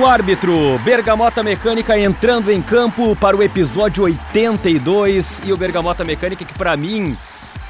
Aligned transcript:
Apito 0.00 0.06
árbitro, 0.06 0.78
Bergamota 0.82 1.42
Mecânica 1.42 1.98
entrando 1.98 2.50
em 2.50 2.62
campo 2.62 3.14
para 3.14 3.36
o 3.36 3.42
episódio 3.42 4.04
82 4.04 5.42
e 5.44 5.52
o 5.52 5.56
Bergamota 5.58 6.04
Mecânica 6.04 6.42
que 6.42 6.54
para 6.54 6.74
mim 6.76 7.16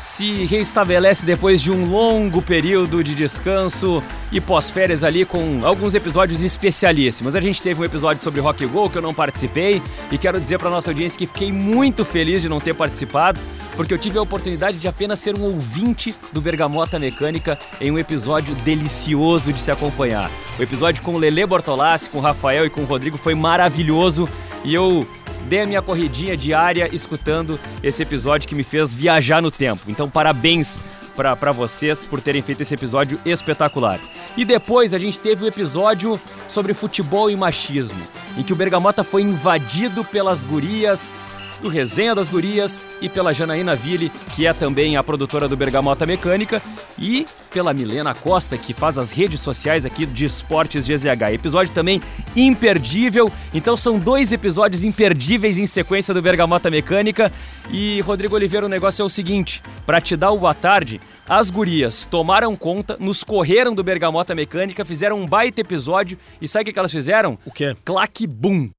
se 0.03 0.45
reestabelece 0.45 1.27
depois 1.27 1.61
de 1.61 1.71
um 1.71 1.91
longo 1.91 2.41
período 2.41 3.05
de 3.05 3.15
descanso 3.15 4.03
e 4.33 4.41
pós-férias 4.41 5.05
ali 5.05 5.25
com 5.25 5.61
alguns 5.65 5.95
episódios 5.95 6.43
especialíssimos. 6.43 7.37
A 7.37 7.41
gente 7.41 7.63
teve 7.63 7.81
um 7.81 7.85
episódio 7.85 8.23
sobre 8.23 8.41
Rock 8.41 8.65
Go 8.67 8.89
que 8.89 8.97
eu 8.97 9.03
não 9.03 9.13
participei 9.13 9.83
e 10.11 10.19
quero 10.19 10.41
dizer 10.41 10.59
para 10.59 10.71
nossa 10.71 10.91
audiência 10.91 11.19
que 11.19 11.27
fiquei 11.27 11.53
muito 11.53 12.05
feliz 12.05 12.43
de 12.43 12.49
não 12.49 12.61
ter 12.61 12.75
participado, 12.75 13.41
porque 13.77 13.93
eu 13.93 13.99
tive 13.99 14.19
a 14.19 14.23
oportunidade 14.23 14.79
de 14.79 14.89
apenas 14.89 15.21
ser 15.21 15.39
um 15.39 15.43
ouvinte 15.43 16.15
do 16.33 16.41
Bergamota 16.41 16.99
Mecânica 16.99 17.59
em 17.81 17.91
um 17.91 17.99
episódio 17.99 18.55
delicioso 18.57 19.53
de 19.53 19.61
se 19.61 19.71
acompanhar. 19.71 20.31
O 20.59 20.63
episódio 20.63 21.03
com 21.03 21.17
Lele 21.17 21.45
Bortolassi, 21.45 22.09
com 22.09 22.21
Rafael 22.21 22.65
e 22.65 22.71
com 22.71 22.85
Rodrigo 22.85 23.17
foi 23.17 23.35
maravilhoso 23.35 24.29
e 24.65 24.75
eu 24.75 25.07
dei 25.51 25.63
a 25.63 25.67
minha 25.67 25.83
corridinha 25.83 26.37
diária 26.37 26.89
escutando 26.95 27.59
esse 27.83 28.03
episódio 28.03 28.49
que 28.49 28.55
me 28.55 28.63
fez 28.63 28.95
viajar 28.95 29.43
no 29.43 29.51
tempo. 29.51 29.90
Então, 29.91 30.09
parabéns 30.09 30.81
para 31.17 31.53
vocês 31.53 32.07
por 32.07 32.21
terem 32.21 32.41
feito 32.41 32.63
esse 32.63 32.73
episódio 32.73 33.21
espetacular. 33.27 34.01
E 34.37 34.45
depois 34.45 34.95
a 34.95 34.99
gente 34.99 35.21
teve 35.21 35.43
o 35.43 35.45
um 35.45 35.49
episódio 35.49 36.21
sobre 36.49 36.73
futebol 36.73 37.31
e 37.31 37.37
machismo, 37.37 38.01
em 38.39 38.43
que 38.43 38.53
o 38.53 38.57
Bergamota 38.57 39.05
foi 39.05 39.23
invadido 39.23 40.05
pelas 40.05 40.45
gurias 40.45 41.15
do 41.61 41.69
Resenha 41.69 42.15
das 42.15 42.29
Gurias 42.29 42.87
e 43.01 43.09
pela 43.09 43.33
Janaína 43.33 43.77
Ville, 43.77 44.11
que 44.35 44.47
é 44.47 44.53
também 44.53 44.97
a 44.97 45.03
produtora 45.03 45.49
do 45.49 45.57
Bergamota 45.57 46.07
Mecânica, 46.07 46.63
e 46.99 47.27
pela 47.53 47.73
Milena 47.73 48.15
Costa, 48.15 48.57
que 48.57 48.73
faz 48.73 48.97
as 48.99 49.11
redes 49.11 49.41
sociais 49.41 49.85
aqui 49.85 50.07
de 50.07 50.25
esportes 50.25 50.87
GZH. 50.87 51.33
Episódio 51.33 51.73
também 51.73 52.01
imperdível. 52.37 53.31
Então 53.53 53.77
são 53.77 53.99
dois 53.99 54.33
episódios 54.33 54.85
imperdíveis 54.85 55.59
em 55.59 55.67
sequência 55.67 56.15
do 56.15 56.23
Bergamota 56.23 56.71
Mecânica. 56.71 57.33
E 57.71 58.01
Rodrigo 58.03 58.35
Oliveira, 58.35 58.67
o 58.67 58.69
negócio 58.69 59.03
é 59.03 59.05
o 59.05 59.11
seguinte: 59.11 59.63
para 59.85 60.01
te 60.01 60.17
dar 60.17 60.31
o 60.31 60.39
boa 60.39 60.55
tarde, 60.55 61.01
as 61.29 61.51
gurias 61.51 62.05
tomaram 62.05 62.55
conta, 62.57 62.97
nos 62.99 63.25
correram 63.25 63.75
do 63.75 63.83
Bergamota 63.83 64.35
Mecânica, 64.35 64.85
fizeram 64.85 65.21
um 65.21 65.27
baita 65.27 65.61
episódio 65.61 66.19
e 66.41 66.49
sabe 66.49 66.71
o 66.71 66.73
que 66.73 66.79
elas 66.79 66.93
fizeram? 66.93 67.39
O 67.45 67.51
quê? 67.51 67.77
Claque 67.85 68.27
Boom 68.27 68.71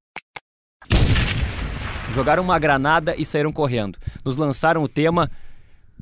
jogaram 2.12 2.42
uma 2.42 2.58
granada 2.58 3.14
e 3.16 3.24
saíram 3.24 3.52
correndo. 3.52 3.98
Nos 4.24 4.36
lançaram 4.36 4.82
o 4.82 4.88
tema 4.88 5.30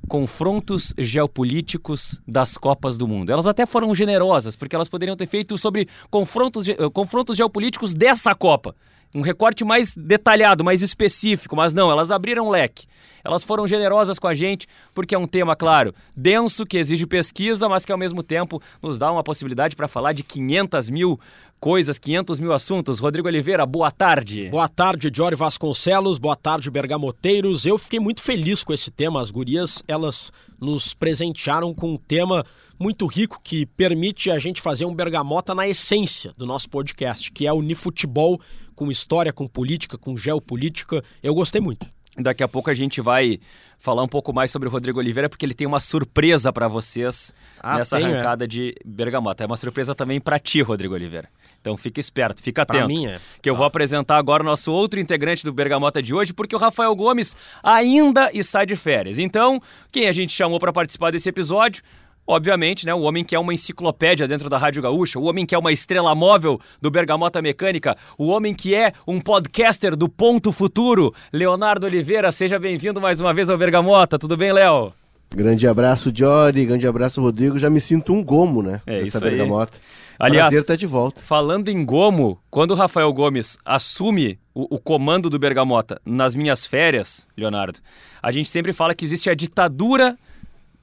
confrontos 0.09 0.95
geopolíticos 0.99 2.21
das 2.27 2.57
Copas 2.57 2.97
do 2.99 3.07
Mundo. 3.07 3.31
Elas 3.31 3.47
até 3.47 3.67
foram 3.67 3.95
generosas, 3.95 4.57
porque 4.57 4.75
elas 4.75 4.89
poderiam 4.89 5.17
ter 5.17 5.27
feito 5.27 5.57
sobre 5.59 5.89
confrontos, 6.11 6.67
confrontos 6.93 7.37
geopolíticos 7.37 7.95
dessa 7.95 8.35
Copa. 8.35 8.75
Um 9.15 9.23
recorte 9.23 9.65
mais 9.65 9.95
detalhado, 9.97 10.63
mais 10.63 10.83
específico, 10.83 11.57
mas 11.57 11.75
não, 11.75 11.91
elas 11.91 12.13
abriram 12.13 12.49
leque. 12.49 12.87
Elas 13.25 13.43
foram 13.43 13.67
generosas 13.67 14.19
com 14.19 14.29
a 14.29 14.35
gente, 14.35 14.67
porque 14.95 15.15
é 15.15 15.19
um 15.19 15.27
tema, 15.27 15.57
claro, 15.57 15.93
denso, 16.17 16.65
que 16.65 16.79
exige 16.79 17.07
pesquisa, 17.07 17.69
mas 17.69 17.85
que 17.85 17.93
ao 17.93 17.99
mesmo 17.99 18.23
tempo 18.23 18.63
nos 18.81 18.99
dá 18.99 19.11
uma 19.11 19.23
possibilidade 19.23 19.75
para 19.75 19.89
falar 19.89 20.13
de 20.13 20.23
500 20.23 20.89
mil 20.91 21.21
coisas, 21.61 21.99
500 21.99 22.41
mil 22.41 22.53
assuntos. 22.53 22.99
Rodrigo 22.99 23.29
Oliveira, 23.29 23.67
boa 23.67 23.91
tarde. 23.91 24.49
Boa 24.49 24.69
tarde, 24.69 25.11
Jory 25.15 25.37
Vasconcelos, 25.37 26.19
boa 26.19 26.35
tarde, 26.35 26.71
Bergamoteiros. 26.71 27.67
Eu 27.67 27.77
fiquei 27.77 28.01
muito 28.01 28.23
feliz 28.23 28.65
com 28.65 28.73
esse 28.73 28.91
tema. 28.91 29.21
As 29.21 29.31
gurias, 29.31 29.83
elas 29.87 30.33
nos 30.59 30.95
presentearam 30.95 31.75
com 31.75 31.93
um 31.93 31.97
tema 31.99 32.45
muito 32.79 33.07
rico 33.07 33.39
que 33.45 33.67
permite 33.67 34.31
a 34.31 34.39
gente 34.39 34.63
fazer 34.63 34.87
um 34.87 34.95
bergamota 34.95 35.55
na 35.55 35.69
essência 35.69 36.33
do 36.39 36.47
nosso 36.47 36.71
podcast, 36.71 37.31
que 37.31 37.47
é 37.47 37.53
unir 37.53 37.75
futebol 37.75 38.41
com 38.75 38.91
história, 38.91 39.33
com 39.33 39.47
política, 39.47 39.99
com 39.99 40.17
geopolítica. 40.17 41.05
Eu 41.23 41.35
gostei 41.35 41.61
muito. 41.61 41.87
Daqui 42.19 42.43
a 42.43 42.49
pouco 42.49 42.71
a 42.71 42.75
gente 42.75 43.01
vai 43.01 43.39
falar 43.79 44.03
um 44.03 44.09
pouco 44.09 44.33
mais 44.33 44.51
sobre 44.51 44.69
o 44.69 44.71
Rodrigo 44.71 44.99
Oliveira, 44.99 45.29
porque 45.29 45.47
ele 45.47 45.55
tem 45.55 45.67
uma 45.67 45.79
surpresa 45.79 46.53
para 46.53 46.67
vocês 46.67 47.33
ah, 47.61 47.79
nessa 47.79 47.97
tenho, 47.99 48.09
é. 48.09 48.15
arrancada 48.15 48.45
é. 48.45 48.49
de 48.49 48.75
bergamota. 48.85 49.45
É 49.45 49.47
uma 49.47 49.57
surpresa 49.57 49.95
também 49.95 50.21
para 50.21 50.39
ti, 50.39 50.61
Rodrigo 50.61 50.95
Oliveira. 50.95 51.29
Então 51.61 51.77
fica 51.77 52.01
esperto, 52.01 52.43
fica 52.43 52.63
atento. 52.63 52.79
Pra 52.79 52.89
mim 52.89 53.07
é. 53.07 53.21
Que 53.43 53.51
eu 53.51 53.55
vou 53.55 53.67
apresentar 53.67 54.17
agora 54.17 54.43
o 54.43 54.47
nosso 54.47 54.73
outro 54.73 54.99
integrante 54.99 55.45
do 55.45 55.53
Bergamota 55.53 56.03
de 56.03 56.15
hoje, 56.15 56.33
porque 56.33 56.57
o 56.57 56.59
Rafael 56.59 56.95
Gomes 56.95 57.37
ainda 57.63 58.31
está 58.33 58.65
de 58.65 58.77
férias. 58.77 59.19
Então, 59.19 59.61
quem 59.93 60.09
a 60.09 60.13
gente 60.13 60.33
chamou 60.33 60.59
para 60.59 60.73
participar 60.73 61.13
desse 61.13 61.29
episódio? 61.29 61.83
Obviamente, 62.27 62.87
né, 62.87 62.95
o 62.95 63.01
homem 63.01 63.25
que 63.25 63.35
é 63.35 63.39
uma 63.39 63.53
enciclopédia 63.53 64.29
dentro 64.29 64.49
da 64.49 64.57
Rádio 64.57 64.83
Gaúcha, 64.83 65.19
o 65.19 65.25
homem 65.25 65.45
que 65.45 65.55
é 65.55 65.59
uma 65.59 65.73
estrela 65.73 66.15
móvel 66.15 66.61
do 66.81 66.91
Bergamota 66.91 67.43
Mecânica, 67.43 67.97
o 68.17 68.29
homem 68.29 68.55
que 68.55 68.73
é 68.75 68.93
um 69.07 69.21
podcaster 69.21 69.97
do 69.97 70.09
Ponto 70.09 70.53
Futuro, 70.53 71.13
Leonardo 71.33 71.87
Oliveira, 71.87 72.31
seja 72.31 72.59
bem-vindo 72.59 73.01
mais 73.01 73.21
uma 73.21 73.35
vez 73.35 73.51
ao 73.51 73.59
Bergamota. 73.59 74.19
Tudo 74.19 74.37
bem, 74.37 74.53
Léo? 74.53 75.00
Grande 75.35 75.67
abraço, 75.67 76.11
Jory. 76.15 76.67
Grande 76.67 76.87
abraço, 76.87 77.21
Rodrigo. 77.21 77.59
Já 77.59 77.71
me 77.71 77.81
sinto 77.81 78.13
um 78.13 78.23
gomo, 78.25 78.63
né? 78.63 78.81
É 78.87 79.01
isso 79.01 79.17
aí. 79.23 79.31
bergamota. 79.31 79.79
Aliás, 80.19 80.49
Prazer 80.49 80.67
tá 80.67 80.77
de 80.77 80.87
volta. 80.87 81.23
Falando 81.23 81.69
em 81.71 81.85
gomo, 81.85 82.39
quando 82.51 82.73
o 82.73 82.75
Rafael 82.75 83.11
Gomes 83.13 83.57
assume 83.65 84.39
o, 84.53 84.75
o, 84.75 84.79
comando 84.79 85.31
do 85.31 85.39
Bergamota 85.39 85.99
nas 86.05 86.35
minhas 86.35 86.67
férias, 86.67 87.27
Leonardo, 87.35 87.79
a 88.23 88.31
gente 88.31 88.51
sempre 88.51 88.75
fala 88.75 88.95
que 88.95 89.05
existe 89.05 89.31
a 89.31 89.35
ditadura 89.35 90.19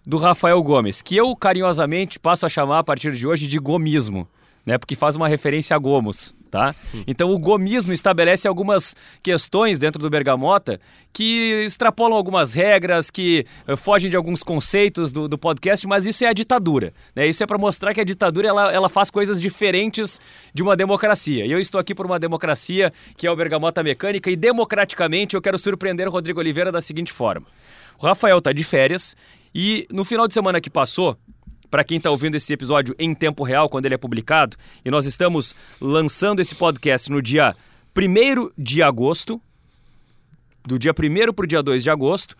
do 0.03 0.18
Rafael 0.18 0.64
Gomes, 0.64 1.03
que 1.03 1.16
eu 1.16 1.35
carinhosamente 1.35 2.18
passo 2.18 2.46
a 2.47 2.50
chamar 2.50 2.79
a 2.79 2.84
partir 2.84 3.12
de 3.12 3.28
hoje 3.28 3.46
de 3.46 3.59
gomismo, 3.59 4.28
né? 4.67 4.78
Porque 4.78 4.95
faz 4.95 5.16
uma 5.16 5.29
referência 5.29 5.73
a 5.73 5.79
gomos, 5.79 6.35
tá? 6.51 6.75
Então 7.07 7.31
o 7.31 7.39
gomismo 7.39 7.94
estabelece 7.94 8.50
algumas 8.50 8.97
questões 9.23 9.79
dentro 9.79 10.01
do 10.01 10.09
Bergamota 10.09 10.78
que 11.13 11.63
extrapolam 11.66 12.17
algumas 12.17 12.53
regras, 12.53 13.09
que 13.09 13.45
uh, 13.66 13.78
fogem 13.78 14.09
de 14.09 14.17
alguns 14.17 14.44
conceitos 14.44 15.13
do, 15.13 15.25
do, 15.29 15.38
podcast, 15.38 15.88
mas 15.88 16.05
isso 16.05 16.25
é 16.25 16.28
a 16.28 16.33
ditadura, 16.33 16.94
né? 17.16 17.25
Isso 17.25 17.41
é 17.41 17.47
para 17.47 17.57
mostrar 17.57 17.94
que 17.94 18.01
a 18.01 18.03
ditadura 18.03 18.50
ela, 18.50 18.73
ela 18.73 18.89
faz 18.89 19.09
coisas 19.09 19.41
diferentes 19.41 20.19
de 20.53 20.61
uma 20.61 20.75
democracia. 20.75 21.45
E 21.45 21.51
eu 21.51 21.61
estou 21.61 21.79
aqui 21.79 21.95
por 21.95 22.05
uma 22.05 22.19
democracia 22.19 22.91
que 23.16 23.25
é 23.25 23.31
o 23.31 23.35
Bergamota 23.38 23.81
Mecânica 23.81 24.29
e 24.29 24.35
democraticamente 24.35 25.34
eu 25.34 25.41
quero 25.41 25.57
surpreender 25.57 26.09
o 26.09 26.11
Rodrigo 26.11 26.41
Oliveira 26.41 26.73
da 26.73 26.81
seguinte 26.81 27.13
forma. 27.13 27.47
O 27.97 28.05
Rafael 28.05 28.39
está 28.39 28.51
de 28.51 28.66
férias 28.66 29.16
e 29.55 29.88
no 29.91 30.03
final 30.03 30.28
de 30.28 30.34
semana 30.34 30.59
que 30.59 30.69
passou, 30.69 31.17
para 31.69 31.83
quem 31.83 31.97
está 31.97 32.09
ouvindo 32.09 32.35
esse 32.35 32.51
episódio 32.53 32.95
em 32.97 33.13
tempo 33.13 33.44
real, 33.44 33.69
quando 33.69 33.85
ele 33.85 33.95
é 33.95 33.97
publicado, 33.97 34.57
e 34.83 34.91
nós 34.91 35.05
estamos 35.05 35.55
lançando 35.81 36.39
esse 36.39 36.55
podcast 36.55 37.11
no 37.11 37.22
dia 37.22 37.55
1 37.95 38.51
de 38.57 38.81
agosto, 38.81 39.41
do 40.66 40.78
dia 40.78 40.91
1 40.91 41.33
para 41.33 41.44
o 41.44 41.47
dia 41.47 41.63
2 41.63 41.83
de 41.83 41.89
agosto, 41.89 42.35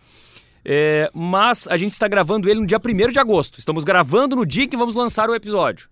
é, 0.64 1.10
mas 1.14 1.66
a 1.68 1.76
gente 1.76 1.92
está 1.92 2.06
gravando 2.06 2.48
ele 2.48 2.60
no 2.60 2.66
dia 2.66 2.78
1 2.78 3.12
de 3.12 3.18
agosto. 3.18 3.58
Estamos 3.58 3.84
gravando 3.84 4.36
no 4.36 4.44
dia 4.44 4.68
que 4.68 4.76
vamos 4.76 4.94
lançar 4.94 5.30
o 5.30 5.34
episódio. 5.34 5.88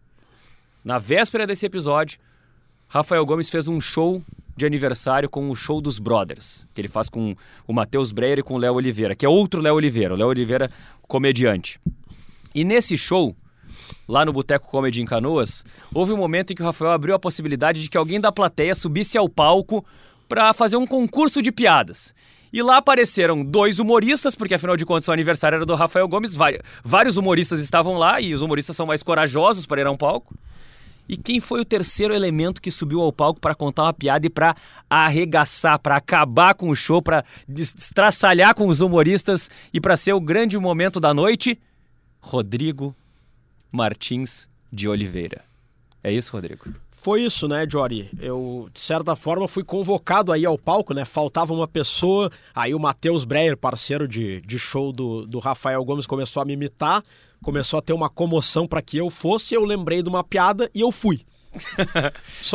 Na 0.85 0.99
véspera 0.99 1.47
desse 1.47 1.67
episódio, 1.67 2.19
Rafael 2.89 3.25
Gomes 3.27 3.51
fez 3.51 3.69
um 3.69 3.81
show 3.81 4.23
de 4.57 4.65
aniversário 4.65 5.29
com 5.29 5.51
o 5.51 5.55
show 5.55 5.81
dos 5.81 5.99
Brothers, 5.99 6.67
que 6.73 6.81
ele 6.81 6.89
faz 6.89 7.09
com 7.09 7.37
o 7.67 7.73
Matheus 7.73 8.11
Breyer 8.11 8.39
e 8.39 8.43
com 8.43 8.55
o 8.55 8.59
Léo 8.59 8.75
Oliveira, 8.75 9.15
que 9.15 9.27
é 9.27 9.29
outro 9.29 9.61
Léo 9.61 9.75
Oliveira, 9.75 10.15
o 10.15 10.17
Léo 10.17 10.29
Oliveira 10.29 10.71
comediante. 11.03 11.79
E 12.57 12.65
nesse 12.65 12.97
show, 12.97 13.37
lá 14.09 14.25
no 14.25 14.33
Boteco 14.33 14.67
Comedy 14.67 15.03
em 15.03 15.05
Canoas, 15.05 15.63
houve 15.93 16.15
um 16.15 16.17
momento 16.17 16.53
em 16.53 16.57
que 16.57 16.63
o 16.63 16.65
Rafael 16.65 16.93
abriu 16.93 17.15
a 17.15 17.19
possibilidade 17.19 17.83
de 17.83 17.91
que 17.91 17.99
alguém 17.99 18.19
da 18.19 18.33
plateia 18.33 18.75
subisse 18.75 19.19
ao 19.19 19.29
palco 19.29 19.85
para 20.27 20.55
fazer 20.55 20.79
um 20.79 20.87
concurso 20.87 21.43
de 21.43 21.53
piadas. 21.53 22.15
E 22.51 22.63
lá 22.63 22.79
apareceram 22.79 23.45
dois 23.45 23.79
humoristas, 23.79 24.35
porque 24.35 24.55
afinal 24.55 24.75
de 24.75 24.87
contas 24.87 25.07
o 25.07 25.13
aniversário 25.13 25.57
era 25.57 25.67
do 25.67 25.75
Rafael 25.75 26.09
Gomes, 26.09 26.35
vários 26.83 27.19
humoristas 27.19 27.61
estavam 27.61 27.99
lá 27.99 28.23
e 28.23 28.33
os 28.33 28.41
humoristas 28.41 28.75
são 28.75 28.87
mais 28.87 29.03
corajosos 29.03 29.67
para 29.67 29.83
ir 29.83 29.87
a 29.87 29.91
um 29.91 29.97
palco. 29.99 30.35
E 31.07 31.15
quem 31.15 31.41
foi 31.41 31.61
o 31.61 31.65
terceiro 31.65 32.15
elemento 32.15 32.63
que 32.63 32.71
subiu 32.71 33.03
ao 33.03 33.13
palco 33.13 33.39
para 33.39 33.55
contar 33.55 33.83
uma 33.83 33.93
piada 33.93 34.27
e 34.27 34.31
para 34.31 34.57
arregaçar, 34.89 35.79
para 35.79 35.97
acabar 35.97 36.55
com 36.55 36.71
o 36.71 36.75
show, 36.75 37.03
para 37.03 37.23
estraçalhar 37.55 38.55
com 38.55 38.67
os 38.67 38.81
humoristas 38.81 39.51
e 39.75 39.79
para 39.79 39.95
ser 39.95 40.15
o 40.15 40.21
grande 40.23 40.59
momento 40.59 40.99
da 40.99 41.13
noite? 41.13 41.59
Rodrigo 42.27 42.93
Martins 43.71 44.49
de 44.73 44.89
Oliveira. 44.89 45.45
É 46.03 46.13
isso, 46.13 46.33
Rodrigo? 46.33 46.65
Foi 46.91 47.23
isso, 47.23 47.47
né, 47.47 47.65
Jory? 47.71 48.11
Eu, 48.19 48.69
de 48.73 48.81
certa 48.81 49.15
forma, 49.15 49.47
fui 49.47 49.63
convocado 49.63 50.33
aí 50.33 50.45
ao 50.45 50.59
palco, 50.59 50.93
né? 50.93 51.05
Faltava 51.05 51.55
uma 51.55 51.69
pessoa, 51.69 52.29
aí 52.53 52.75
o 52.75 52.81
Matheus 52.81 53.25
Breyer, 53.25 53.57
parceiro 53.57 54.09
de, 54.09 54.41
de 54.41 54.59
show 54.59 54.93
do, 54.93 55.25
do 55.25 55.39
Rafael 55.39 55.85
Gomes, 55.85 56.05
começou 56.05 56.43
a 56.43 56.45
me 56.45 56.55
imitar 56.55 57.03
começou 57.43 57.79
a 57.79 57.83
ter 57.83 57.93
uma 57.93 58.09
comoção 58.09 58.67
para 58.67 58.83
que 58.83 58.97
eu 58.97 59.11
fosse, 59.11 59.55
eu 59.55 59.65
lembrei 59.65 60.03
de 60.03 60.09
uma 60.09 60.25
piada 60.25 60.71
e 60.75 60.81
eu 60.81 60.91
fui. 60.91 61.25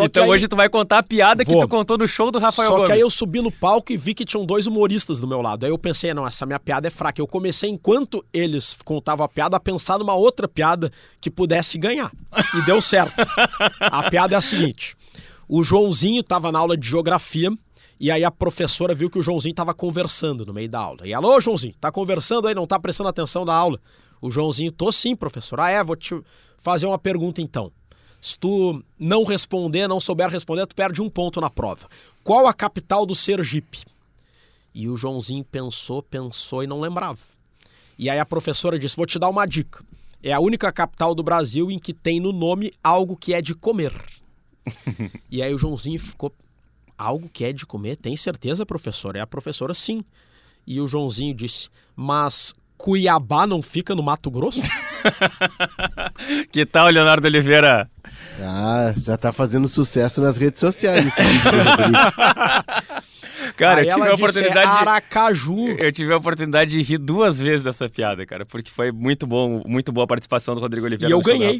Então 0.06 0.24
aí... 0.24 0.30
hoje 0.30 0.48
tu 0.48 0.56
vai 0.56 0.70
contar 0.70 1.00
a 1.00 1.04
piada 1.04 1.44
Vou. 1.44 1.56
que 1.56 1.62
tu 1.62 1.68
contou 1.68 1.98
no 1.98 2.08
show 2.08 2.32
do 2.32 2.40
Rafael 2.40 2.68
Só 2.68 2.76
Gomes. 2.76 2.88
que 2.88 2.94
aí 2.94 3.00
eu 3.00 3.10
subi 3.10 3.42
no 3.42 3.52
palco 3.52 3.92
e 3.92 3.98
vi 3.98 4.14
que 4.14 4.26
tinham 4.26 4.46
dois 4.46 4.68
humoristas 4.68 5.20
do 5.20 5.28
meu 5.28 5.42
lado. 5.42 5.66
Aí 5.66 5.72
eu 5.72 5.78
pensei, 5.78 6.14
não, 6.14 6.28
essa 6.28 6.46
minha 6.46 6.60
piada 6.60 6.88
é 6.88 6.92
fraca. 6.92 7.22
Eu 7.22 7.28
comecei, 7.28 7.70
enquanto 7.70 8.24
eles 8.32 8.78
contavam 8.84 9.26
a 9.26 9.30
piada, 9.30 9.58
a 9.58 9.60
pensar 9.60 9.98
numa 9.98 10.14
outra 10.14 10.48
piada 10.48 10.92
que 11.20 11.32
pudesse 11.32 11.78
ganhar. 11.78 12.12
E 12.56 12.62
deu 12.66 12.82
certo. 12.82 13.14
a 13.80 14.10
piada 14.10 14.36
é 14.36 14.38
a 14.38 14.42
seguinte. 14.42 14.96
O 15.48 15.64
Joãozinho 15.64 16.22
estava 16.22 16.52
na 16.52 16.60
aula 16.60 16.78
de 16.78 16.88
geografia 16.88 17.52
e 18.00 18.10
aí 18.10 18.24
a 18.24 18.32
professora 18.32 18.96
viu 18.96 19.10
que 19.10 19.20
o 19.20 19.22
Joãozinho 19.22 19.52
estava 19.52 19.74
conversando 19.74 20.46
no 20.46 20.54
meio 20.54 20.70
da 20.70 20.80
aula. 20.80 21.08
E 21.08 21.14
alô, 21.14 21.40
Joãozinho, 21.40 21.74
tá 21.80 21.92
conversando 21.92 22.48
aí, 22.48 22.56
não 22.56 22.66
tá 22.66 22.80
prestando 22.80 23.10
atenção 23.10 23.46
na 23.46 23.54
aula? 23.54 23.80
O 24.22 24.32
Joãozinho, 24.32 24.72
tô 24.72 24.92
sim, 24.92 25.16
professor. 25.16 25.60
Ah, 25.60 25.70
é, 25.70 25.84
vou 25.84 25.96
te 25.96 26.20
fazer 26.58 26.86
uma 26.86 26.98
pergunta 26.98 27.42
então. 27.42 27.72
Se 28.22 28.38
tu 28.38 28.84
não 29.00 29.24
responder, 29.24 29.88
não 29.88 30.00
souber 30.00 30.30
responder, 30.30 30.68
tu 30.68 30.76
perde 30.76 31.02
um 31.02 31.10
ponto 31.10 31.42
na 31.42 31.50
prova. 31.50 31.90
Qual 32.24 32.46
a 32.46 32.54
capital 32.54 33.04
do 33.04 33.16
Sergipe? 33.16 33.80
E 34.76 34.88
o 34.88 34.96
Joãozinho 34.96 35.44
pensou, 35.44 36.04
pensou 36.04 36.64
e 36.64 36.68
não 36.68 36.80
lembrava. 36.80 37.20
E 37.98 38.10
aí 38.10 38.20
a 38.20 38.26
professora 38.26 38.78
disse: 38.78 38.96
Vou 38.96 39.08
te 39.08 39.18
dar 39.18 39.28
uma 39.28 39.46
dica. 39.46 39.84
É 40.24 40.32
a 40.32 40.40
única 40.40 40.72
capital 40.72 41.16
do 41.16 41.24
Brasil 41.24 41.72
em 41.72 41.80
que 41.80 41.94
tem 41.94 42.20
no 42.20 42.32
nome 42.32 42.72
algo 42.84 43.18
que 43.18 43.34
é 43.34 43.42
de 43.42 43.56
comer. 43.56 43.92
e 45.30 45.42
aí 45.42 45.54
o 45.54 45.58
Joãozinho 45.58 46.00
ficou. 46.00 46.32
Algo 46.98 47.28
que 47.28 47.44
é 47.44 47.52
de 47.52 47.66
comer? 47.66 47.98
Tem 47.98 48.16
certeza, 48.16 48.64
professora? 48.64 49.18
É 49.18 49.22
a 49.22 49.28
professora, 49.28 49.74
sim. 49.74 50.06
E 50.68 50.80
o 50.80 50.88
Joãozinho 50.88 51.34
disse: 51.34 51.68
Mas 51.96 52.54
Cuiabá 52.78 53.48
não 53.48 53.64
fica 53.64 53.96
no 53.96 54.04
Mato 54.04 54.30
Grosso? 54.30 54.62
que 56.52 56.64
tal, 56.64 56.90
Leonardo 56.90 57.26
Oliveira? 57.26 57.90
Ah, 58.44 58.94
já 58.98 59.18
tá 59.18 59.32
fazendo 59.32 59.68
sucesso 59.68 60.22
nas 60.22 60.38
redes 60.38 60.60
sociais. 60.60 61.06
Cara, 63.56 63.82
Aí 63.82 63.88
eu 63.88 63.94
tive 63.94 64.08
a 64.08 64.14
oportunidade. 64.14 64.68
É 64.68 64.72
Aracaju. 64.72 65.78
Eu 65.80 65.92
tive 65.92 66.14
a 66.14 66.18
oportunidade 66.18 66.72
de 66.72 66.82
rir 66.82 66.98
duas 66.98 67.40
vezes 67.40 67.64
dessa 67.64 67.90
piada, 67.90 68.26
cara, 68.26 68.46
porque 68.46 68.72
foi 68.72 68.92
muito 68.92 69.26
bom, 69.28 69.62
muito 69.66 69.92
boa 69.92 70.06
a 70.06 70.08
participação 70.08 70.56
do 70.56 70.62
Rodrigo 70.62 70.86
Oliveira. 70.86 71.10
E 71.10 71.14
eu 71.14 71.22
ganhei. 71.22 71.60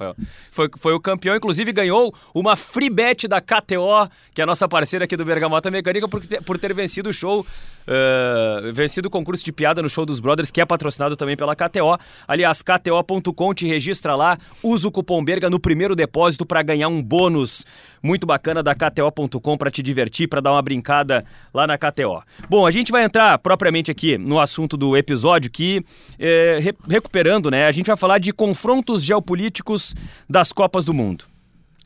Foi, 0.52 0.70
foi 0.78 0.94
o 0.94 1.00
campeão, 1.00 1.36
inclusive 1.36 1.72
ganhou 1.72 2.14
uma 2.34 2.56
free 2.56 2.90
bet 2.90 3.28
da 3.28 3.42
KTO, 3.42 4.10
que 4.34 4.42
é 4.42 4.44
a 4.44 4.48
nossa 4.48 4.68
parceira 4.68 5.06
aqui 5.06 5.18
do 5.18 5.26
Bergamota 5.26 5.70
Mecânica, 5.70 6.08
por 6.08 6.26
ter, 6.26 6.42
por 6.42 6.58
ter 6.58 6.74
vencido 6.74 7.10
o 7.10 7.14
show, 7.14 7.46
uh, 7.88 8.72
vencido 8.74 9.08
o 9.08 9.12
concurso 9.12 9.44
de 9.44 9.52
piada 9.52 9.82
no 9.82 9.90
show 9.90 10.06
dos 10.06 10.20
Brothers, 10.20 10.52
que 10.52 10.62
é 10.62 10.66
patrocinado 10.66 11.16
também 11.16 11.36
pela 11.36 11.56
KTO. 11.56 11.98
Aliás, 12.28 12.62
KTO.com 12.62 13.54
te 13.54 13.68
registra 13.68 14.16
lá, 14.16 14.38
usa 14.64 14.88
o 14.88 14.92
cupom 14.92 15.24
Berga 15.24 15.50
no 15.50 15.60
primeiro 15.60 15.96
depósito 15.96 16.46
para 16.46 16.62
ganhar 16.62 16.88
um 16.88 17.02
bônus 17.02 17.66
muito 18.02 18.26
bacana 18.26 18.64
da 18.64 18.74
KTO.com 18.74 19.58
para 19.58 19.70
te 19.70 19.84
divertir, 19.84 20.28
para 20.28 20.42
dar 20.42 20.52
uma 20.52 20.62
brincada 20.62 21.24
lá 21.54 21.68
na 21.68 21.78
KTO. 21.78 22.22
Bom, 22.50 22.66
a 22.66 22.72
gente 22.72 22.92
vai 22.92 23.04
entrar 23.04 23.38
propriamente 23.40 23.92
aqui 23.92 24.18
no 24.18 24.40
assunto 24.40 24.76
do 24.76 24.98
episódio 24.98 25.52
que, 25.52 25.86
é, 26.20 26.60
re 26.62 26.74
recuperando, 26.90 27.52
né, 27.52 27.68
a 27.68 27.72
gente 27.72 27.88
vai 27.88 27.96
falar 27.96 28.18
de 28.18 28.34
confrontos 28.34 29.04
geopolíticos 29.04 29.94
das 30.30 30.52
Copas 30.52 30.84
do 30.84 30.94
Mundo. 30.94 31.31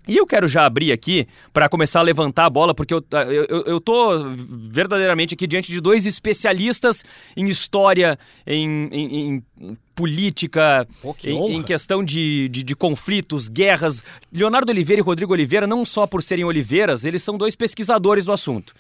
E 0.07 0.17
eu 0.17 0.25
quero 0.27 0.47
já 0.47 0.65
abrir 0.65 0.91
aqui 0.91 1.27
para 1.51 1.67
começar 1.67 1.99
a 1.99 2.03
levantar 2.03 2.45
a 2.45 2.49
bola, 2.49 2.73
porque 2.73 2.93
eu, 2.93 3.03
eu, 3.11 3.63
eu 3.65 3.81
tô 3.81 4.29
verdadeiramente 4.69 5.33
aqui 5.33 5.47
diante 5.47 5.71
de 5.71 5.81
dois 5.81 6.05
especialistas 6.05 7.03
em 7.35 7.45
história, 7.47 8.17
em, 8.45 8.87
em, 8.91 9.43
em 9.59 9.77
política, 9.95 10.87
Pô, 11.01 11.15
em, 11.23 11.55
em, 11.55 11.63
questão 11.63 12.03
de, 12.03 12.49
de, 12.49 12.63
de, 12.63 12.75
conflitos, 12.75 13.47
guerras. 13.47 14.03
Leonardo 14.31 14.71
Oliveira 14.71 14.99
e 14.99 15.03
Rodrigo 15.03 15.33
Oliveira, 15.33 15.65
não 15.65 15.85
só 15.85 16.05
por 16.05 16.21
serem 16.21 16.45
Oliveiras, 16.45 17.05
eles 17.05 17.23
são 17.23 17.37
dois 17.37 17.55
pesquisadores 17.55 18.25
do 18.25 18.31
assunto. 18.31 18.73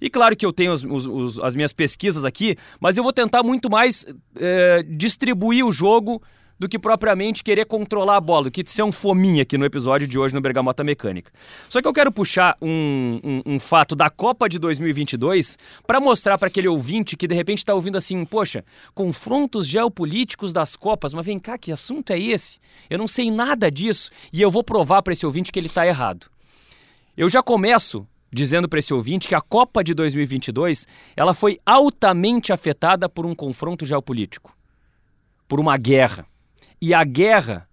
E 0.00 0.10
claro 0.10 0.34
que 0.34 0.44
eu 0.44 0.52
tenho 0.52 0.72
os, 0.72 0.82
os, 0.82 1.38
as 1.38 1.54
minhas 1.54 1.72
pesquisas 1.72 2.24
aqui, 2.24 2.56
mas 2.80 2.96
eu 2.96 3.04
vou 3.04 3.12
tentar 3.12 3.44
muito 3.44 3.70
mais 3.70 4.04
é, 4.36 4.82
distribuir 4.82 5.64
o 5.64 5.72
jogo 5.72 6.20
do 6.62 6.68
que 6.68 6.78
propriamente 6.78 7.42
querer 7.42 7.66
controlar 7.66 8.18
a 8.18 8.20
bola, 8.20 8.44
do 8.44 8.50
que 8.52 8.62
ser 8.64 8.84
um 8.84 8.92
fominha 8.92 9.42
aqui 9.42 9.58
no 9.58 9.64
episódio 9.64 10.06
de 10.06 10.16
hoje 10.16 10.32
no 10.32 10.40
Bergamota 10.40 10.84
Mecânica. 10.84 11.32
Só 11.68 11.82
que 11.82 11.88
eu 11.88 11.92
quero 11.92 12.12
puxar 12.12 12.56
um, 12.62 13.18
um, 13.24 13.54
um 13.54 13.58
fato 13.58 13.96
da 13.96 14.08
Copa 14.08 14.48
de 14.48 14.60
2022 14.60 15.58
para 15.84 15.98
mostrar 15.98 16.38
para 16.38 16.46
aquele 16.46 16.68
ouvinte 16.68 17.16
que 17.16 17.26
de 17.26 17.34
repente 17.34 17.58
está 17.58 17.74
ouvindo 17.74 17.98
assim, 17.98 18.24
poxa, 18.24 18.64
confrontos 18.94 19.66
geopolíticos 19.66 20.52
das 20.52 20.76
Copas, 20.76 21.12
mas 21.12 21.26
vem 21.26 21.36
cá, 21.36 21.58
que 21.58 21.72
assunto 21.72 22.12
é 22.12 22.20
esse? 22.20 22.60
Eu 22.88 22.96
não 22.96 23.08
sei 23.08 23.28
nada 23.28 23.68
disso 23.68 24.12
e 24.32 24.40
eu 24.40 24.48
vou 24.48 24.62
provar 24.62 25.02
para 25.02 25.14
esse 25.14 25.26
ouvinte 25.26 25.50
que 25.50 25.58
ele 25.58 25.66
está 25.66 25.84
errado. 25.84 26.28
Eu 27.16 27.28
já 27.28 27.42
começo 27.42 28.06
dizendo 28.32 28.68
para 28.68 28.78
esse 28.78 28.94
ouvinte 28.94 29.26
que 29.26 29.34
a 29.34 29.40
Copa 29.40 29.82
de 29.82 29.94
2022 29.94 30.86
ela 31.16 31.34
foi 31.34 31.58
altamente 31.66 32.52
afetada 32.52 33.08
por 33.08 33.26
um 33.26 33.34
confronto 33.34 33.84
geopolítico, 33.84 34.56
por 35.48 35.58
uma 35.58 35.76
guerra. 35.76 36.24
E 36.82 36.92
a 36.92 37.04
guerra 37.04 37.68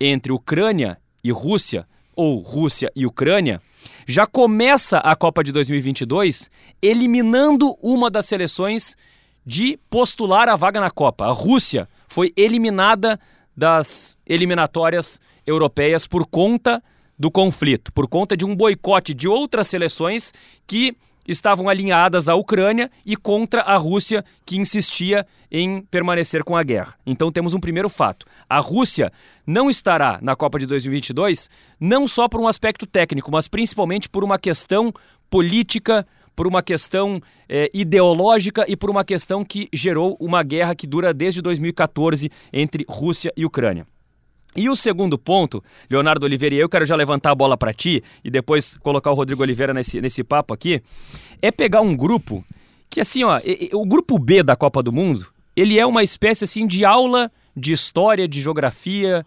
entre 0.00 0.30
Ucrânia 0.30 0.96
e 1.24 1.32
Rússia, 1.32 1.84
ou 2.14 2.38
Rússia 2.38 2.92
e 2.94 3.04
Ucrânia, 3.04 3.60
já 4.06 4.24
começa 4.24 4.98
a 4.98 5.16
Copa 5.16 5.42
de 5.42 5.50
2022 5.50 6.48
eliminando 6.80 7.76
uma 7.82 8.08
das 8.08 8.24
seleções 8.26 8.96
de 9.44 9.80
postular 9.90 10.48
a 10.48 10.54
vaga 10.54 10.78
na 10.80 10.92
Copa. 10.92 11.24
A 11.24 11.32
Rússia 11.32 11.88
foi 12.06 12.32
eliminada 12.36 13.18
das 13.56 14.16
eliminatórias 14.24 15.20
europeias 15.44 16.06
por 16.06 16.24
conta 16.24 16.80
do 17.18 17.32
conflito, 17.32 17.92
por 17.92 18.06
conta 18.06 18.36
de 18.36 18.44
um 18.44 18.54
boicote 18.54 19.12
de 19.12 19.26
outras 19.26 19.66
seleções 19.66 20.32
que 20.68 20.96
estavam 21.26 21.68
alinhadas 21.68 22.28
à 22.28 22.34
Ucrânia 22.34 22.90
e 23.04 23.16
contra 23.16 23.62
a 23.62 23.76
Rússia, 23.76 24.24
que 24.44 24.56
insistia 24.56 25.26
em 25.50 25.82
permanecer 25.82 26.42
com 26.42 26.56
a 26.56 26.62
guerra. 26.62 26.94
Então 27.06 27.30
temos 27.30 27.54
um 27.54 27.60
primeiro 27.60 27.88
fato. 27.88 28.26
A 28.48 28.58
Rússia 28.58 29.12
não 29.46 29.68
estará 29.68 30.18
na 30.22 30.34
Copa 30.34 30.58
de 30.58 30.66
2022 30.66 31.50
não 31.78 32.08
só 32.08 32.28
por 32.28 32.40
um 32.40 32.48
aspecto 32.48 32.86
técnico, 32.86 33.30
mas 33.30 33.48
principalmente 33.48 34.08
por 34.08 34.24
uma 34.24 34.38
questão 34.38 34.92
política, 35.28 36.06
por 36.34 36.46
uma 36.46 36.62
questão 36.62 37.20
é, 37.48 37.70
ideológica 37.74 38.64
e 38.68 38.76
por 38.76 38.90
uma 38.90 39.04
questão 39.04 39.44
que 39.44 39.68
gerou 39.72 40.16
uma 40.20 40.42
guerra 40.42 40.74
que 40.74 40.86
dura 40.86 41.12
desde 41.12 41.42
2014 41.42 42.30
entre 42.52 42.84
Rússia 42.88 43.32
e 43.36 43.44
Ucrânia. 43.44 43.86
E 44.54 44.68
o 44.68 44.76
segundo 44.76 45.18
ponto, 45.18 45.64
Leonardo 45.88 46.26
Oliveira 46.26 46.54
e 46.54 46.58
eu 46.58 46.68
quero 46.68 46.84
já 46.84 46.94
levantar 46.94 47.30
a 47.30 47.34
bola 47.34 47.56
para 47.56 47.72
ti 47.72 48.02
e 48.22 48.30
depois 48.30 48.76
colocar 48.78 49.10
o 49.10 49.14
Rodrigo 49.14 49.42
Oliveira 49.42 49.72
nesse, 49.72 50.00
nesse 50.00 50.22
papo 50.22 50.52
aqui, 50.52 50.82
é 51.40 51.50
pegar 51.50 51.80
um 51.80 51.96
grupo 51.96 52.44
que 52.90 53.00
assim, 53.00 53.24
ó, 53.24 53.40
o 53.72 53.86
grupo 53.86 54.18
B 54.18 54.42
da 54.42 54.54
Copa 54.54 54.82
do 54.82 54.92
Mundo, 54.92 55.26
ele 55.56 55.78
é 55.78 55.86
uma 55.86 56.02
espécie 56.02 56.44
assim 56.44 56.66
de 56.66 56.84
aula 56.84 57.32
de 57.56 57.72
história, 57.72 58.28
de 58.28 58.42
geografia, 58.42 59.24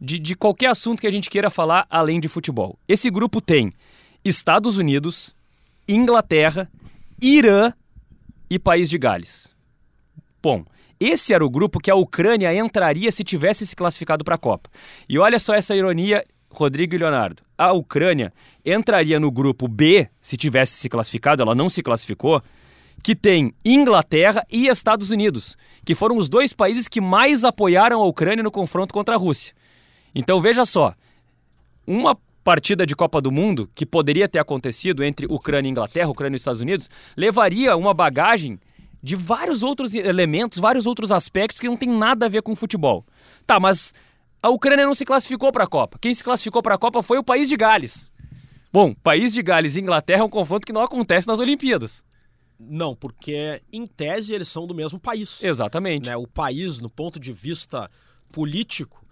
de, 0.00 0.18
de 0.18 0.34
qualquer 0.34 0.68
assunto 0.68 1.00
que 1.00 1.06
a 1.06 1.10
gente 1.10 1.30
queira 1.30 1.48
falar 1.48 1.86
além 1.88 2.18
de 2.18 2.28
futebol. 2.28 2.78
Esse 2.88 3.08
grupo 3.10 3.40
tem 3.40 3.72
Estados 4.24 4.76
Unidos, 4.76 5.34
Inglaterra, 5.88 6.68
Irã 7.22 7.72
e 8.50 8.58
País 8.58 8.90
de 8.90 8.98
Gales. 8.98 9.50
Bom, 10.42 10.64
esse 10.98 11.34
era 11.34 11.44
o 11.44 11.50
grupo 11.50 11.80
que 11.80 11.90
a 11.90 11.94
Ucrânia 11.94 12.54
entraria 12.54 13.12
se 13.12 13.22
tivesse 13.22 13.66
se 13.66 13.76
classificado 13.76 14.24
para 14.24 14.36
a 14.36 14.38
Copa. 14.38 14.70
E 15.08 15.18
olha 15.18 15.38
só 15.38 15.54
essa 15.54 15.74
ironia, 15.74 16.24
Rodrigo 16.50 16.94
e 16.94 16.98
Leonardo. 16.98 17.42
A 17.56 17.72
Ucrânia 17.72 18.32
entraria 18.64 19.20
no 19.20 19.30
grupo 19.30 19.68
B 19.68 20.08
se 20.20 20.36
tivesse 20.36 20.74
se 20.74 20.88
classificado, 20.88 21.42
ela 21.42 21.54
não 21.54 21.68
se 21.68 21.82
classificou, 21.82 22.42
que 23.02 23.14
tem 23.14 23.54
Inglaterra 23.64 24.44
e 24.50 24.66
Estados 24.66 25.10
Unidos, 25.10 25.56
que 25.84 25.94
foram 25.94 26.16
os 26.16 26.28
dois 26.28 26.52
países 26.52 26.88
que 26.88 27.00
mais 27.00 27.44
apoiaram 27.44 28.02
a 28.02 28.06
Ucrânia 28.06 28.42
no 28.42 28.50
confronto 28.50 28.92
contra 28.92 29.14
a 29.14 29.18
Rússia. 29.18 29.54
Então 30.14 30.40
veja 30.40 30.64
só, 30.64 30.94
uma 31.86 32.16
partida 32.42 32.86
de 32.86 32.96
Copa 32.96 33.20
do 33.20 33.30
Mundo 33.30 33.68
que 33.74 33.84
poderia 33.84 34.28
ter 34.28 34.38
acontecido 34.38 35.04
entre 35.04 35.26
Ucrânia 35.26 35.68
e 35.68 35.70
Inglaterra, 35.70 36.08
Ucrânia 36.08 36.36
e 36.36 36.38
Estados 36.38 36.60
Unidos, 36.60 36.88
levaria 37.16 37.76
uma 37.76 37.92
bagagem 37.92 38.58
de 39.06 39.14
vários 39.14 39.62
outros 39.62 39.94
elementos, 39.94 40.58
vários 40.58 40.84
outros 40.84 41.12
aspectos 41.12 41.60
que 41.60 41.68
não 41.68 41.76
tem 41.76 41.88
nada 41.88 42.26
a 42.26 42.28
ver 42.28 42.42
com 42.42 42.56
futebol. 42.56 43.06
Tá, 43.46 43.60
mas 43.60 43.94
a 44.42 44.50
Ucrânia 44.50 44.84
não 44.84 44.96
se 44.96 45.04
classificou 45.04 45.52
para 45.52 45.62
a 45.62 45.68
Copa. 45.68 45.96
Quem 46.00 46.12
se 46.12 46.24
classificou 46.24 46.60
para 46.60 46.74
a 46.74 46.78
Copa 46.78 47.00
foi 47.04 47.16
o 47.16 47.22
país 47.22 47.48
de 47.48 47.56
Gales. 47.56 48.10
Bom, 48.72 48.92
país 48.92 49.32
de 49.32 49.40
Gales 49.42 49.76
e 49.76 49.80
Inglaterra 49.80 50.22
é 50.22 50.24
um 50.24 50.28
confronto 50.28 50.66
que 50.66 50.72
não 50.72 50.82
acontece 50.82 51.28
nas 51.28 51.38
Olimpíadas. 51.38 52.04
Não, 52.58 52.96
porque 52.96 53.62
em 53.72 53.86
tese 53.86 54.34
eles 54.34 54.48
são 54.48 54.66
do 54.66 54.74
mesmo 54.74 54.98
país. 54.98 55.40
Exatamente. 55.40 56.10
Né? 56.10 56.16
O 56.16 56.26
país, 56.26 56.80
no 56.80 56.90
ponto 56.90 57.20
de 57.20 57.32
vista 57.32 57.88
político, 58.32 59.05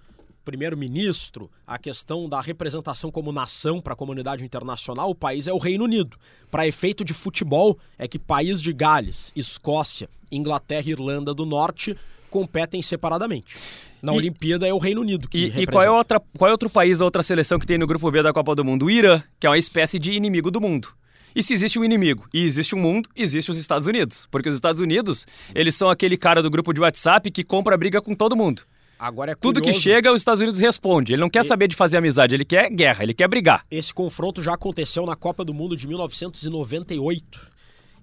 primeiro-ministro, 0.44 1.50
a 1.66 1.78
questão 1.78 2.28
da 2.28 2.40
representação 2.40 3.10
como 3.10 3.32
nação 3.32 3.80
para 3.80 3.94
a 3.94 3.96
comunidade 3.96 4.44
internacional, 4.44 5.10
o 5.10 5.14
país 5.14 5.48
é 5.48 5.52
o 5.52 5.58
Reino 5.58 5.84
Unido. 5.84 6.16
Para 6.50 6.66
efeito 6.66 7.04
de 7.04 7.14
futebol, 7.14 7.78
é 7.98 8.06
que 8.06 8.18
país 8.18 8.60
de 8.60 8.72
Gales, 8.72 9.32
Escócia, 9.34 10.08
Inglaterra 10.30 10.84
e 10.86 10.90
Irlanda 10.90 11.32
do 11.32 11.46
Norte 11.46 11.96
competem 12.30 12.82
separadamente. 12.82 13.56
Na 14.02 14.12
e, 14.12 14.16
Olimpíada 14.16 14.66
é 14.66 14.72
o 14.72 14.78
Reino 14.78 15.00
Unido 15.00 15.28
que 15.28 15.52
E, 15.56 15.62
e 15.62 15.66
qual, 15.66 15.82
é 15.82 15.90
outra, 15.90 16.20
qual 16.36 16.48
é 16.48 16.52
outro 16.52 16.68
país, 16.68 17.00
outra 17.00 17.22
seleção 17.22 17.58
que 17.58 17.66
tem 17.66 17.78
no 17.78 17.86
grupo 17.86 18.10
B 18.10 18.22
da 18.22 18.32
Copa 18.32 18.54
do 18.54 18.64
Mundo? 18.64 18.86
O 18.86 18.90
Irã, 18.90 19.22
que 19.40 19.46
é 19.46 19.50
uma 19.50 19.58
espécie 19.58 19.98
de 19.98 20.12
inimigo 20.12 20.50
do 20.50 20.60
mundo. 20.60 20.88
E 21.34 21.42
se 21.42 21.52
existe 21.52 21.78
um 21.78 21.84
inimigo 21.84 22.28
e 22.32 22.44
existe 22.44 22.76
um 22.76 22.78
mundo, 22.78 23.08
existe 23.16 23.50
os 23.50 23.58
Estados 23.58 23.86
Unidos. 23.88 24.28
Porque 24.30 24.48
os 24.48 24.54
Estados 24.54 24.80
Unidos, 24.80 25.26
eles 25.54 25.74
são 25.74 25.90
aquele 25.90 26.16
cara 26.16 26.42
do 26.42 26.50
grupo 26.50 26.72
de 26.72 26.80
WhatsApp 26.80 27.30
que 27.30 27.42
compra 27.42 27.76
briga 27.76 28.00
com 28.00 28.14
todo 28.14 28.36
mundo. 28.36 28.62
Agora 28.98 29.32
é 29.32 29.34
Tudo 29.34 29.60
que 29.60 29.66
curioso, 29.66 29.80
chega, 29.80 30.12
os 30.12 30.20
Estados 30.20 30.40
Unidos 30.40 30.60
responde. 30.60 31.12
Ele 31.12 31.20
não 31.20 31.30
quer 31.30 31.44
saber 31.44 31.68
de 31.68 31.76
fazer 31.76 31.96
amizade, 31.96 32.34
ele 32.34 32.44
quer 32.44 32.70
guerra, 32.70 33.02
ele 33.02 33.14
quer 33.14 33.28
brigar. 33.28 33.64
Esse 33.70 33.92
confronto 33.92 34.42
já 34.42 34.54
aconteceu 34.54 35.04
na 35.04 35.16
Copa 35.16 35.44
do 35.44 35.52
Mundo 35.52 35.76
de 35.76 35.86
1998 35.86 37.40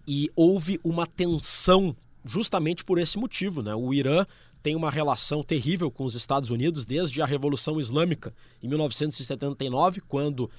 e 0.08 0.30
houve 0.36 0.80
uma 0.84 1.08
tensão 1.08 1.96
justamente 2.26 2.84
por 2.84 3.00
esse 3.00 3.18
motivo, 3.18 3.62
né? 3.62 3.74
O 3.74 3.94
Irã 3.94 4.26
tem 4.62 4.76
uma 4.76 4.92
relação 4.92 5.44
terrível 5.44 5.90
com 5.90 6.06
os 6.06 6.14
Estados 6.14 6.50
Unidos 6.50 6.86
desde 6.86 7.22
a 7.22 7.26
Revolução 7.26 7.80
Islâmica 7.80 8.34
em 8.62 8.68
1979, 8.68 10.02
quando 10.08 10.50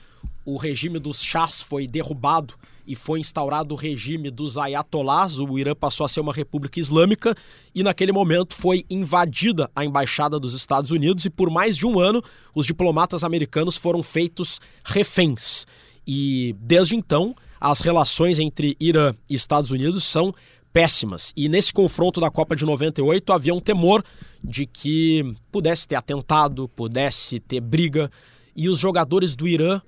o 0.44 0.56
regime 0.56 0.98
dos 0.98 1.22
Shahs 1.22 1.62
foi 1.62 1.86
derrubado 1.86 2.54
e 2.86 2.96
foi 2.96 3.20
instaurado 3.20 3.74
o 3.74 3.76
regime 3.76 4.30
dos 4.30 4.58
Ayatollahs, 4.58 5.38
o 5.38 5.58
Irã 5.58 5.74
passou 5.74 6.04
a 6.04 6.08
ser 6.08 6.20
uma 6.20 6.32
república 6.32 6.80
islâmica 6.80 7.34
e 7.74 7.82
naquele 7.82 8.12
momento 8.12 8.54
foi 8.54 8.84
invadida 8.90 9.70
a 9.74 9.84
embaixada 9.84 10.38
dos 10.38 10.54
Estados 10.54 10.90
Unidos 10.90 11.24
e 11.24 11.30
por 11.30 11.50
mais 11.50 11.76
de 11.76 11.86
um 11.86 11.98
ano 11.98 12.22
os 12.54 12.66
diplomatas 12.66 13.24
americanos 13.24 13.76
foram 13.76 14.02
feitos 14.02 14.60
reféns. 14.84 15.66
E 16.06 16.54
desde 16.58 16.96
então 16.96 17.34
as 17.60 17.80
relações 17.80 18.38
entre 18.38 18.76
Irã 18.80 19.14
e 19.30 19.34
Estados 19.34 19.70
Unidos 19.70 20.04
são 20.04 20.34
péssimas. 20.72 21.32
E 21.36 21.48
nesse 21.48 21.72
confronto 21.72 22.20
da 22.20 22.30
Copa 22.30 22.56
de 22.56 22.64
98 22.64 23.32
havia 23.32 23.54
um 23.54 23.60
temor 23.60 24.02
de 24.42 24.66
que 24.66 25.34
pudesse 25.50 25.86
ter 25.86 25.94
atentado, 25.94 26.68
pudesse 26.68 27.38
ter 27.38 27.60
briga, 27.60 28.10
e 28.56 28.68
os 28.68 28.78
jogadores 28.78 29.34
do 29.34 29.46
Irã 29.46 29.80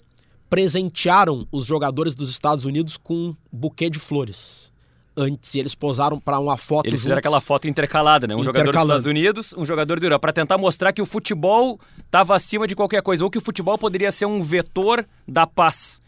presentearam 0.54 1.48
os 1.50 1.66
jogadores 1.66 2.14
dos 2.14 2.30
Estados 2.30 2.64
Unidos 2.64 2.96
com 2.96 3.14
um 3.14 3.36
buquê 3.50 3.90
de 3.90 3.98
flores. 3.98 4.72
Antes, 5.16 5.52
eles 5.56 5.74
posaram 5.74 6.20
para 6.20 6.38
uma 6.38 6.56
foto. 6.56 6.86
Eles 6.86 7.00
fizeram 7.00 7.18
aquela 7.18 7.40
foto 7.40 7.66
intercalada, 7.66 8.28
né? 8.28 8.36
Um 8.36 8.42
jogador 8.44 8.70
dos 8.70 8.82
Estados 8.82 9.06
Unidos, 9.06 9.52
um 9.58 9.64
jogador 9.64 9.98
do 9.98 10.06
Irã, 10.06 10.16
para 10.16 10.32
tentar 10.32 10.56
mostrar 10.56 10.92
que 10.92 11.02
o 11.02 11.06
futebol 11.06 11.80
estava 12.04 12.36
acima 12.36 12.68
de 12.68 12.76
qualquer 12.76 13.02
coisa, 13.02 13.24
ou 13.24 13.30
que 13.30 13.38
o 13.38 13.40
futebol 13.40 13.76
poderia 13.76 14.12
ser 14.12 14.26
um 14.26 14.40
vetor 14.42 15.04
da 15.26 15.44
paz 15.44 16.00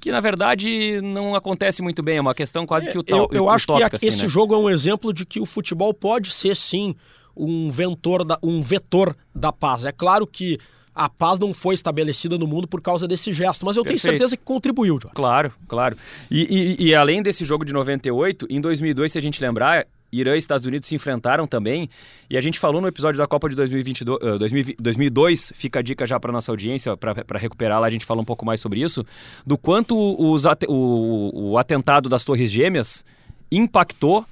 que 0.00 0.10
na 0.10 0.18
verdade 0.18 0.98
não 1.02 1.34
acontece 1.34 1.82
muito 1.82 2.02
bem, 2.02 2.16
é 2.16 2.20
uma 2.22 2.34
questão 2.34 2.64
quase 2.64 2.90
que 2.90 2.96
o 2.96 3.02
tal. 3.02 3.28
Eu, 3.30 3.40
eu 3.40 3.50
acho 3.50 3.66
que 3.66 3.82
assim, 3.82 4.06
esse 4.06 4.22
né? 4.22 4.28
jogo 4.28 4.54
é 4.54 4.56
um 4.56 4.70
exemplo 4.70 5.12
de 5.12 5.26
que 5.26 5.38
o 5.38 5.44
futebol 5.44 5.92
pode 5.92 6.30
ser 6.30 6.56
sim 6.56 6.96
um 7.36 7.68
ventor 7.68 8.24
da, 8.24 8.38
um 8.42 8.62
vetor 8.62 9.14
da 9.34 9.52
paz. 9.52 9.84
É 9.84 9.92
claro 9.92 10.26
que 10.26 10.58
a 11.00 11.08
paz 11.08 11.38
não 11.38 11.54
foi 11.54 11.74
estabelecida 11.74 12.36
no 12.36 12.46
mundo 12.46 12.68
por 12.68 12.82
causa 12.82 13.08
desse 13.08 13.32
gesto, 13.32 13.64
mas 13.64 13.74
eu 13.78 13.82
Perfeito. 13.82 14.02
tenho 14.02 14.12
certeza 14.12 14.36
que 14.36 14.44
contribuiu, 14.44 14.98
Jorge. 15.00 15.14
Claro, 15.14 15.50
claro. 15.66 15.96
E, 16.30 16.76
e, 16.78 16.88
e 16.88 16.94
além 16.94 17.22
desse 17.22 17.42
jogo 17.42 17.64
de 17.64 17.72
98, 17.72 18.46
em 18.50 18.60
2002, 18.60 19.12
se 19.12 19.16
a 19.16 19.22
gente 19.22 19.40
lembrar, 19.40 19.86
Irã 20.12 20.34
e 20.34 20.38
Estados 20.38 20.66
Unidos 20.66 20.86
se 20.86 20.94
enfrentaram 20.94 21.46
também. 21.46 21.88
E 22.28 22.36
a 22.36 22.40
gente 22.42 22.58
falou 22.58 22.82
no 22.82 22.86
episódio 22.86 23.16
da 23.16 23.26
Copa 23.26 23.48
de 23.48 23.56
2022, 23.56 24.18
uh, 24.22 24.38
2002, 24.78 25.54
fica 25.56 25.78
a 25.78 25.82
dica 25.82 26.06
já 26.06 26.20
para 26.20 26.30
nossa 26.30 26.52
audiência, 26.52 26.94
para 26.98 27.38
recuperar 27.38 27.80
lá, 27.80 27.86
a 27.86 27.90
gente 27.90 28.04
fala 28.04 28.20
um 28.20 28.24
pouco 28.24 28.44
mais 28.44 28.60
sobre 28.60 28.82
isso, 28.82 29.02
do 29.46 29.56
quanto 29.56 29.96
os, 29.96 30.44
o, 30.68 31.52
o 31.52 31.56
atentado 31.56 32.10
das 32.10 32.26
Torres 32.26 32.50
Gêmeas 32.50 33.06
impactou 33.50 34.26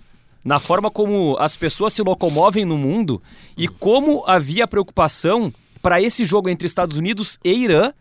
na 0.44 0.58
forma 0.58 0.90
como 0.90 1.34
as 1.38 1.56
pessoas 1.56 1.94
se 1.94 2.02
locomovem 2.02 2.66
no 2.66 2.76
mundo 2.76 3.22
e 3.56 3.66
como 3.66 4.22
havia 4.26 4.66
preocupação 4.66 5.50
para 5.82 6.00
esse 6.00 6.24
jogo 6.24 6.48
entre 6.48 6.66
Estados 6.66 6.96
Unidos 6.96 7.38
e 7.44 7.52
Irã, 7.52 7.92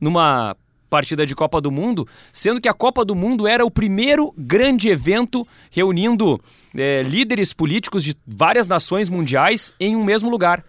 numa 0.00 0.56
partida 0.92 1.24
de 1.24 1.34
Copa 1.34 1.58
do 1.58 1.70
Mundo, 1.70 2.06
sendo 2.32 2.60
que 2.60 2.68
a 2.68 2.74
Copa 2.74 3.02
do 3.02 3.14
Mundo 3.14 3.46
era 3.46 3.64
o 3.64 3.70
primeiro 3.70 4.34
grande 4.36 4.90
evento 4.90 5.46
reunindo 5.70 6.38
é, 6.76 7.02
líderes 7.02 7.54
políticos 7.54 8.04
de 8.04 8.14
várias 8.26 8.68
nações 8.68 9.08
mundiais 9.08 9.72
em 9.80 9.96
um 9.96 10.04
mesmo 10.04 10.28
lugar. 10.28 10.62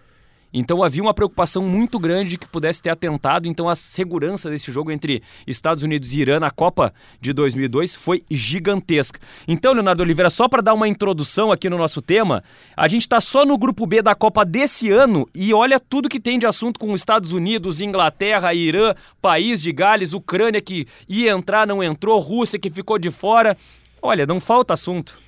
Então 0.54 0.84
havia 0.84 1.02
uma 1.02 1.12
preocupação 1.12 1.62
muito 1.62 1.98
grande 1.98 2.30
de 2.30 2.38
que 2.38 2.46
pudesse 2.46 2.80
ter 2.80 2.90
atentado. 2.90 3.48
Então 3.48 3.68
a 3.68 3.74
segurança 3.74 4.48
desse 4.48 4.70
jogo 4.70 4.92
entre 4.92 5.20
Estados 5.46 5.82
Unidos 5.82 6.14
e 6.14 6.20
Irã 6.20 6.38
na 6.38 6.50
Copa 6.50 6.94
de 7.20 7.32
2002 7.32 7.96
foi 7.96 8.22
gigantesca. 8.30 9.18
Então, 9.48 9.72
Leonardo 9.72 10.02
Oliveira, 10.02 10.30
só 10.30 10.48
para 10.48 10.62
dar 10.62 10.74
uma 10.74 10.86
introdução 10.86 11.50
aqui 11.50 11.68
no 11.68 11.76
nosso 11.76 12.00
tema, 12.00 12.44
a 12.76 12.86
gente 12.86 13.02
está 13.02 13.20
só 13.20 13.44
no 13.44 13.58
grupo 13.58 13.84
B 13.84 14.00
da 14.00 14.14
Copa 14.14 14.44
desse 14.44 14.90
ano 14.92 15.26
e 15.34 15.52
olha 15.52 15.80
tudo 15.80 16.08
que 16.08 16.20
tem 16.20 16.38
de 16.38 16.46
assunto 16.46 16.78
com 16.78 16.92
os 16.92 17.00
Estados 17.00 17.32
Unidos, 17.32 17.80
Inglaterra, 17.80 18.54
Irã, 18.54 18.94
País 19.20 19.60
de 19.60 19.72
Gales, 19.72 20.12
Ucrânia 20.12 20.60
que 20.60 20.86
ia 21.08 21.32
entrar, 21.32 21.66
não 21.66 21.82
entrou, 21.82 22.20
Rússia 22.20 22.58
que 22.58 22.70
ficou 22.70 22.98
de 22.98 23.10
fora. 23.10 23.56
Olha, 24.00 24.24
não 24.24 24.40
falta 24.40 24.74
assunto. 24.74 25.18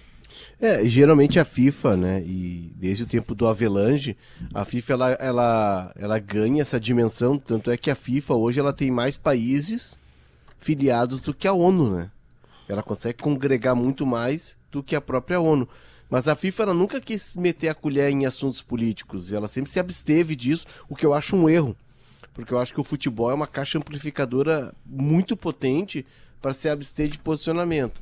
É, 0.59 0.85
geralmente 0.87 1.39
a 1.39 1.45
FIFA, 1.45 1.97
né, 1.99 2.23
e 2.23 2.73
desde 2.77 3.03
o 3.03 3.07
tempo 3.07 3.35
do 3.35 3.47
Avelange, 3.47 4.17
a 4.55 4.65
FIFA 4.65 4.93
ela, 4.95 5.11
ela, 5.13 5.93
ela 5.97 6.19
ganha 6.19 6.63
essa 6.63 6.81
dimensão, 6.81 7.39
tanto 7.39 7.71
é 7.71 7.77
que 7.77 7.91
a 7.91 7.95
FIFA 7.95 8.35
hoje 8.35 8.59
ela 8.59 8.73
tem 8.73 8.91
mais 8.91 9.19
países 9.19 9.99
filiados 10.59 11.21
do 11.21 11.35
que 11.35 11.47
a 11.47 11.53
ONU, 11.53 11.95
né? 11.95 12.11
Ela 12.67 12.83
consegue 12.83 13.23
congregar 13.23 13.77
muito 13.77 14.07
mais 14.07 14.57
do 14.73 14.83
que 14.83 14.97
a 14.97 15.01
própria 15.01 15.39
ONU. 15.39 15.69
Mas 16.09 16.27
a 16.27 16.35
FIFA 16.35 16.63
ela 16.65 16.75
nunca 16.75 17.01
quis 17.01 17.37
meter 17.37 17.69
a 17.69 17.75
colher 17.75 18.11
em 18.11 18.25
assuntos 18.25 18.63
políticos, 18.63 19.33
ela 19.33 19.49
sempre 19.49 19.71
se 19.71 19.79
absteve 19.79 20.35
disso, 20.35 20.67
o 20.89 20.97
que 20.97 21.05
eu 21.05 21.13
acho 21.13 21.37
um 21.37 21.49
erro. 21.51 21.77
Porque 22.33 22.53
eu 22.53 22.59
acho 22.59 22.73
que 22.73 22.81
o 22.81 22.85
futebol 22.85 23.31
é 23.31 23.35
uma 23.35 23.47
caixa 23.47 23.79
amplificadora 23.79 24.75
muito 24.85 25.37
potente 25.37 26.05
para 26.41 26.55
se 26.55 26.69
abster 26.69 27.09
de 27.09 27.19
posicionamento. 27.19 28.01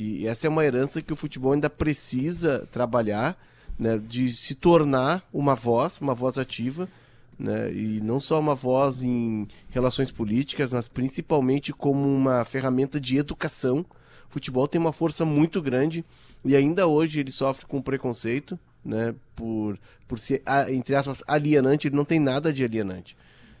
E 0.00 0.28
essa 0.28 0.46
é 0.46 0.50
uma 0.50 0.64
herança 0.64 1.02
que 1.02 1.12
o 1.12 1.16
futebol 1.16 1.52
ainda 1.52 1.68
precisa 1.68 2.68
trabalhar, 2.70 3.36
né, 3.76 3.98
de 3.98 4.30
se 4.30 4.54
tornar 4.54 5.26
uma 5.32 5.56
voz, 5.56 6.00
uma 6.00 6.14
voz 6.14 6.38
ativa, 6.38 6.88
né, 7.36 7.72
e 7.72 8.00
não 8.00 8.20
só 8.20 8.38
uma 8.38 8.54
voz 8.54 9.02
em 9.02 9.48
relações 9.70 10.12
políticas, 10.12 10.72
mas 10.72 10.86
principalmente 10.86 11.72
como 11.72 12.06
uma 12.06 12.44
ferramenta 12.44 13.00
de 13.00 13.18
educação. 13.18 13.84
O 14.28 14.32
futebol 14.32 14.68
tem 14.68 14.80
uma 14.80 14.92
força 14.92 15.24
muito 15.24 15.60
grande 15.60 16.04
e 16.44 16.54
ainda 16.54 16.86
hoje 16.86 17.18
ele 17.18 17.32
sofre 17.32 17.66
com 17.66 17.82
preconceito, 17.82 18.56
né, 18.84 19.12
por, 19.34 19.76
por 20.06 20.20
ser, 20.20 20.44
entre 20.68 20.94
aspas, 20.94 21.24
alienante, 21.26 21.88
ele 21.88 21.96
não 21.96 22.04
tem 22.04 22.20
nada 22.20 22.52
de 22.52 22.62
alienante. 22.62 23.16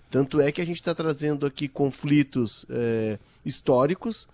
Tanto 0.08 0.40
é 0.40 0.52
que 0.52 0.60
a 0.60 0.64
gente 0.64 0.76
está 0.76 0.94
trazendo 0.94 1.44
aqui 1.46 1.66
conflitos 1.66 2.64
é, 2.70 3.18
históricos 3.44 4.28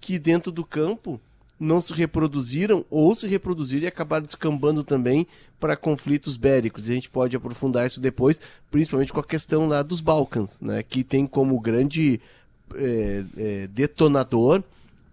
que 0.00 0.18
dentro 0.18 0.50
do 0.50 0.64
campo 0.64 1.20
não 1.58 1.80
se 1.80 1.92
reproduziram 1.92 2.84
ou 2.90 3.14
se 3.14 3.26
reproduziram 3.26 3.84
e 3.84 3.88
acabaram 3.88 4.24
descambando 4.24 4.82
também 4.82 5.26
para 5.58 5.76
conflitos 5.76 6.36
bélicos. 6.36 6.88
E 6.88 6.92
a 6.92 6.94
gente 6.94 7.10
pode 7.10 7.36
aprofundar 7.36 7.86
isso 7.86 8.00
depois, 8.00 8.40
principalmente 8.70 9.12
com 9.12 9.20
a 9.20 9.24
questão 9.24 9.66
lá 9.66 9.82
dos 9.82 10.00
Balcãs, 10.00 10.60
né, 10.60 10.82
que 10.82 11.04
tem 11.04 11.26
como 11.26 11.58
grande 11.60 12.20
é, 12.74 13.24
é, 13.36 13.66
detonador, 13.68 14.62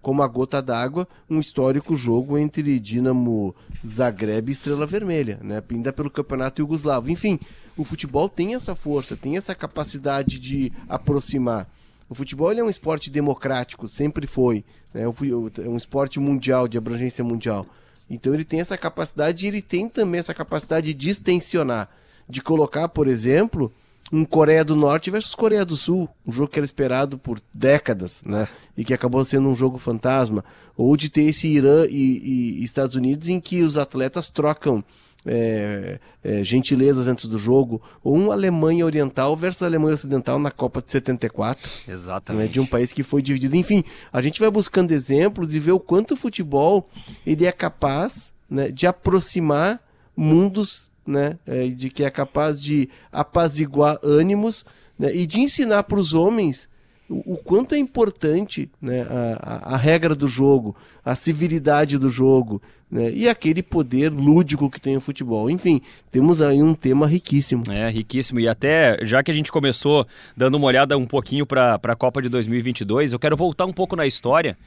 como 0.02 0.24
a 0.24 0.28
gota 0.28 0.62
d'água, 0.62 1.08
um 1.30 1.40
histórico 1.40 1.96
jogo 1.96 2.38
entre 2.38 2.80
Dinamo 2.80 3.56
Zagreb 3.86 4.50
e 4.50 4.52
Estrela 4.52 4.88
Vermelha, 4.88 5.40
né, 5.44 5.62
ainda 5.70 5.94
pelo 5.94 6.10
campeonato 6.10 6.62
iugoslavo. 6.62 7.12
Enfim, 7.12 7.40
o 7.78 7.86
futebol 7.86 8.28
tem 8.28 8.56
essa 8.56 8.76
força, 8.76 9.16
tem 9.16 9.38
essa 9.38 9.54
capacidade 9.54 10.40
de 10.40 10.72
aproximar. 10.90 11.68
O 12.12 12.14
futebol 12.14 12.52
é 12.52 12.62
um 12.62 12.70
esporte 12.70 13.10
democrático, 13.10 13.88
sempre 13.88 14.28
foi. 14.28 14.66
Né? 14.94 15.04
É 15.04 15.70
um 15.70 15.78
esporte 15.78 16.20
mundial, 16.20 16.68
de 16.68 16.78
abrangência 16.78 17.24
mundial. 17.24 17.66
Então 18.10 18.34
ele 18.34 18.44
tem 18.44 18.60
essa 18.60 18.78
capacidade 18.78 19.46
e 19.46 19.48
ele 19.48 19.62
tem 19.62 19.88
também 19.88 20.20
essa 20.20 20.34
capacidade 20.34 20.88
de 20.88 20.94
distensionar. 20.94 21.88
De 22.28 22.42
colocar, 22.42 22.90
por 22.90 23.08
exemplo, 23.08 23.72
um 24.12 24.26
Coreia 24.26 24.66
do 24.66 24.76
Norte 24.76 25.10
versus 25.10 25.34
Coreia 25.34 25.64
do 25.64 25.78
Sul, 25.78 26.10
um 26.28 26.34
jogo 26.34 26.50
que 26.50 26.60
era 26.60 26.66
esperado 26.66 27.18
por 27.18 27.42
décadas, 27.54 28.22
né? 28.26 28.46
E 28.76 28.84
que 28.84 28.94
acabou 28.94 29.24
sendo 29.24 29.48
um 29.48 29.56
jogo 29.56 29.78
fantasma. 29.78 30.44
Ou 30.76 30.98
de 30.98 31.08
ter 31.08 31.24
esse 31.24 31.48
Irã 31.48 31.86
e, 31.90 32.58
e 32.60 32.64
Estados 32.66 32.98
Unidos 32.98 33.30
em 33.30 33.40
que 33.40 33.64
os 33.64 33.78
atletas 33.78 34.30
trocam 34.30 34.84
é, 35.26 36.00
é, 36.24 36.44
gentilezas 36.44 37.08
antes 37.08 37.26
do 37.26 37.38
jogo, 37.38 37.82
ou 38.04 38.18
um 38.18 38.32
Alemanha 38.32 38.86
Oriental 38.86 39.36
versus 39.36 39.64
Alemanha 39.64 39.94
Ocidental 39.94 40.40
na 40.40 40.52
Copa 40.52 40.82
de 40.82 40.92
74. 40.92 41.70
Exatamente. 41.88 42.42
Né, 42.42 42.48
de 42.48 42.60
um 42.60 42.66
país 42.66 42.92
que 42.92 43.04
foi 43.04 43.22
dividido. 43.22 43.56
Enfim, 43.56 43.84
a 44.12 44.22
gente 44.22 44.40
vai 44.40 44.50
buscando 44.50 44.92
exemplos 44.92 45.54
e 45.54 45.60
ver 45.60 45.72
o 45.72 45.80
quanto 45.80 46.14
o 46.14 46.18
futebol 46.18 46.86
ele 47.26 47.46
é 47.46 47.52
capaz 47.52 48.34
né, 48.50 48.70
de 48.70 48.88
aproximar 48.88 49.80
mundos, 50.16 50.92
né, 51.06 51.38
é, 51.46 51.68
de 51.68 51.90
que 51.90 52.04
é 52.04 52.10
capaz 52.10 52.62
de 52.62 52.90
apaziguar 53.12 53.98
ânimos 54.04 54.66
né, 54.98 55.14
e 55.16 55.26
de 55.26 55.40
ensinar 55.40 55.84
para 55.84 56.00
os 56.00 56.14
homens 56.14 56.70
o, 57.12 57.38
quanto 57.38 57.76
é 57.76 57.78
importante 57.78 58.70
né, 58.82 59.02
a, 59.02 59.74
a, 59.74 59.74
a, 59.76 59.78
regra 59.78 60.16
do 60.16 60.28
jogo, 60.28 60.76
a 61.04 61.16
civilidade 61.16 61.98
do 61.98 62.10
jogo 62.10 62.62
né, 62.90 63.12
e 63.12 63.28
aquele 63.28 63.62
poder 63.62 64.10
lúdico 64.10 64.70
que 64.70 64.80
tem 64.80 64.96
o 64.96 65.02
futebol. 65.02 65.50
Enfim, 65.50 65.82
temos 66.10 66.42
aí 66.42 66.64
um 66.64 66.74
tema 66.74 67.06
riquíssimo. 67.06 67.64
É, 67.70 67.90
riquíssimo. 67.90 68.40
E 68.40 68.48
até, 68.48 68.98
já 69.04 69.22
que 69.22 69.30
a 69.30 69.34
gente 69.34 69.52
começou 69.52 70.08
dando 70.36 70.56
uma 70.56 70.68
olhada 70.68 70.98
um 70.98 71.06
pouquinho 71.06 71.46
para 71.46 71.80
a 71.84 71.96
Copa 71.96 72.22
de 72.22 72.30
2022, 72.30 73.12
eu 73.12 73.20
quero 73.20 73.36
voltar 73.36 73.66
um 73.66 73.74
pouco 73.74 73.96
na 73.96 74.08
história. 74.08 74.58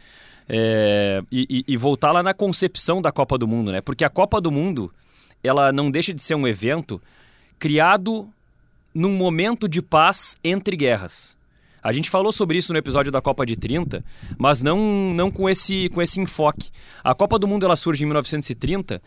É, 0.46 1.22
e, 1.32 1.64
e 1.66 1.74
voltar 1.74 2.12
lá 2.12 2.22
na 2.22 2.34
concepção 2.34 3.00
da 3.00 3.10
Copa 3.10 3.38
do 3.38 3.48
Mundo, 3.48 3.72
né? 3.72 3.80
Porque 3.80 4.04
a 4.04 4.10
Copa 4.10 4.42
do 4.42 4.52
Mundo, 4.52 4.92
ela 5.42 5.72
não 5.72 5.90
deixa 5.90 6.12
de 6.12 6.22
ser 6.22 6.34
um 6.34 6.46
evento 6.46 7.00
criado 7.58 8.28
num 8.94 9.12
momento 9.16 9.66
de 9.66 9.80
paz 9.80 10.36
entre 10.44 10.76
guerras. 10.76 11.34
A 11.84 11.92
gente 11.92 12.08
falou 12.08 12.32
sobre 12.32 12.56
isso 12.56 12.72
no 12.72 12.78
episódio 12.78 13.12
da 13.12 13.20
Copa 13.20 13.44
de 13.44 13.56
30, 13.56 14.02
mas 14.38 14.62
não, 14.62 15.12
não 15.14 15.30
com, 15.30 15.50
esse, 15.50 15.90
com 15.90 16.00
esse 16.00 16.18
enfoque. 16.18 16.70
A 17.04 17.14
Copa 17.14 17.38
do 17.38 17.46
Mundo 17.46 17.66
ela 17.66 17.76
surge 17.76 18.04
em 18.04 18.06
1930 18.06 19.02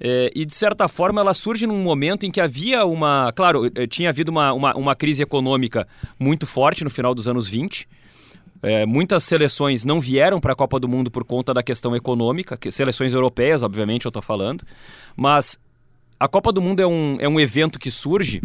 é, 0.00 0.32
e, 0.34 0.46
de 0.46 0.54
certa 0.54 0.88
forma, 0.88 1.20
ela 1.20 1.34
surge 1.34 1.66
num 1.66 1.82
momento 1.82 2.24
em 2.24 2.30
que 2.30 2.40
havia 2.40 2.86
uma. 2.86 3.30
Claro, 3.36 3.70
eh, 3.74 3.86
tinha 3.86 4.08
havido 4.08 4.30
uma, 4.30 4.50
uma, 4.54 4.74
uma 4.74 4.96
crise 4.96 5.22
econômica 5.22 5.86
muito 6.18 6.46
forte 6.46 6.82
no 6.82 6.88
final 6.88 7.14
dos 7.14 7.28
anos 7.28 7.46
20. 7.46 7.86
É, 8.62 8.86
muitas 8.86 9.24
seleções 9.24 9.84
não 9.84 10.00
vieram 10.00 10.40
para 10.40 10.54
a 10.54 10.56
Copa 10.56 10.80
do 10.80 10.88
Mundo 10.88 11.10
por 11.10 11.24
conta 11.24 11.52
da 11.52 11.62
questão 11.62 11.94
econômica, 11.94 12.56
que, 12.56 12.70
seleções 12.70 13.12
europeias, 13.12 13.62
obviamente, 13.62 14.06
eu 14.06 14.08
estou 14.08 14.22
falando. 14.22 14.64
Mas 15.14 15.58
a 16.18 16.26
Copa 16.26 16.50
do 16.50 16.62
Mundo 16.62 16.80
é 16.80 16.86
um, 16.86 17.18
é 17.20 17.28
um 17.28 17.38
evento 17.38 17.78
que 17.78 17.90
surge 17.90 18.40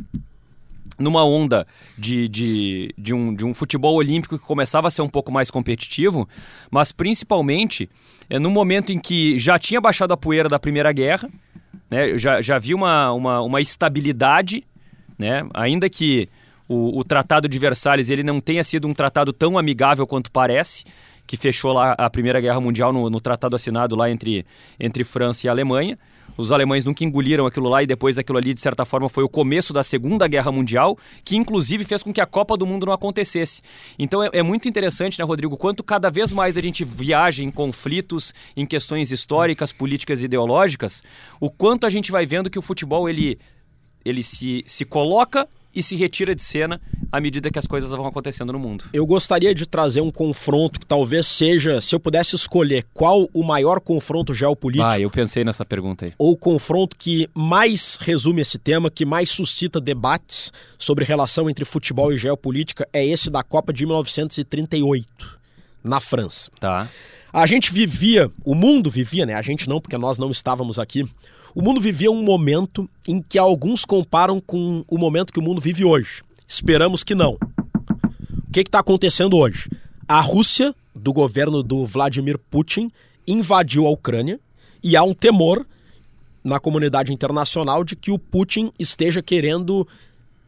numa 0.97 1.23
onda 1.23 1.65
de, 1.97 2.27
de, 2.27 2.93
de, 2.97 3.13
um, 3.13 3.33
de 3.33 3.45
um 3.45 3.53
futebol 3.53 3.95
olímpico 3.95 4.37
que 4.37 4.45
começava 4.45 4.87
a 4.87 4.91
ser 4.91 5.01
um 5.01 5.09
pouco 5.09 5.31
mais 5.31 5.51
competitivo, 5.51 6.27
mas 6.71 6.91
principalmente 6.91 7.89
é, 8.29 8.39
no 8.39 8.49
momento 8.49 8.91
em 8.91 8.99
que 8.99 9.37
já 9.37 9.59
tinha 9.59 9.79
baixado 9.79 10.13
a 10.13 10.17
poeira 10.17 10.49
da 10.49 10.59
Primeira 10.59 10.91
Guerra, 10.91 11.29
né, 11.89 12.17
já, 12.17 12.41
já 12.41 12.55
havia 12.55 12.75
uma, 12.75 13.11
uma, 13.11 13.41
uma 13.41 13.61
estabilidade, 13.61 14.63
né, 15.17 15.47
ainda 15.53 15.89
que 15.89 16.27
o, 16.67 16.99
o 16.99 17.03
Tratado 17.03 17.47
de 17.47 17.57
Versalhes 17.57 18.09
ele 18.09 18.23
não 18.23 18.41
tenha 18.41 18.63
sido 18.63 18.87
um 18.87 18.93
tratado 18.93 19.31
tão 19.31 19.57
amigável 19.57 20.05
quanto 20.05 20.31
parece, 20.31 20.83
que 21.25 21.37
fechou 21.37 21.73
lá 21.73 21.93
a 21.97 22.09
Primeira 22.09 22.39
Guerra 22.39 22.59
Mundial 22.59 22.93
no, 22.93 23.09
no 23.09 23.19
tratado 23.19 23.55
assinado 23.55 23.95
lá 23.95 24.09
entre, 24.09 24.45
entre 24.79 25.03
França 25.03 25.45
e 25.45 25.49
Alemanha. 25.49 25.99
Os 26.37 26.51
alemães 26.51 26.85
nunca 26.85 27.03
engoliram 27.03 27.45
aquilo 27.45 27.67
lá 27.67 27.81
e 27.81 27.87
depois 27.87 28.17
aquilo 28.17 28.37
ali, 28.37 28.53
de 28.53 28.61
certa 28.61 28.85
forma, 28.85 29.09
foi 29.09 29.23
o 29.23 29.29
começo 29.29 29.73
da 29.73 29.83
Segunda 29.83 30.27
Guerra 30.27 30.51
Mundial, 30.51 30.97
que 31.23 31.35
inclusive 31.35 31.83
fez 31.83 32.03
com 32.03 32.13
que 32.13 32.21
a 32.21 32.25
Copa 32.25 32.55
do 32.55 32.65
Mundo 32.65 32.85
não 32.85 32.93
acontecesse. 32.93 33.61
Então 33.97 34.23
é, 34.23 34.29
é 34.33 34.43
muito 34.43 34.69
interessante, 34.69 35.17
né, 35.17 35.25
Rodrigo, 35.25 35.57
quanto 35.57 35.83
cada 35.83 36.09
vez 36.09 36.31
mais 36.31 36.57
a 36.57 36.61
gente 36.61 36.83
viaja 36.83 37.43
em 37.43 37.49
conflitos, 37.49 38.33
em 38.55 38.65
questões 38.65 39.11
históricas, 39.11 39.71
políticas 39.71 40.21
e 40.21 40.25
ideológicas, 40.25 41.03
o 41.39 41.49
quanto 41.49 41.85
a 41.85 41.89
gente 41.89 42.11
vai 42.11 42.25
vendo 42.25 42.49
que 42.49 42.59
o 42.59 42.61
futebol 42.61 43.09
ele, 43.09 43.39
ele 44.05 44.21
se, 44.21 44.63
se 44.65 44.85
coloca 44.85 45.47
e 45.77 45.83
se 45.83 45.95
retira 45.95 46.33
de 46.33 46.43
cena 46.43 46.81
à 47.11 47.21
medida 47.21 47.51
que 47.51 47.59
as 47.59 47.67
coisas 47.67 47.91
vão 47.91 48.07
acontecendo 48.07 48.51
no 48.51 48.57
mundo. 48.57 48.85
Eu 48.91 49.05
gostaria 49.05 49.53
de 49.53 49.67
trazer 49.67 50.01
um 50.01 50.09
confronto 50.09 50.79
que 50.79 50.85
talvez 50.87 51.27
seja, 51.27 51.79
se 51.79 51.93
eu 51.93 51.99
pudesse 51.99 52.35
escolher 52.35 52.83
qual 52.95 53.29
o 53.31 53.43
maior 53.43 53.79
confronto 53.79 54.33
geopolítico. 54.33 54.89
Ah, 54.89 54.99
eu 54.99 55.11
pensei 55.11 55.43
nessa 55.43 55.63
pergunta 55.63 56.05
aí. 56.05 56.13
Ou 56.17 56.31
o 56.31 56.37
confronto 56.37 56.95
que 56.97 57.29
mais 57.31 57.97
resume 58.01 58.41
esse 58.41 58.57
tema, 58.57 58.89
que 58.89 59.05
mais 59.05 59.29
suscita 59.29 59.79
debates 59.79 60.51
sobre 60.79 61.05
relação 61.05 61.47
entre 61.47 61.63
futebol 61.63 62.11
e 62.11 62.17
geopolítica, 62.17 62.87
é 62.91 63.05
esse 63.05 63.29
da 63.29 63.43
Copa 63.43 63.71
de 63.71 63.85
1938, 63.85 65.39
na 65.83 65.99
França. 65.99 66.49
Tá. 66.59 66.87
A 67.37 67.45
gente 67.45 67.71
vivia, 67.71 68.31
o 68.43 68.55
mundo 68.55 68.89
vivia, 68.89 69.23
né? 69.23 69.35
A 69.35 69.43
gente 69.43 69.69
não, 69.69 69.79
porque 69.79 69.95
nós 69.95 70.17
não 70.17 70.31
estávamos 70.31 70.79
aqui. 70.79 71.03
O 71.53 71.61
mundo 71.61 71.79
vivia 71.79 72.09
um 72.09 72.23
momento 72.23 72.89
em 73.07 73.21
que 73.21 73.37
alguns 73.37 73.85
comparam 73.85 74.41
com 74.41 74.83
o 74.87 74.97
momento 74.97 75.31
que 75.31 75.37
o 75.37 75.43
mundo 75.43 75.61
vive 75.61 75.85
hoje. 75.85 76.23
Esperamos 76.47 77.03
que 77.03 77.13
não. 77.13 77.33
O 77.33 78.51
que 78.51 78.61
está 78.61 78.79
acontecendo 78.79 79.37
hoje? 79.37 79.69
A 80.07 80.19
Rússia, 80.19 80.73
do 80.95 81.13
governo 81.13 81.61
do 81.61 81.85
Vladimir 81.85 82.39
Putin, 82.39 82.91
invadiu 83.27 83.85
a 83.85 83.91
Ucrânia 83.91 84.39
e 84.83 84.97
há 84.97 85.03
um 85.03 85.13
temor 85.13 85.63
na 86.43 86.59
comunidade 86.59 87.13
internacional 87.13 87.83
de 87.83 87.95
que 87.95 88.09
o 88.09 88.17
Putin 88.17 88.71
esteja 88.79 89.21
querendo 89.21 89.87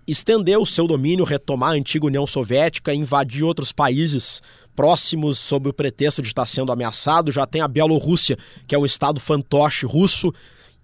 estender 0.07 0.57
o 0.57 0.65
seu 0.65 0.87
domínio, 0.87 1.23
retomar 1.23 1.73
a 1.73 1.75
antiga 1.75 2.07
União 2.07 2.25
Soviética, 2.25 2.95
invadir 2.95 3.43
outros 3.43 3.71
países 3.71 4.41
próximos 4.79 5.37
sob 5.37 5.67
o 5.67 5.73
pretexto 5.73 6.21
de 6.21 6.29
estar 6.29 6.45
sendo 6.45 6.71
ameaçado. 6.71 7.33
Já 7.33 7.45
tem 7.45 7.59
a 7.59 7.67
Bielorrússia, 7.67 8.37
que 8.65 8.73
é 8.73 8.79
um 8.79 8.85
estado 8.85 9.19
fantoche 9.19 9.85
russo, 9.85 10.33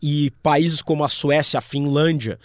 e 0.03 0.31
países 0.43 0.81
como 0.81 1.01
a 1.05 1.07
Suécia, 1.07 1.59
a 1.59 1.61
Finlândia, 1.61 2.37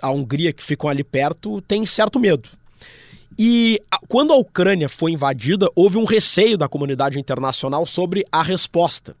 a 0.00 0.10
Hungria, 0.10 0.52
que 0.52 0.60
ficam 0.60 0.90
ali 0.90 1.04
perto, 1.04 1.60
têm 1.62 1.86
certo 1.86 2.18
medo. 2.18 2.48
E 3.38 3.80
quando 4.08 4.32
a 4.32 4.36
Ucrânia 4.36 4.88
foi 4.88 5.12
invadida, 5.12 5.68
houve 5.76 5.98
um 5.98 6.04
receio 6.04 6.58
da 6.58 6.66
comunidade 6.66 7.16
internacional 7.16 7.86
sobre 7.86 8.24
a 8.32 8.42
resposta. 8.42 9.14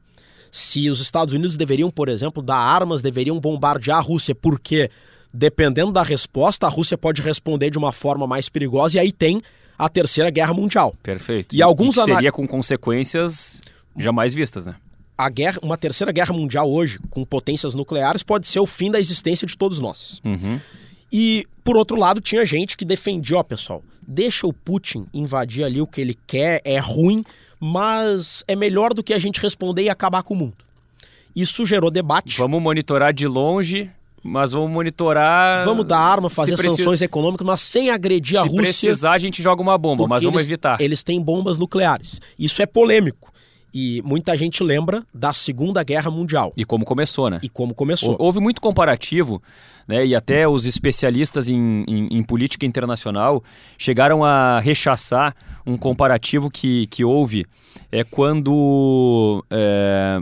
Se 0.50 0.90
os 0.90 1.00
Estados 1.00 1.32
Unidos 1.32 1.56
deveriam, 1.56 1.92
por 1.92 2.08
exemplo, 2.08 2.42
dar 2.42 2.58
armas, 2.58 3.00
deveriam 3.00 3.38
bombardear 3.38 3.98
a 3.98 4.02
Rússia, 4.02 4.34
porque 4.34 4.90
dependendo 5.32 5.92
da 5.92 6.02
resposta, 6.02 6.66
a 6.66 6.68
Rússia 6.68 6.98
pode 6.98 7.22
responder 7.22 7.70
de 7.70 7.78
uma 7.78 7.92
forma 7.92 8.26
mais 8.26 8.48
perigosa, 8.48 8.96
e 8.96 9.00
aí 9.00 9.12
tem 9.12 9.40
a 9.78 9.88
Terceira 9.88 10.30
Guerra 10.30 10.54
Mundial. 10.54 10.94
Perfeito. 11.02 11.54
E, 11.54 11.62
alguns 11.62 11.96
e 11.96 12.04
seria 12.04 12.32
com 12.32 12.46
consequências 12.46 13.60
jamais 13.96 14.34
vistas, 14.34 14.66
né? 14.66 14.74
A 15.16 15.28
guerra, 15.28 15.58
uma 15.62 15.76
terceira 15.76 16.10
guerra 16.10 16.32
mundial 16.32 16.70
hoje, 16.70 16.98
com 17.10 17.24
potências 17.24 17.74
nucleares, 17.74 18.22
pode 18.22 18.48
ser 18.48 18.60
o 18.60 18.66
fim 18.66 18.90
da 18.90 18.98
existência 18.98 19.46
de 19.46 19.56
todos 19.56 19.78
nós. 19.78 20.20
Uhum. 20.24 20.58
E, 21.12 21.46
por 21.62 21.76
outro 21.76 21.96
lado, 21.96 22.20
tinha 22.20 22.44
gente 22.46 22.76
que 22.76 22.84
defendia, 22.84 23.36
ó, 23.36 23.42
pessoal, 23.42 23.84
deixa 24.06 24.46
o 24.46 24.52
Putin 24.52 25.06
invadir 25.12 25.64
ali 25.64 25.80
o 25.80 25.86
que 25.86 26.00
ele 26.00 26.18
quer, 26.26 26.60
é 26.64 26.78
ruim, 26.78 27.24
mas 27.60 28.42
é 28.48 28.56
melhor 28.56 28.94
do 28.94 29.02
que 29.02 29.12
a 29.12 29.18
gente 29.18 29.40
responder 29.40 29.82
e 29.82 29.90
acabar 29.90 30.22
com 30.22 30.34
o 30.34 30.36
mundo. 30.36 30.56
Isso 31.36 31.64
gerou 31.64 31.90
debate. 31.90 32.36
Vamos 32.38 32.60
monitorar 32.60 33.12
de 33.12 33.26
longe 33.26 33.90
mas 34.22 34.52
vamos 34.52 34.70
monitorar. 34.70 35.64
Vamos 35.64 35.86
dar 35.86 35.98
arma, 35.98 36.30
fazer 36.30 36.56
sanções 36.56 37.02
econômicas, 37.02 37.46
mas 37.46 37.60
sem 37.60 37.90
agredir 37.90 38.38
a 38.38 38.42
Rússia. 38.42 38.56
Se 38.56 38.86
precisar, 38.86 39.12
a 39.12 39.18
gente 39.18 39.42
joga 39.42 39.60
uma 39.60 39.76
bomba, 39.76 40.06
mas 40.06 40.22
vamos 40.22 40.40
eles, 40.40 40.48
evitar. 40.48 40.80
Eles 40.80 41.02
têm 41.02 41.20
bombas 41.20 41.58
nucleares. 41.58 42.20
Isso 42.38 42.62
é 42.62 42.66
polêmico. 42.66 43.32
E 43.74 44.02
muita 44.02 44.36
gente 44.36 44.62
lembra 44.62 45.02
da 45.14 45.32
Segunda 45.32 45.82
Guerra 45.82 46.10
Mundial. 46.10 46.52
E 46.56 46.64
como 46.64 46.84
começou, 46.84 47.30
né? 47.30 47.40
E 47.42 47.48
como 47.48 47.74
começou. 47.74 48.16
Houve 48.18 48.38
muito 48.38 48.60
comparativo, 48.60 49.42
né? 49.88 50.04
E 50.04 50.14
até 50.14 50.46
os 50.46 50.66
especialistas 50.66 51.48
em, 51.48 51.82
em, 51.88 52.18
em 52.18 52.22
política 52.22 52.66
internacional 52.66 53.42
chegaram 53.78 54.22
a 54.22 54.60
rechaçar 54.60 55.34
um 55.66 55.78
comparativo 55.78 56.50
que, 56.50 56.86
que 56.88 57.02
houve 57.02 57.46
é 57.90 58.04
quando, 58.04 59.42
é, 59.50 60.20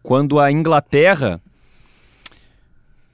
quando 0.00 0.38
a 0.38 0.52
Inglaterra 0.52 1.40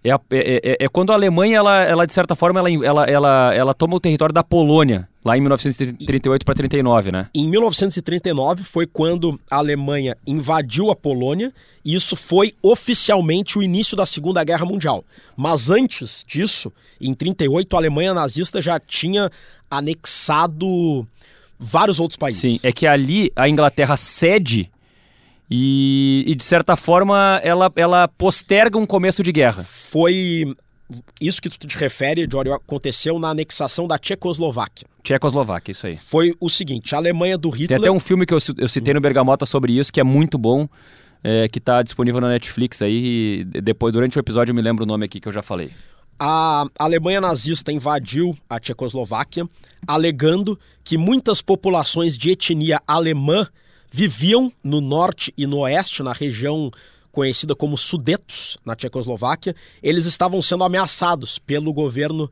é, 0.04 0.10
é, 0.10 0.60
é, 0.62 0.76
é, 0.80 0.88
quando 0.88 1.12
a 1.12 1.14
Alemanha, 1.14 1.56
ela, 1.56 1.82
ela 1.82 2.06
de 2.06 2.12
certa 2.12 2.36
forma, 2.36 2.60
ela, 2.60 2.70
ela, 2.70 3.04
ela, 3.04 3.54
ela 3.54 3.74
toma 3.74 3.96
o 3.96 4.00
território 4.00 4.34
da 4.34 4.44
Polônia, 4.44 5.08
lá 5.24 5.34
em 5.34 5.40
1938 5.40 6.44
para 6.44 6.54
39, 6.54 7.10
né? 7.10 7.30
Em 7.34 7.48
1939 7.48 8.64
foi 8.64 8.86
quando 8.86 9.40
a 9.50 9.56
Alemanha 9.56 10.14
invadiu 10.26 10.90
a 10.90 10.94
Polônia 10.94 11.54
e 11.82 11.94
isso 11.94 12.14
foi 12.16 12.52
oficialmente 12.62 13.58
o 13.58 13.62
início 13.62 13.96
da 13.96 14.04
Segunda 14.04 14.44
Guerra 14.44 14.66
Mundial. 14.66 15.02
Mas 15.34 15.70
antes 15.70 16.22
disso, 16.28 16.70
em 17.00 17.14
38, 17.14 17.74
a 17.74 17.78
Alemanha 17.78 18.12
nazista 18.12 18.60
já 18.60 18.78
tinha 18.78 19.30
anexado 19.70 21.06
vários 21.58 21.98
outros 21.98 22.18
países. 22.18 22.42
Sim, 22.42 22.60
é 22.62 22.70
que 22.70 22.86
ali 22.86 23.32
a 23.34 23.48
Inglaterra 23.48 23.96
cede 23.96 24.70
e, 25.50 26.24
e, 26.26 26.34
de 26.34 26.44
certa 26.44 26.76
forma, 26.76 27.40
ela, 27.42 27.70
ela 27.76 28.08
posterga 28.08 28.78
um 28.78 28.86
começo 28.86 29.22
de 29.22 29.30
guerra. 29.30 29.62
Foi 29.62 30.54
isso 31.20 31.40
que 31.40 31.48
tu 31.48 31.66
te 31.66 31.76
refere, 31.78 32.26
Jory, 32.30 32.50
aconteceu 32.50 33.18
na 33.18 33.30
anexação 33.30 33.86
da 33.86 33.98
Tchecoslováquia. 33.98 34.86
Tchecoslováquia, 35.02 35.72
isso 35.72 35.86
aí. 35.86 35.96
Foi 35.96 36.34
o 36.40 36.48
seguinte, 36.48 36.94
a 36.94 36.98
Alemanha 36.98 37.36
do 37.36 37.50
Hitler... 37.50 37.68
Tem 37.68 37.76
até 37.76 37.90
um 37.90 38.00
filme 38.00 38.24
que 38.24 38.32
eu, 38.32 38.38
eu 38.58 38.68
citei 38.68 38.94
no 38.94 39.00
Bergamota 39.00 39.44
sobre 39.44 39.78
isso, 39.78 39.92
que 39.92 40.00
é 40.00 40.04
muito 40.04 40.38
bom, 40.38 40.68
é, 41.22 41.48
que 41.48 41.58
está 41.58 41.82
disponível 41.82 42.20
na 42.20 42.28
Netflix 42.28 42.82
aí, 42.82 43.44
depois, 43.44 43.92
durante 43.92 44.18
o 44.18 44.20
episódio 44.20 44.52
eu 44.52 44.54
me 44.54 44.62
lembro 44.62 44.84
o 44.84 44.86
nome 44.86 45.04
aqui 45.04 45.20
que 45.20 45.28
eu 45.28 45.32
já 45.32 45.42
falei. 45.42 45.70
A 46.18 46.66
Alemanha 46.78 47.20
nazista 47.20 47.72
invadiu 47.72 48.36
a 48.48 48.60
Tchecoslováquia, 48.60 49.48
alegando 49.86 50.58
que 50.82 50.96
muitas 50.96 51.42
populações 51.42 52.16
de 52.16 52.30
etnia 52.30 52.80
alemã 52.86 53.48
viviam 53.94 54.52
no 54.60 54.80
norte 54.80 55.32
e 55.38 55.46
no 55.46 55.58
oeste, 55.58 56.02
na 56.02 56.12
região 56.12 56.68
conhecida 57.12 57.54
como 57.54 57.78
Sudetos, 57.78 58.58
na 58.64 58.74
Tchecoslováquia, 58.74 59.54
eles 59.80 60.04
estavam 60.04 60.42
sendo 60.42 60.64
ameaçados 60.64 61.38
pelo 61.38 61.72
governo 61.72 62.28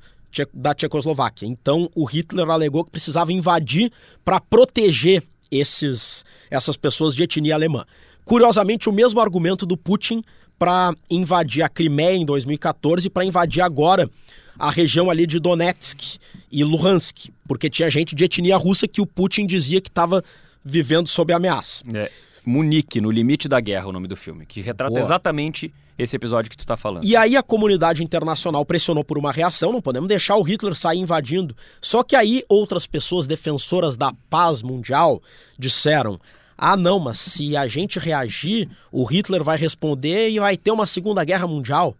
da 0.52 0.74
Tchecoslováquia. 0.74 1.46
Então, 1.46 1.88
o 1.94 2.04
Hitler 2.04 2.50
alegou 2.50 2.84
que 2.84 2.90
precisava 2.90 3.32
invadir 3.32 3.92
para 4.24 4.40
proteger 4.40 5.22
esses, 5.52 6.24
essas 6.50 6.76
pessoas 6.76 7.14
de 7.14 7.22
etnia 7.22 7.54
alemã. 7.54 7.86
Curiosamente, 8.24 8.88
o 8.88 8.92
mesmo 8.92 9.20
argumento 9.20 9.64
do 9.64 9.76
Putin 9.76 10.24
para 10.58 10.92
invadir 11.08 11.62
a 11.62 11.68
Crimeia 11.68 12.16
em 12.16 12.26
2014 12.26 13.06
e 13.06 13.10
para 13.10 13.24
invadir 13.24 13.60
agora 13.60 14.10
a 14.58 14.68
região 14.68 15.08
ali 15.08 15.28
de 15.28 15.38
Donetsk 15.38 16.18
e 16.50 16.64
Luhansk, 16.64 17.28
porque 17.46 17.70
tinha 17.70 17.88
gente 17.88 18.16
de 18.16 18.24
etnia 18.24 18.56
russa 18.56 18.88
que 18.88 19.00
o 19.00 19.06
Putin 19.06 19.46
dizia 19.46 19.80
que 19.80 19.88
estava 19.88 20.24
vivendo 20.64 21.08
sob 21.08 21.32
ameaça. 21.32 21.82
É. 21.94 22.10
Munique, 22.44 23.00
no 23.00 23.10
limite 23.10 23.46
da 23.48 23.60
guerra, 23.60 23.86
o 23.88 23.92
nome 23.92 24.08
do 24.08 24.16
filme, 24.16 24.44
que 24.44 24.60
retrata 24.60 24.90
Boa. 24.90 25.00
exatamente 25.00 25.72
esse 25.96 26.16
episódio 26.16 26.50
que 26.50 26.56
tu 26.56 26.66
tá 26.66 26.76
falando. 26.76 27.04
E 27.04 27.14
aí 27.14 27.36
a 27.36 27.42
comunidade 27.42 28.02
internacional 28.02 28.64
pressionou 28.64 29.04
por 29.04 29.16
uma 29.16 29.30
reação, 29.30 29.70
não 29.72 29.80
podemos 29.80 30.08
deixar 30.08 30.36
o 30.36 30.42
Hitler 30.42 30.74
sair 30.74 30.98
invadindo. 30.98 31.54
Só 31.80 32.02
que 32.02 32.16
aí 32.16 32.42
outras 32.48 32.84
pessoas 32.86 33.26
defensoras 33.28 33.96
da 33.96 34.12
paz 34.28 34.60
mundial 34.62 35.22
disseram: 35.56 36.18
"Ah, 36.58 36.76
não, 36.76 36.98
mas 36.98 37.20
se 37.20 37.56
a 37.56 37.68
gente 37.68 38.00
reagir, 38.00 38.68
o 38.90 39.04
Hitler 39.04 39.44
vai 39.44 39.56
responder 39.56 40.30
e 40.30 40.40
vai 40.40 40.56
ter 40.56 40.72
uma 40.72 40.86
segunda 40.86 41.22
guerra 41.24 41.46
mundial. 41.46 41.94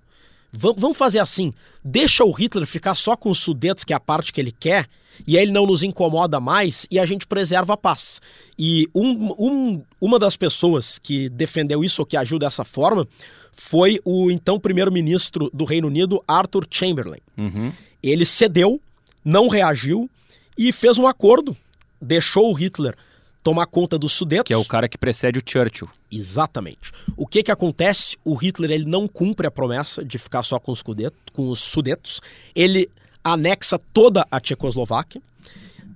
Vam- 0.51 0.75
Vamos 0.77 0.99
fazer 0.99 1.21
assim, 1.21 1.55
deixa 1.85 2.25
o 2.25 2.33
Hitler 2.33 2.67
ficar 2.67 2.95
só 2.97 3.17
com 3.17 3.31
os 3.31 3.39
sudetos, 3.39 3.85
que 3.85 3.93
é 3.93 3.97
a 3.97 4.01
parte 4.01 4.33
que 4.33 4.41
ele 4.41 4.53
quer, 4.53 4.89
e 5.27 5.37
aí 5.37 5.45
ele 5.45 5.53
não 5.53 5.67
nos 5.67 5.83
incomoda 5.83 6.39
mais 6.41 6.87
e 6.91 6.99
a 6.99 7.05
gente 7.07 7.27
preserva 7.27 7.75
a 7.75 7.77
paz. 7.77 8.21
E 8.59 8.87
um- 8.95 9.35
um- 9.39 9.83
uma 10.01 10.19
das 10.19 10.37
pessoas 10.37 10.99
que 10.99 11.29
defendeu 11.29 11.83
isso, 11.85 12.03
ou 12.03 12.07
que 12.07 12.17
agiu 12.17 12.39
dessa 12.39 12.65
forma, 12.65 13.07
foi 13.53 14.01
o 14.05 14.31
então 14.31 14.59
primeiro-ministro 14.59 15.51
do 15.53 15.65
Reino 15.65 15.87
Unido, 15.89 16.23
Arthur 16.27 16.67
Chamberlain. 16.71 17.21
Ele 18.03 18.25
cedeu, 18.25 18.81
não 19.25 19.49
reagiu 19.49 20.11
e 20.57 20.73
fez 20.73 20.99
um 20.99 21.07
acordo. 21.07 21.57
Deixou 22.01 22.51
o 22.51 22.55
Hitler 22.55 22.95
tomar 23.45 23.67
conta 23.67 23.99
dos 23.99 24.13
sudetos. 24.13 24.47
Que 24.49 24.53
é 24.55 24.57
o 24.57 24.65
cara 24.65 24.89
que 24.89 24.97
precede 24.99 25.39
o 25.39 25.43
Churchill. 25.45 25.89
Exatamente. 26.11 26.93
O 27.17 27.27
que 27.27 27.43
que 27.43 27.51
acontece? 27.51 28.17
O 28.25 28.35
Hitler 28.35 28.71
ele 28.71 28.85
não 28.85 29.07
cumpre 29.09 29.47
a 29.47 29.51
promessa 29.51 30.05
de 30.05 30.17
ficar 30.19 30.43
só 30.43 30.59
com 30.59 30.73
os, 30.73 30.83
com 30.83 31.49
os 31.49 31.59
sudetos. 31.61 32.21
Ele 32.55 32.89
anexa 33.25 33.79
toda 33.93 34.27
a 34.31 34.41
Tchecoslováquia. 34.41 35.21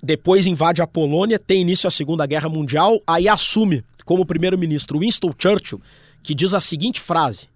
Depois 0.03 0.47
invade 0.47 0.83
a 0.83 0.87
Polônia, 0.87 1.39
tem 1.39 1.63
início 1.63 1.89
a 1.89 1.91
Segunda 1.91 2.27
Guerra 2.27 2.49
Mundial, 2.49 3.01
aí 3.07 3.29
assume 3.29 3.85
como 4.05 4.25
primeiro-ministro 4.27 5.01
Winston 5.01 5.33
Churchill, 5.37 5.81
que 6.23 6.35
diz 6.35 6.55
a 6.55 6.61
seguinte 6.61 7.01
frase: 7.01 7.49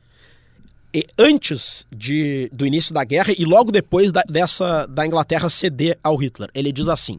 e 0.92 1.06
antes 1.16 1.86
de, 1.94 2.50
do 2.52 2.66
início 2.66 2.92
da 2.92 3.04
guerra 3.04 3.32
e 3.36 3.44
logo 3.44 3.70
depois 3.70 4.10
da, 4.10 4.22
dessa 4.22 4.86
da 4.86 5.06
Inglaterra 5.06 5.48
ceder 5.48 5.96
ao 6.02 6.16
Hitler. 6.16 6.50
Ele 6.52 6.72
diz 6.72 6.88
assim: 6.88 7.18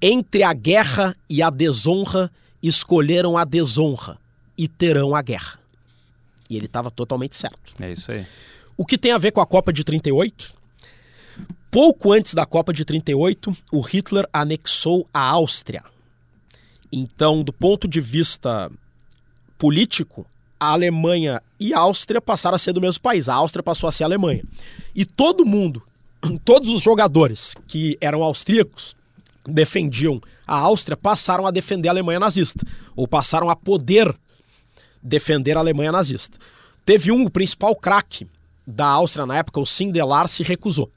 entre 0.00 0.42
a 0.42 0.52
guerra 0.54 1.14
e 1.28 1.42
a 1.42 1.50
desonra 1.50 2.30
escolheram 2.62 3.36
a 3.36 3.44
desonra 3.44 4.18
e 4.56 4.66
terão 4.66 5.14
a 5.14 5.20
guerra. 5.20 5.58
E 6.48 6.56
ele 6.56 6.66
estava 6.66 6.90
totalmente 6.90 7.36
certo. 7.36 7.74
É 7.78 7.92
isso 7.92 8.10
aí. 8.10 8.26
O 8.76 8.86
que 8.86 8.96
tem 8.96 9.12
a 9.12 9.18
ver 9.18 9.32
com 9.32 9.40
a 9.40 9.46
Copa 9.46 9.72
de 9.72 9.84
38? 9.84 10.54
Pouco 11.70 12.12
antes 12.12 12.34
da 12.34 12.44
Copa 12.44 12.72
de 12.72 12.84
38, 12.84 13.56
o 13.72 13.80
Hitler 13.80 14.28
anexou 14.32 15.06
a 15.14 15.20
Áustria. 15.20 15.84
Então, 16.92 17.44
do 17.44 17.52
ponto 17.52 17.86
de 17.86 18.00
vista 18.00 18.70
político, 19.56 20.26
a 20.58 20.72
Alemanha 20.72 21.40
e 21.58 21.72
a 21.72 21.78
Áustria 21.78 22.20
passaram 22.20 22.56
a 22.56 22.58
ser 22.58 22.72
do 22.72 22.80
mesmo 22.80 23.00
país. 23.00 23.28
A 23.28 23.34
Áustria 23.34 23.62
passou 23.62 23.88
a 23.88 23.92
ser 23.92 24.04
a 24.04 24.06
Alemanha. 24.06 24.42
E 24.94 25.04
todo 25.04 25.46
mundo, 25.46 25.82
todos 26.44 26.68
os 26.70 26.82
jogadores 26.82 27.54
que 27.66 27.96
eram 28.00 28.22
austríacos, 28.22 28.96
defendiam 29.46 30.20
a 30.46 30.56
Áustria, 30.56 30.96
passaram 30.96 31.46
a 31.46 31.50
defender 31.50 31.88
a 31.88 31.92
Alemanha 31.92 32.20
nazista. 32.20 32.66
Ou 32.96 33.06
passaram 33.06 33.48
a 33.48 33.56
poder 33.56 34.14
defender 35.02 35.56
a 35.56 35.60
Alemanha 35.60 35.92
nazista. 35.92 36.36
Teve 36.84 37.12
um, 37.12 37.24
o 37.24 37.30
principal 37.30 37.74
craque 37.76 38.26
da 38.66 38.86
Áustria 38.86 39.24
na 39.24 39.38
época, 39.38 39.60
o 39.60 39.66
Sindelar, 39.66 40.28
se 40.28 40.42
recusou. 40.42 40.90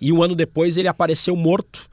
E 0.00 0.12
um 0.12 0.22
ano 0.22 0.34
depois 0.34 0.76
ele 0.76 0.88
apareceu 0.88 1.34
morto 1.36 1.88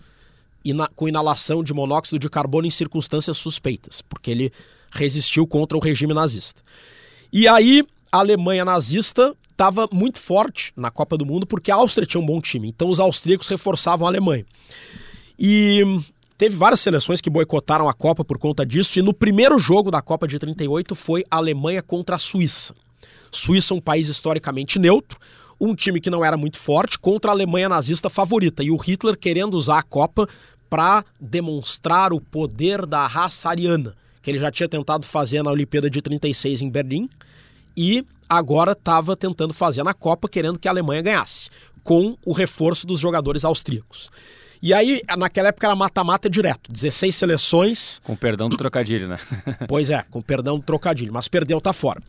ina- 0.63 0.89
com 0.95 1.07
inalação 1.07 1.63
de 1.63 1.73
monóxido 1.73 2.19
de 2.19 2.29
carbono 2.29 2.67
em 2.67 2.69
circunstâncias 2.71 3.37
suspeitas, 3.37 4.01
porque 4.01 4.31
ele 4.31 4.51
resistiu 4.91 5.47
contra 5.47 5.77
o 5.77 5.81
regime 5.81 6.13
nazista. 6.13 6.61
E 7.31 7.47
aí 7.47 7.83
a 8.11 8.19
Alemanha 8.19 8.63
nazista 8.63 9.35
estava 9.49 9.87
muito 9.91 10.19
forte 10.19 10.71
na 10.75 10.91
Copa 10.91 11.17
do 11.17 11.25
Mundo 11.25 11.45
porque 11.47 11.71
a 11.71 11.75
Áustria 11.75 12.05
tinha 12.05 12.21
um 12.21 12.25
bom 12.25 12.39
time. 12.41 12.67
Então 12.69 12.89
os 12.89 12.99
austríacos 12.99 13.47
reforçavam 13.47 14.05
a 14.07 14.09
Alemanha. 14.09 14.45
E 15.37 15.81
teve 16.37 16.55
várias 16.55 16.79
seleções 16.79 17.21
que 17.21 17.29
boicotaram 17.29 17.89
a 17.89 17.93
Copa 17.93 18.23
por 18.23 18.37
conta 18.37 18.65
disso. 18.65 18.99
E 18.99 19.01
no 19.01 19.13
primeiro 19.13 19.57
jogo 19.57 19.89
da 19.89 20.01
Copa 20.01 20.27
de 20.27 20.37
38 20.37 20.93
foi 20.95 21.23
a 21.29 21.37
Alemanha 21.37 21.81
contra 21.81 22.15
a 22.15 22.19
Suíça. 22.19 22.75
Suíça 23.31 23.73
é 23.73 23.77
um 23.77 23.81
país 23.81 24.07
historicamente 24.09 24.77
neutro, 24.77 25.17
um 25.59 25.75
time 25.75 25.99
que 25.99 26.09
não 26.09 26.23
era 26.23 26.37
muito 26.37 26.57
forte 26.57 26.97
contra 26.99 27.31
a 27.31 27.33
Alemanha 27.33 27.69
nazista 27.69 28.09
favorita. 28.09 28.63
E 28.63 28.71
o 28.71 28.77
Hitler 28.77 29.17
querendo 29.17 29.55
usar 29.55 29.79
a 29.79 29.83
Copa 29.83 30.27
para 30.69 31.03
demonstrar 31.19 32.11
o 32.13 32.19
poder 32.19 32.85
da 32.85 33.05
raça 33.05 33.49
ariana, 33.49 33.95
que 34.21 34.31
ele 34.31 34.39
já 34.39 34.51
tinha 34.51 34.67
tentado 34.67 35.05
fazer 35.05 35.43
na 35.43 35.51
Olimpíada 35.51 35.89
de 35.89 36.01
36 36.01 36.61
em 36.61 36.69
Berlim 36.69 37.09
e 37.77 38.05
agora 38.27 38.71
estava 38.71 39.15
tentando 39.15 39.53
fazer 39.53 39.83
na 39.83 39.93
Copa, 39.93 40.27
querendo 40.27 40.57
que 40.57 40.67
a 40.67 40.71
Alemanha 40.71 41.01
ganhasse, 41.01 41.49
com 41.83 42.17
o 42.25 42.33
reforço 42.33 42.87
dos 42.87 42.99
jogadores 42.99 43.45
austríacos. 43.45 44.09
E 44.61 44.73
aí, 44.73 45.01
naquela 45.17 45.49
época 45.49 45.67
era 45.67 45.75
mata-mata 45.75 46.29
direto, 46.29 46.71
16 46.71 47.13
seleções, 47.13 47.99
Com 48.03 48.15
perdão 48.15 48.47
do 48.47 48.55
trocadilho, 48.55 49.09
né? 49.09 49.17
pois 49.67 49.89
é, 49.89 50.05
com 50.09 50.21
perdão 50.21 50.57
do 50.57 50.63
trocadilho, 50.63 51.11
mas 51.11 51.27
perdeu, 51.27 51.59
tá 51.59 51.73
fora. 51.73 52.01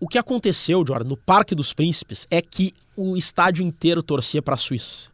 O 0.00 0.06
que 0.06 0.18
aconteceu, 0.18 0.84
Jordan, 0.86 1.08
no 1.08 1.16
Parque 1.16 1.54
dos 1.54 1.72
Príncipes 1.72 2.26
é 2.30 2.40
que 2.40 2.72
o 2.96 3.16
estádio 3.16 3.64
inteiro 3.64 4.02
torcia 4.02 4.40
para 4.40 4.54
a 4.54 4.58
Suíça 4.58 5.10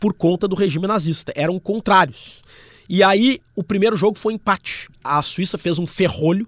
por 0.00 0.12
conta 0.14 0.46
do 0.46 0.54
regime 0.54 0.86
nazista. 0.86 1.32
Eram 1.34 1.58
contrários. 1.58 2.42
E 2.88 3.02
aí, 3.02 3.40
o 3.56 3.62
primeiro 3.62 3.96
jogo 3.96 4.18
foi 4.18 4.34
empate. 4.34 4.88
A 5.02 5.22
Suíça 5.22 5.56
fez 5.56 5.78
um 5.78 5.86
ferrolho, 5.86 6.46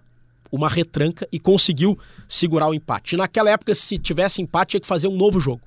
uma 0.52 0.68
retranca 0.68 1.26
e 1.32 1.38
conseguiu 1.38 1.98
segurar 2.28 2.68
o 2.68 2.74
empate. 2.74 3.14
E 3.14 3.18
naquela 3.18 3.50
época, 3.50 3.74
se 3.74 3.96
tivesse 3.98 4.42
empate, 4.42 4.72
tinha 4.72 4.80
que 4.80 4.86
fazer 4.86 5.08
um 5.08 5.16
novo 5.16 5.40
jogo. 5.40 5.62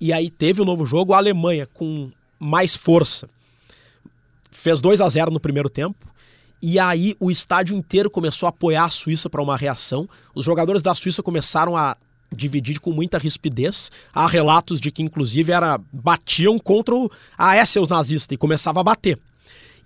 E 0.00 0.12
aí 0.12 0.30
teve 0.30 0.60
o 0.60 0.64
um 0.64 0.66
novo 0.66 0.84
jogo, 0.84 1.12
a 1.14 1.18
Alemanha 1.18 1.66
com 1.72 2.10
mais 2.38 2.76
força 2.76 3.28
fez 4.50 4.80
2 4.80 5.00
a 5.00 5.08
0 5.08 5.30
no 5.30 5.40
primeiro 5.40 5.70
tempo. 5.70 6.06
E 6.62 6.78
aí 6.78 7.16
o 7.18 7.30
estádio 7.30 7.74
inteiro 7.74 8.10
começou 8.10 8.46
a 8.46 8.50
apoiar 8.50 8.84
a 8.84 8.90
Suíça 8.90 9.30
para 9.30 9.42
uma 9.42 9.56
reação. 9.56 10.08
Os 10.34 10.44
jogadores 10.44 10.82
da 10.82 10.94
Suíça 10.94 11.22
começaram 11.22 11.76
a 11.76 11.96
dividir 12.30 12.78
com 12.80 12.92
muita 12.92 13.18
rispidez. 13.18 13.90
Há 14.12 14.26
relatos 14.26 14.80
de 14.80 14.90
que 14.90 15.02
inclusive 15.02 15.52
era 15.52 15.80
batiam 15.92 16.58
contra 16.58 16.94
o 16.94 17.10
AS 17.36 17.76
os 17.76 17.88
nazistas 17.88 18.34
e 18.34 18.38
começava 18.38 18.80
a 18.80 18.84
bater. 18.84 19.18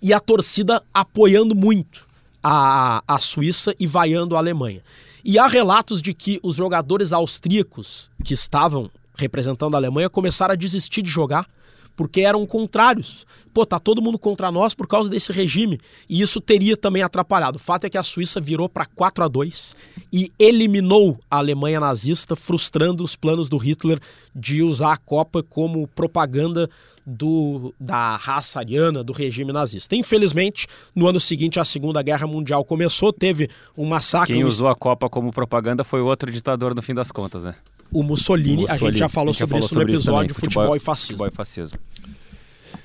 E 0.01 0.13
a 0.13 0.19
torcida 0.19 0.83
apoiando 0.93 1.55
muito 1.55 2.05
a, 2.43 3.01
a 3.07 3.17
Suíça 3.19 3.73
e 3.79 3.87
vaiando 3.87 4.35
a 4.35 4.39
Alemanha. 4.39 4.81
E 5.23 5.39
há 5.39 5.47
relatos 5.47 6.01
de 6.01 6.13
que 6.13 6.39
os 6.43 6.55
jogadores 6.55 7.11
austríacos 7.11 8.11
que 8.23 8.33
estavam 8.33 8.91
representando 9.17 9.73
a 9.73 9.77
Alemanha 9.77 10.09
começaram 10.09 10.53
a 10.53 10.57
desistir 10.57 11.01
de 11.01 11.09
jogar 11.09 11.47
porque 11.95 12.21
eram 12.21 12.45
contrários. 12.45 13.25
Pô, 13.53 13.65
tá 13.65 13.79
todo 13.79 14.01
mundo 14.01 14.19
contra 14.19 14.51
nós 14.51 14.73
por 14.73 14.85
causa 14.85 15.09
desse 15.09 15.31
regime. 15.31 15.79
E 16.09 16.21
isso 16.21 16.41
teria 16.41 16.75
também 16.75 17.01
atrapalhado. 17.01 17.55
O 17.55 17.59
fato 17.59 17.85
é 17.85 17.89
que 17.89 17.97
a 17.97 18.03
Suíça 18.03 18.41
virou 18.41 18.67
para 18.67 18.85
4 18.85 19.23
a 19.23 19.27
2 19.29 19.75
e 20.11 20.29
eliminou 20.37 21.17
a 21.31 21.37
Alemanha 21.37 21.79
nazista, 21.79 22.35
frustrando 22.35 23.03
os 23.03 23.15
planos 23.15 23.47
do 23.47 23.57
Hitler 23.57 23.99
de 24.35 24.61
usar 24.61 24.93
a 24.93 24.97
Copa 24.97 25.41
como 25.41 25.87
propaganda 25.87 26.69
do, 27.05 27.73
da 27.79 28.17
raça 28.17 28.59
ariana, 28.59 29.01
do 29.03 29.13
regime 29.13 29.53
nazista. 29.53 29.95
Infelizmente, 29.95 30.67
no 30.93 31.07
ano 31.07 31.19
seguinte, 31.19 31.59
a 31.59 31.63
Segunda 31.63 32.01
Guerra 32.01 32.27
Mundial 32.27 32.65
começou, 32.65 33.13
teve 33.13 33.49
um 33.77 33.85
massacre. 33.85 34.33
Quem 34.33 34.43
usou 34.43 34.67
a 34.67 34.75
Copa 34.75 35.09
como 35.09 35.31
propaganda 35.31 35.83
foi 35.83 36.01
outro 36.01 36.29
ditador 36.29 36.75
no 36.75 36.81
fim 36.81 36.93
das 36.93 37.09
contas, 37.09 37.45
né? 37.45 37.55
O 37.91 38.03
Mussolini, 38.03 38.65
a 38.69 38.77
gente 38.77 38.97
já 38.97 39.07
falou 39.09 39.29
A 39.29 39.33
gente 39.33 39.39
já 39.39 39.45
sobre 39.47 39.51
falou 39.51 39.65
isso 39.65 39.75
no 39.75 39.81
sobre 39.81 39.93
isso 39.93 40.01
episódio 40.03 40.35
também, 40.35 40.43
futebol, 40.49 40.75
e 40.75 40.79
Fascismo. 40.79 41.11
Futebol 41.17 41.27
e 41.27 41.31
fascismo. 41.35 41.77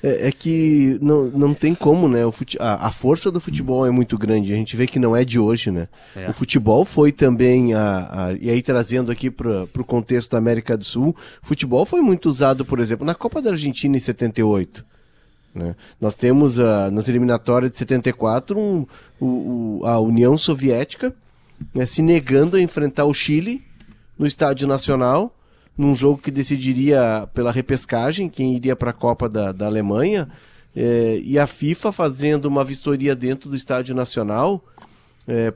É, 0.02 0.28
é 0.28 0.32
que 0.32 0.98
não, 1.02 1.26
não 1.26 1.52
tem 1.54 1.74
como, 1.74 2.08
né? 2.08 2.24
O 2.24 2.32
fute... 2.32 2.56
a, 2.60 2.86
a 2.86 2.90
força 2.92 3.30
do 3.30 3.40
futebol 3.40 3.84
é 3.86 3.90
muito 3.90 4.16
grande. 4.16 4.52
A 4.52 4.56
gente 4.56 4.74
vê 4.76 4.86
que 4.86 4.98
não 4.98 5.14
é 5.14 5.24
de 5.24 5.38
hoje, 5.38 5.70
né? 5.70 5.88
É. 6.16 6.30
O 6.30 6.32
futebol 6.32 6.84
foi 6.84 7.12
também, 7.12 7.74
a, 7.74 8.28
a- 8.28 8.32
e 8.40 8.48
aí 8.48 8.62
trazendo 8.62 9.10
aqui 9.12 9.30
para 9.30 9.64
o 9.64 9.84
contexto 9.84 10.30
da 10.32 10.38
América 10.38 10.76
do 10.76 10.84
Sul, 10.84 11.14
o 11.42 11.46
futebol 11.46 11.84
foi 11.84 12.00
muito 12.00 12.26
usado, 12.30 12.64
por 12.64 12.78
exemplo, 12.78 13.04
na 13.04 13.14
Copa 13.14 13.42
da 13.42 13.50
Argentina 13.50 13.94
em 13.96 14.00
78. 14.00 14.84
Né? 15.54 15.74
Nós 16.00 16.14
temos 16.14 16.58
ah, 16.60 16.90
nas 16.90 17.08
eliminatórias 17.08 17.72
de 17.72 17.76
74 17.76 18.58
um, 18.58 18.86
o, 19.20 19.80
o- 19.82 19.86
a 19.86 19.98
União 19.98 20.36
Soviética 20.38 21.12
né, 21.74 21.84
se 21.84 22.00
negando 22.00 22.56
a 22.56 22.62
enfrentar 22.62 23.04
o 23.04 23.12
Chile 23.12 23.62
no 24.20 24.26
Estádio 24.26 24.68
Nacional, 24.68 25.34
num 25.78 25.94
jogo 25.94 26.20
que 26.20 26.30
decidiria 26.30 27.26
pela 27.32 27.50
repescagem 27.50 28.28
quem 28.28 28.54
iria 28.54 28.76
para 28.76 28.90
a 28.90 28.92
Copa 28.92 29.30
da, 29.30 29.50
da 29.50 29.64
Alemanha, 29.64 30.28
eh, 30.76 31.22
e 31.24 31.38
a 31.38 31.46
FIFA 31.46 31.90
fazendo 31.90 32.44
uma 32.44 32.62
vistoria 32.62 33.16
dentro 33.16 33.48
do 33.48 33.56
Estádio 33.56 33.94
Nacional 33.94 34.62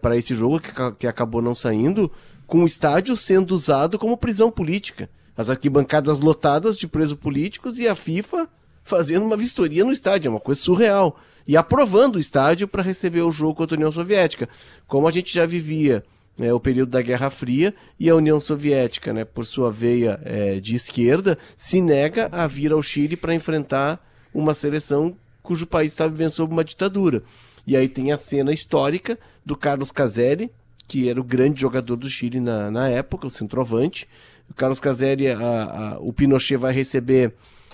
para 0.01 0.17
esse 0.17 0.37
jogo 0.37 0.61
que, 0.61 0.71
que 1.01 1.07
acabou 1.07 1.43
não 1.43 1.53
saindo, 1.53 2.13
com 2.47 2.63
o 2.63 2.67
estádio 2.67 3.17
sendo 3.17 3.53
usado 3.53 3.99
como 3.99 4.17
prisão 4.17 4.49
política. 4.49 5.11
As 5.37 5.51
arquibancadas 5.51 6.21
lotadas 6.21 6.79
de 6.79 6.87
presos 6.87 7.19
políticos 7.19 7.77
e 7.79 7.89
a 7.89 7.97
FIFA 7.97 8.49
fazendo 8.85 9.27
uma 9.27 9.37
vistoria 9.37 9.85
no 9.85 9.91
estádio, 9.91 10.29
é 10.29 10.31
uma 10.31 10.39
coisa 10.39 10.61
surreal. 10.61 11.19
E 11.45 11.57
aprovando 11.57 12.17
o 12.17 12.21
estádio 12.21 12.69
para 12.69 12.83
receber 12.83 13.23
o 13.23 13.33
jogo 13.33 13.55
contra 13.55 13.75
a 13.75 13.79
União 13.79 13.91
Soviética. 13.91 14.49
Como 14.87 15.09
a 15.09 15.11
gente 15.11 15.35
já 15.35 15.45
vivia 15.45 16.05
é, 16.39 16.53
o 16.53 16.61
período 16.61 16.91
da 16.91 17.03
Guerra 17.03 17.31
Fria 17.31 17.75
e 17.99 18.11
a 18.11 18.17
União 18.17 18.41
Soviética, 18.41 19.13
né, 19.13 19.25
por 19.25 19.45
sua 19.45 19.71
veia 19.71 20.21
é, 20.25 20.61
de 20.61 20.75
esquerda, 20.75 21.39
se 21.57 21.81
nega 21.81 22.29
a 22.33 22.47
vir 22.47 22.73
ao 22.73 22.83
Chile 22.83 23.17
para 23.17 23.35
enfrentar 23.35 24.05
uma 24.33 24.55
seleção 24.55 25.17
cujo 25.43 25.67
país 25.67 25.93
está 25.93 26.07
vivendo 26.07 26.31
sob 26.31 26.53
uma 26.53 26.65
ditadura. 26.65 27.23
E 27.67 27.77
aí 27.77 27.89
tem 27.89 28.13
a 28.13 28.19
cena 28.19 28.53
histórica 28.53 29.19
do 29.45 29.57
Carlos 29.57 29.93
Caselli, 29.93 30.51
que 30.89 31.09
era 31.09 31.21
o 31.21 31.25
grande 31.25 31.61
jogador 31.61 31.97
do 31.97 32.09
Chile 32.09 32.41
na, 32.41 32.71
na 32.71 32.89
época, 32.89 33.27
o 33.27 33.31
centroavante. 33.31 34.09
O 34.51 34.55
Carlos 34.55 34.81
Caselli, 34.81 35.29
a, 35.29 35.39
a, 35.39 35.99
o 36.01 36.13
Pinochet 36.13 36.57
vai 36.57 36.73
receber 36.73 37.33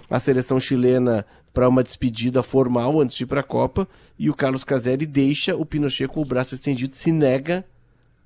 a 0.09 0.21
seleção 0.21 0.61
chilena 0.61 1.25
para 1.53 1.69
uma 1.69 1.83
despedida 1.83 2.43
formal 2.43 3.01
antes 3.01 3.17
de 3.17 3.25
ir 3.25 3.27
para 3.27 3.41
a 3.41 3.45
Copa, 3.45 3.89
e 4.19 4.31
o 4.31 4.35
Carlos 4.35 4.63
Caselli 4.63 5.07
deixa 5.07 5.57
o 5.57 5.67
Pinochet 5.67 6.09
com 6.09 6.21
o 6.21 6.25
braço 6.25 6.55
estendido, 6.55 6.95
se 6.95 7.11
nega 7.11 7.65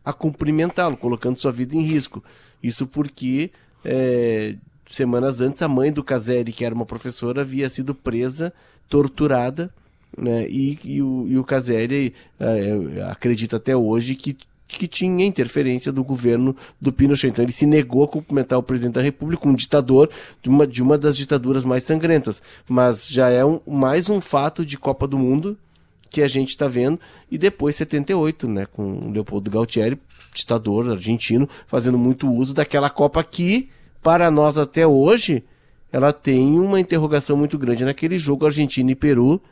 a 0.05 0.13
cumprimentá-lo, 0.13 0.97
colocando 0.97 1.39
sua 1.39 1.53
vida 1.53 1.75
em 1.75 1.81
risco. 1.81 2.23
Isso 2.63 2.87
porque 2.87 3.51
é, 3.85 4.57
semanas 4.91 5.41
antes 5.41 5.63
a 5.63 5.69
mãe 5.69 5.93
do 5.93 6.05
Caselli, 6.05 6.53
que 6.53 6.65
era 6.65 6.75
uma 6.75 6.87
professora, 6.87 7.43
havia 7.43 7.69
sido 7.69 7.95
presa, 7.95 8.53
torturada, 8.89 9.73
né? 10.17 10.47
E, 10.49 10.79
e 10.85 11.03
o, 11.03 11.27
e 11.29 11.39
o 11.39 11.45
Caselli 11.45 12.15
é, 12.39 13.03
acredita 13.11 13.57
até 13.57 13.77
hoje 13.77 14.15
que 14.15 14.37
que 14.67 14.89
tinha 14.89 15.25
interferência 15.25 15.93
do 15.93 16.03
governo 16.03 16.57
do 16.81 16.93
Pinochet. 16.93 17.29
Então 17.29 17.45
ele 17.45 17.53
se 17.53 17.67
negou 17.67 18.05
a 18.05 18.09
cumprimentar 18.09 18.59
o 18.59 18.63
presidente 18.63 18.95
da 18.95 19.03
República, 19.03 19.49
um 19.49 19.55
ditador 19.55 20.11
de 20.43 20.49
uma, 20.49 20.67
de 20.67 20.83
uma 20.83 20.99
das 20.99 21.17
ditaduras 21.17 21.65
mais 21.65 21.85
sangrentas. 21.85 22.43
Mas 22.69 23.07
já 23.07 23.29
é 23.29 23.45
um, 23.45 23.61
mais 23.67 24.09
um 24.09 24.21
fato 24.21 24.65
de 24.65 24.77
Copa 24.77 25.07
do 25.07 25.19
Mundo 25.19 25.57
que 26.15 26.23
a 26.23 26.29
gente 26.29 26.51
está 26.51 26.69
vendo. 26.69 27.01
E 27.29 27.37
depois 27.37 27.75
78, 27.75 28.47
né, 28.47 28.67
com 28.67 29.11
Leopoldo 29.11 29.51
Galtieri, 29.51 30.01
ditador 30.33 30.89
argentino, 30.89 31.49
fazendo 31.67 31.99
muito 31.99 32.33
uso 32.33 32.55
daquela 32.55 32.89
Copa 32.89 33.25
que, 33.25 33.69
para 34.01 34.31
nós 34.31 34.57
até 34.57 34.87
hoje, 34.87 35.43
ela 35.91 36.13
tem 36.13 36.57
uma 36.61 36.79
interrogação 36.79 37.37
muito 37.37 37.59
grande 37.59 37.85
naquele 37.85 38.17
jogo 38.17 38.47
Argentina 38.47 38.93
e 38.93 38.95
Peru, 38.95 39.43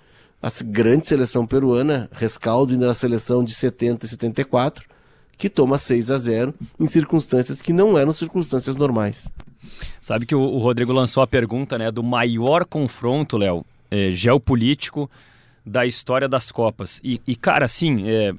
a 0.41 0.49
grande 0.65 1.09
seleção 1.09 1.45
peruana, 1.45 2.09
rescaldo 2.13 2.79
na 2.79 2.95
seleção 2.95 3.43
de 3.43 3.53
70 3.53 4.07
e 4.07 4.09
74, 4.09 4.85
que 5.37 5.49
toma 5.49 5.79
6 5.79 6.13
a 6.13 6.19
0 6.19 6.55
em 6.79 6.87
circunstâncias 6.87 7.61
que 7.61 7.73
não 7.73 7.99
eram 7.99 8.13
circunstâncias 8.13 8.77
normais. 8.77 9.29
Sabe 10.01 10.27
que 10.27 10.35
o, 10.35 10.41
o 10.41 10.59
Rodrigo 10.59 10.93
lançou 10.93 11.25
a 11.25 11.27
pergunta 11.27 11.77
né, 11.77 11.91
do 11.91 12.05
maior 12.05 12.65
confronto, 12.65 13.37
Léo, 13.37 13.65
é, 13.91 14.13
geopolítico 14.13 15.11
da 15.65 15.87
história 15.87 16.29
das 16.29 16.51
Copas. 16.51 17.01
E, 17.03 17.21
e 17.27 17.37
cara, 17.37 17.65
assim, 17.65 18.09
é, 18.09 18.33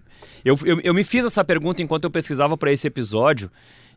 eu, 0.43 0.57
eu, 0.65 0.79
eu, 0.81 0.93
me 0.93 1.03
fiz 1.03 1.25
essa 1.25 1.43
pergunta 1.43 1.81
enquanto 1.81 2.03
eu 2.03 2.11
pesquisava 2.11 2.57
para 2.57 2.71
esse 2.71 2.87
episódio. 2.87 3.49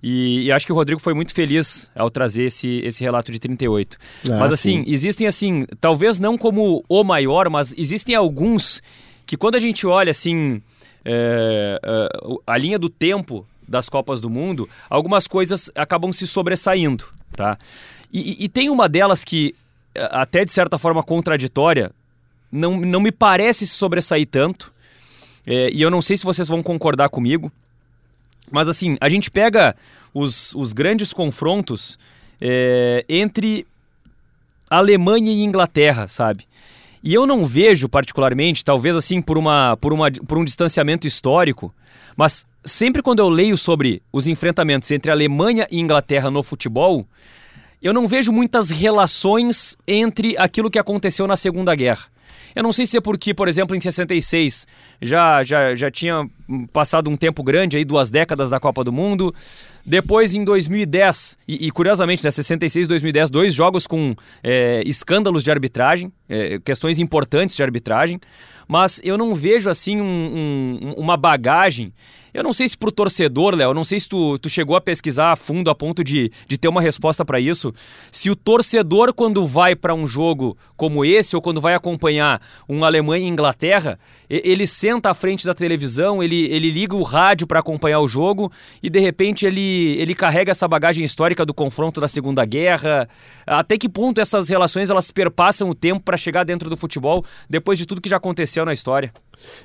E, 0.02 0.44
e, 0.44 0.52
acho 0.52 0.66
que 0.66 0.72
o 0.72 0.74
Rodrigo 0.74 1.00
foi 1.00 1.14
muito 1.14 1.34
feliz 1.34 1.90
ao 1.94 2.10
trazer 2.10 2.44
esse, 2.44 2.80
esse 2.84 3.02
relato 3.02 3.32
de 3.32 3.38
38. 3.38 3.96
Ah, 4.30 4.38
mas 4.40 4.52
assim, 4.52 4.84
sim. 4.84 4.92
existem 4.92 5.26
assim, 5.26 5.66
talvez 5.80 6.18
não 6.18 6.36
como 6.36 6.84
o 6.88 7.02
maior, 7.02 7.48
mas 7.48 7.74
existem 7.76 8.14
alguns 8.14 8.82
que 9.24 9.36
quando 9.36 9.56
a 9.56 9.60
gente 9.60 9.86
olha 9.86 10.10
assim 10.10 10.62
é, 11.04 11.80
é, 11.82 12.08
a 12.46 12.58
linha 12.58 12.78
do 12.78 12.88
tempo 12.88 13.46
das 13.66 13.88
Copas 13.88 14.20
do 14.20 14.28
Mundo, 14.28 14.68
algumas 14.90 15.26
coisas 15.26 15.70
acabam 15.74 16.12
se 16.12 16.26
sobressaindo, 16.26 17.04
tá? 17.32 17.56
E, 18.12 18.44
e, 18.44 18.48
tem 18.48 18.70
uma 18.70 18.88
delas 18.88 19.24
que, 19.24 19.54
até 19.94 20.44
de 20.44 20.52
certa 20.52 20.78
forma 20.78 21.02
contraditória, 21.02 21.92
não, 22.56 22.80
não 22.80 23.00
me 23.00 23.12
parece 23.12 23.66
sobressair 23.66 24.26
tanto, 24.26 24.72
é, 25.46 25.70
e 25.72 25.80
eu 25.80 25.90
não 25.90 26.02
sei 26.02 26.16
se 26.16 26.24
vocês 26.24 26.48
vão 26.48 26.62
concordar 26.62 27.08
comigo, 27.08 27.52
mas 28.50 28.68
assim, 28.68 28.96
a 29.00 29.08
gente 29.08 29.30
pega 29.30 29.76
os, 30.12 30.54
os 30.54 30.72
grandes 30.72 31.12
confrontos 31.12 31.98
é, 32.40 33.04
entre 33.08 33.66
Alemanha 34.68 35.30
e 35.30 35.44
Inglaterra, 35.44 36.08
sabe? 36.08 36.46
E 37.02 37.14
eu 37.14 37.26
não 37.26 37.44
vejo 37.44 37.88
particularmente, 37.88 38.64
talvez 38.64 38.96
assim 38.96 39.20
por, 39.20 39.38
uma, 39.38 39.76
por, 39.76 39.92
uma, 39.92 40.10
por 40.10 40.38
um 40.38 40.44
distanciamento 40.44 41.06
histórico, 41.06 41.72
mas 42.16 42.46
sempre 42.64 43.02
quando 43.02 43.20
eu 43.20 43.28
leio 43.28 43.56
sobre 43.56 44.02
os 44.12 44.26
enfrentamentos 44.26 44.90
entre 44.90 45.10
Alemanha 45.10 45.66
e 45.70 45.78
Inglaterra 45.78 46.30
no 46.30 46.42
futebol, 46.42 47.06
eu 47.80 47.92
não 47.92 48.08
vejo 48.08 48.32
muitas 48.32 48.70
relações 48.70 49.76
entre 49.86 50.36
aquilo 50.36 50.70
que 50.70 50.78
aconteceu 50.78 51.26
na 51.26 51.36
Segunda 51.36 51.74
Guerra. 51.74 52.06
Eu 52.56 52.62
não 52.62 52.72
sei 52.72 52.86
se 52.86 52.96
é 52.96 53.00
porque, 53.02 53.34
por 53.34 53.48
exemplo, 53.48 53.76
em 53.76 53.80
66 53.82 54.66
já, 55.02 55.42
já, 55.42 55.74
já 55.74 55.90
tinha 55.90 56.26
passado 56.72 57.10
um 57.10 57.16
tempo 57.16 57.42
grande, 57.42 57.76
aí 57.76 57.84
duas 57.84 58.10
décadas 58.10 58.48
da 58.48 58.58
Copa 58.58 58.82
do 58.82 58.90
Mundo. 58.90 59.34
Depois, 59.84 60.34
em 60.34 60.42
2010, 60.42 61.36
e, 61.46 61.66
e 61.66 61.70
curiosamente, 61.70 62.24
né, 62.24 62.30
66 62.30 62.86
e 62.86 62.88
2010, 62.88 63.28
dois 63.28 63.52
jogos 63.52 63.86
com 63.86 64.16
é, 64.42 64.82
escândalos 64.86 65.44
de 65.44 65.50
arbitragem, 65.50 66.10
é, 66.30 66.58
questões 66.58 66.98
importantes 66.98 67.54
de 67.54 67.62
arbitragem. 67.62 68.18
Mas 68.66 69.00
eu 69.04 69.16
não 69.16 69.34
vejo 69.34 69.70
assim 69.70 70.00
um, 70.00 70.04
um, 70.04 70.94
uma 70.96 71.16
bagagem 71.16 71.92
eu 72.36 72.42
não 72.42 72.52
sei 72.52 72.68
se 72.68 72.76
pro 72.76 72.92
torcedor, 72.92 73.54
Léo, 73.54 73.72
não 73.72 73.82
sei 73.82 73.98
se 73.98 74.06
tu, 74.06 74.38
tu 74.38 74.50
chegou 74.50 74.76
a 74.76 74.80
pesquisar 74.80 75.32
a 75.32 75.36
fundo 75.36 75.70
a 75.70 75.74
ponto 75.74 76.04
de, 76.04 76.30
de 76.46 76.58
ter 76.58 76.68
uma 76.68 76.82
resposta 76.82 77.24
para 77.24 77.40
isso. 77.40 77.72
Se 78.12 78.28
o 78.28 78.36
torcedor, 78.36 79.14
quando 79.14 79.46
vai 79.46 79.74
para 79.74 79.94
um 79.94 80.06
jogo 80.06 80.54
como 80.76 81.02
esse, 81.02 81.34
ou 81.34 81.40
quando 81.40 81.62
vai 81.62 81.72
acompanhar 81.72 82.42
um 82.68 82.84
Alemanha 82.84 83.24
e 83.24 83.28
Inglaterra, 83.28 83.98
ele 84.28 84.66
senta 84.66 85.08
à 85.08 85.14
frente 85.14 85.46
da 85.46 85.54
televisão, 85.54 86.22
ele, 86.22 86.44
ele 86.52 86.70
liga 86.70 86.94
o 86.94 87.02
rádio 87.02 87.46
para 87.46 87.60
acompanhar 87.60 88.00
o 88.00 88.08
jogo 88.08 88.52
e 88.82 88.90
de 88.90 89.00
repente 89.00 89.46
ele, 89.46 89.96
ele 89.98 90.14
carrega 90.14 90.50
essa 90.50 90.68
bagagem 90.68 91.02
histórica 91.02 91.46
do 91.46 91.54
confronto 91.54 92.02
da 92.02 92.08
Segunda 92.08 92.44
Guerra. 92.44 93.08
Até 93.46 93.78
que 93.78 93.88
ponto 93.88 94.20
essas 94.20 94.50
relações 94.50 94.90
elas 94.90 95.10
perpassam 95.10 95.70
o 95.70 95.74
tempo 95.74 96.02
para 96.02 96.18
chegar 96.18 96.44
dentro 96.44 96.68
do 96.68 96.76
futebol 96.76 97.24
depois 97.48 97.78
de 97.78 97.86
tudo 97.86 98.02
que 98.02 98.10
já 98.10 98.18
aconteceu 98.18 98.55
na 98.64 98.72
história? 98.72 99.12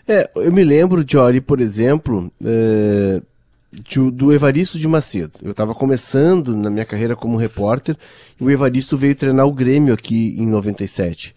É, 0.07 0.29
eu 0.35 0.51
me 0.51 0.63
lembro, 0.63 1.05
Jory, 1.07 1.41
por 1.41 1.61
exemplo, 1.61 2.31
é, 2.43 3.21
do 4.11 4.33
Evaristo 4.33 4.77
de 4.77 4.87
Macedo. 4.87 5.39
Eu 5.41 5.51
estava 5.51 5.73
começando 5.73 6.55
na 6.55 6.69
minha 6.69 6.85
carreira 6.85 7.15
como 7.15 7.37
repórter 7.37 7.95
e 8.39 8.43
o 8.43 8.51
Evaristo 8.51 8.97
veio 8.97 9.15
treinar 9.15 9.47
o 9.47 9.53
Grêmio 9.53 9.93
aqui 9.93 10.35
em 10.37 10.47
97. 10.47 11.33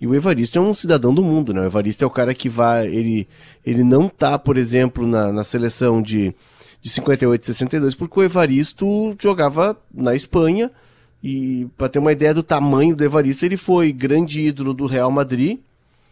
E 0.00 0.06
o 0.06 0.14
Evaristo 0.14 0.58
é 0.58 0.62
um 0.62 0.74
cidadão 0.74 1.12
do 1.12 1.24
mundo, 1.24 1.52
né? 1.52 1.62
O 1.62 1.64
Evaristo 1.64 2.04
é 2.04 2.06
o 2.06 2.10
cara 2.10 2.32
que 2.32 2.48
vai. 2.48 2.86
Ele, 2.86 3.26
ele 3.66 3.82
não 3.82 4.08
tá, 4.08 4.38
por 4.38 4.56
exemplo, 4.56 5.06
na, 5.06 5.32
na 5.32 5.42
seleção 5.42 6.00
de, 6.00 6.32
de 6.80 6.88
58 6.88 7.42
e 7.42 7.46
62, 7.46 7.94
porque 7.96 8.20
o 8.20 8.22
Evaristo 8.22 9.16
jogava 9.20 9.76
na 9.92 10.14
Espanha. 10.14 10.70
E 11.20 11.66
para 11.76 11.88
ter 11.88 11.98
uma 11.98 12.12
ideia 12.12 12.32
do 12.32 12.44
tamanho 12.44 12.94
do 12.94 13.02
Evaristo, 13.02 13.44
ele 13.44 13.56
foi 13.56 13.90
grande 13.90 14.40
ídolo 14.40 14.72
do 14.72 14.86
Real 14.86 15.10
Madrid 15.10 15.58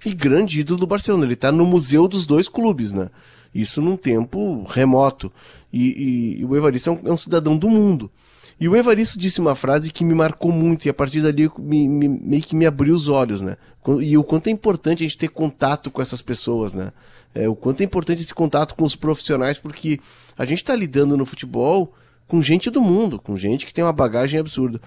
e 0.05 0.15
grande 0.15 0.61
ídolo 0.61 0.81
do 0.81 0.87
Barcelona. 0.87 1.25
Ele 1.25 1.35
está 1.35 1.51
no 1.51 1.67
museu 1.67 2.07
dos 2.07 2.27
dois 2.27 2.49
clubes, 2.49 2.93
né? 2.93 3.11
Isso 3.55 3.81
num 3.81 3.97
tempo 3.97 4.65
remoto. 4.65 5.33
E, 5.73 6.37
e, 6.39 6.41
e 6.41 6.45
o 6.45 6.57
Evaristo 6.57 6.91
é 6.91 6.93
um, 6.93 7.01
é 7.07 7.13
um, 7.13 7.17
cidadão 7.17 7.57
do 7.57 7.71
mundo. 7.71 8.11
E 8.59 8.69
o 8.69 8.77
Evaristo 8.77 9.19
disse 9.19 9.41
uma 9.41 9.55
frase 9.55 9.91
que 9.91 10.05
me 10.05 10.15
marcou 10.15 10.51
muito 10.51 10.87
e 10.87 10.89
a 10.89 10.95
partir 10.95 11.21
dali 11.21 11.51
me, 11.59 11.89
me, 11.89 12.09
meio 12.09 12.43
que 12.43 12.57
me 12.57 12.67
abriu 12.67 12.95
os 12.95 13.09
olhos, 13.09 13.41
né? 13.41 13.57
E 14.01 14.17
o 14.17 14.25
quanto 14.25 14.49
é 14.49 14.51
importante 14.51 15.01
a 15.01 15.07
gente 15.07 15.19
ter 15.19 15.29
contato 15.29 15.91
com 15.91 16.03
essas 16.03 16.23
pessoas, 16.23 16.73
né? 16.73 16.93
É, 17.35 17.49
o 17.49 17.55
quanto 17.55 17.83
é 17.83 17.85
importante 17.85 18.23
esse 18.23 18.35
contato 18.35 18.75
com 18.75 18.85
os 18.85 18.97
profissionais, 18.97 19.59
porque 19.59 20.01
a 20.37 20.45
gente 20.45 20.59
está 20.59 20.75
lidando 20.75 21.17
no 21.17 21.27
futebol 21.27 21.93
com 22.27 22.43
gente 22.43 22.71
do 22.71 22.81
mundo, 22.81 23.21
com 23.21 23.37
gente 23.37 23.67
que 23.67 23.73
tem 23.73 23.85
uma 23.85 23.93
bagagem 23.93 24.41
absurda. 24.41 24.81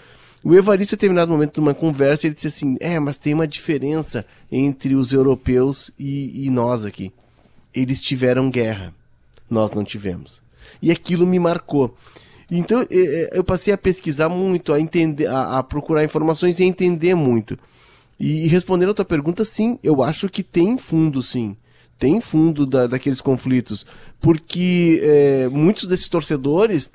O 0.44 0.56
Evaristo, 0.56 0.96
em 0.96 0.98
determinado 0.98 1.32
momento 1.32 1.56
de 1.56 1.60
uma 1.60 1.74
conversa, 1.74 2.26
ele 2.26 2.36
disse 2.36 2.48
assim: 2.48 2.78
É, 2.80 3.00
mas 3.00 3.18
tem 3.18 3.34
uma 3.34 3.48
diferença 3.48 4.26
entre 4.52 4.96
os 4.96 5.12
europeus 5.12 5.92
e, 6.00 6.46
e 6.46 6.50
nós 6.50 6.86
aqui. 6.86 7.12
Eles 7.74 8.02
tiveram 8.02 8.50
guerra, 8.50 8.94
nós 9.50 9.72
não 9.72 9.84
tivemos. 9.84 10.42
E 10.82 10.92
aquilo 10.92 11.28
me 11.28 11.40
marcou. 11.40 11.96
Então 12.50 12.86
eu 12.90 13.44
passei 13.44 13.74
a 13.74 13.78
pesquisar 13.78 14.28
muito, 14.28 14.74
a 14.74 14.80
entender, 14.80 15.28
a, 15.28 15.60
a 15.60 15.64
procurar 15.64 16.04
informações 16.04 16.60
e 16.60 16.64
a 16.64 16.66
entender 16.66 17.14
muito. 17.16 17.60
E, 18.20 18.46
e, 18.46 18.48
respondendo 18.48 18.90
a 18.90 18.94
tua 18.94 19.06
pergunta, 19.06 19.46
sim, 19.46 19.78
eu 19.84 20.02
acho 20.02 20.28
que 20.28 20.44
tem 20.44 20.78
fundo, 20.78 21.22
sim. 21.22 21.56
Tem 21.98 22.20
fundo 22.20 22.66
da, 22.66 22.88
daqueles 22.88 23.22
conflitos. 23.22 23.86
Porque 24.20 25.00
é, 25.04 25.50
muitos 25.50 25.86
desses 25.86 26.10
torcedores 26.10 26.92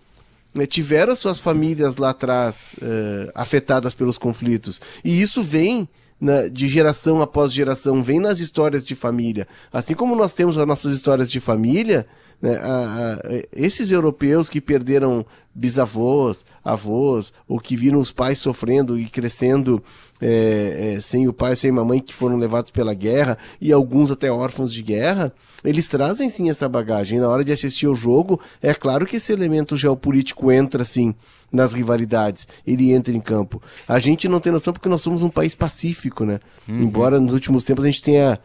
tiveram 0.67 1.17
suas 1.17 1.40
famílias 1.40 1.97
lá 1.97 2.11
atrás 2.11 2.77
uh, 2.81 3.31
afetadas 3.35 3.95
pelos 3.95 4.17
conflitos. 4.17 4.81
E 5.05 5.21
isso 5.21 5.43
vem 5.43 5.88
né, 6.21 6.49
de 6.49 6.69
geração 6.69 7.21
após 7.21 7.53
geração, 7.53 8.03
vem 8.03 8.21
nas 8.21 8.38
histórias 8.38 8.87
de 8.87 8.95
família. 8.95 9.49
Assim 9.73 9.95
como 9.95 10.14
nós 10.14 10.35
temos 10.35 10.57
as 10.57 10.67
nossas 10.67 10.95
histórias 10.95 11.31
de 11.31 11.40
família, 11.40 12.07
Né? 12.40 12.57
A, 12.57 13.14
a, 13.14 13.42
esses 13.53 13.90
europeus 13.90 14.49
que 14.49 14.61
perderam 14.61 15.25
bisavós, 15.55 16.44
avós, 16.64 17.33
ou 17.47 17.61
que 17.61 17.77
viram 17.77 17.99
os 17.99 18.11
pais 18.11 18.38
sofrendo 18.38 18.99
e 18.99 19.07
crescendo 19.07 19.83
é, 20.20 20.94
é, 20.97 21.01
sem 21.01 21.29
o 21.29 21.33
pai, 21.33 21.55
sem 21.55 21.70
a 21.70 21.85
mãe, 21.85 22.01
que 22.01 22.12
foram 22.12 22.37
levados 22.37 22.70
pela 22.70 22.92
guerra, 22.92 23.38
e 23.61 23.73
alguns 23.73 24.11
até 24.11 24.31
órfãos 24.33 24.73
de 24.73 24.83
guerra, 24.83 25.33
eles 25.62 25.87
trazem 25.87 26.29
sim 26.29 26.51
essa 26.51 26.68
bagagem. 26.68 27.20
Na 27.20 27.29
hora 27.29 27.44
de 27.44 27.53
assistir 27.53 27.87
o 27.87 27.94
jogo, 27.94 28.40
é 28.61 28.75
claro 28.75 29.07
que 29.07 29.16
esse 29.16 29.33
elemento 29.33 29.77
geopolítico 29.77 30.51
entra 30.51 30.85
sim 30.85 31.14
nas 31.53 31.73
rivalidades, 31.73 32.49
ele 32.66 32.92
entra 32.92 33.14
em 33.14 33.20
campo. 33.20 33.62
A 33.87 33.99
gente 34.01 34.29
não 34.29 34.40
tem 34.40 34.53
noção 34.53 34.73
porque 34.73 34.88
nós 34.88 35.03
somos 35.03 35.23
um 35.23 35.31
país 35.31 35.55
pacífico, 35.55 36.25
né? 36.25 36.40
Uhum. 36.68 36.83
Embora 36.83 37.20
nos 37.20 37.33
últimos 37.33 37.62
tempos 37.62 37.85
a 37.85 37.88
gente 37.88 38.03
tenha 38.03 38.40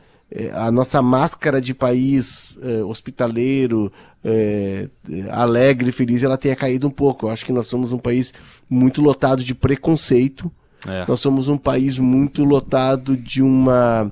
a 0.54 0.72
nossa 0.72 1.02
máscara 1.02 1.60
de 1.60 1.74
país 1.74 2.58
é, 2.62 2.84
hospitaleiro, 2.84 3.92
é, 4.24 4.88
alegre, 5.32 5.92
feliz, 5.92 6.24
ela 6.24 6.38
tenha 6.38 6.56
caído 6.56 6.88
um 6.88 6.92
pouco. 6.92 7.26
Eu 7.26 7.32
acho 7.32 7.46
que 7.46 7.52
nós 7.52 7.68
somos 7.68 7.92
um 7.92 7.98
país 7.98 8.34
muito 8.70 9.02
lotado 9.02 9.44
de 9.44 9.56
preconceito. 9.56 10.52
É. 10.88 11.06
Nós 11.08 11.20
somos 11.20 11.50
um 11.50 11.58
país 11.58 11.98
muito 11.98 12.44
lotado 12.46 13.18
de 13.18 13.42
uma 13.42 14.12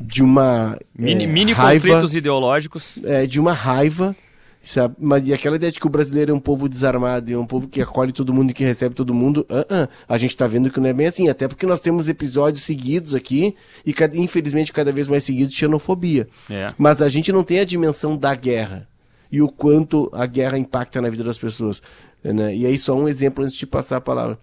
de 0.00 0.22
uma 0.22 0.76
mini, 0.98 1.26
mini 1.28 1.52
raiva, 1.52 1.86
conflitos 1.86 2.14
ideológicos, 2.14 2.98
é, 3.04 3.24
de 3.24 3.38
uma 3.38 3.52
raiva 3.52 4.16
Sabe? 4.64 4.94
Mas 4.98 5.26
e 5.26 5.32
aquela 5.32 5.56
ideia 5.56 5.72
de 5.72 5.80
que 5.80 5.86
o 5.86 5.90
brasileiro 5.90 6.30
é 6.30 6.34
um 6.34 6.40
povo 6.40 6.68
desarmado 6.68 7.30
e 7.30 7.34
é 7.34 7.38
um 7.38 7.46
povo 7.46 7.68
que 7.68 7.80
acolhe 7.80 8.12
todo 8.12 8.32
mundo 8.32 8.50
e 8.50 8.54
que 8.54 8.64
recebe 8.64 8.94
todo 8.94 9.12
mundo, 9.12 9.46
uh 9.50 9.74
-uh. 9.74 9.88
a 10.08 10.18
gente 10.18 10.36
tá 10.36 10.46
vendo 10.46 10.70
que 10.70 10.78
não 10.78 10.88
é 10.88 10.92
bem 10.92 11.06
assim, 11.06 11.28
até 11.28 11.48
porque 11.48 11.66
nós 11.66 11.80
temos 11.80 12.08
episódios 12.08 12.62
seguidos 12.62 13.14
aqui 13.14 13.56
e 13.84 13.94
infelizmente 14.14 14.72
cada 14.72 14.92
vez 14.92 15.08
mais 15.08 15.24
seguidos 15.24 15.52
de 15.52 15.58
xenofobia. 15.58 16.28
É. 16.48 16.72
Mas 16.78 17.02
a 17.02 17.08
gente 17.08 17.32
não 17.32 17.42
tem 17.42 17.58
a 17.58 17.64
dimensão 17.64 18.16
da 18.16 18.34
guerra 18.34 18.88
e 19.30 19.42
o 19.42 19.48
quanto 19.48 20.10
a 20.12 20.26
guerra 20.26 20.58
impacta 20.58 21.00
na 21.00 21.10
vida 21.10 21.24
das 21.24 21.38
pessoas. 21.38 21.82
Né? 22.22 22.54
E 22.54 22.66
aí 22.66 22.78
só 22.78 22.94
um 22.94 23.08
exemplo 23.08 23.44
antes 23.44 23.56
de 23.56 23.66
passar 23.66 23.96
a 23.96 24.00
palavra. 24.00 24.38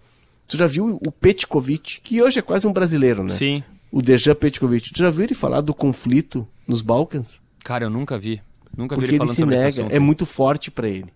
Tu 0.46 0.56
já 0.56 0.66
viu 0.66 0.98
o 1.06 1.12
Petkovic, 1.12 2.00
que 2.02 2.20
hoje 2.20 2.40
é 2.40 2.42
quase 2.42 2.66
um 2.66 2.72
brasileiro, 2.72 3.22
né? 3.22 3.30
Sim. 3.30 3.62
O 3.90 4.02
Dejan 4.02 4.34
Petkovic. 4.34 4.92
Tu 4.92 4.98
já 4.98 5.08
viu 5.08 5.22
ele 5.22 5.34
falar 5.34 5.60
do 5.60 5.72
conflito 5.72 6.46
nos 6.66 6.82
Balcãs? 6.82 7.40
Cara, 7.62 7.84
eu 7.84 7.90
nunca 7.90 8.18
vi. 8.18 8.42
Nunca 8.80 8.94
Porque 8.94 9.10
vi 9.10 9.16
ele, 9.16 9.24
ele 9.24 9.34
se 9.34 9.44
nega, 9.44 9.94
é 9.94 9.98
muito 9.98 10.24
forte 10.24 10.70
para 10.70 10.88
ele. 10.88 11.12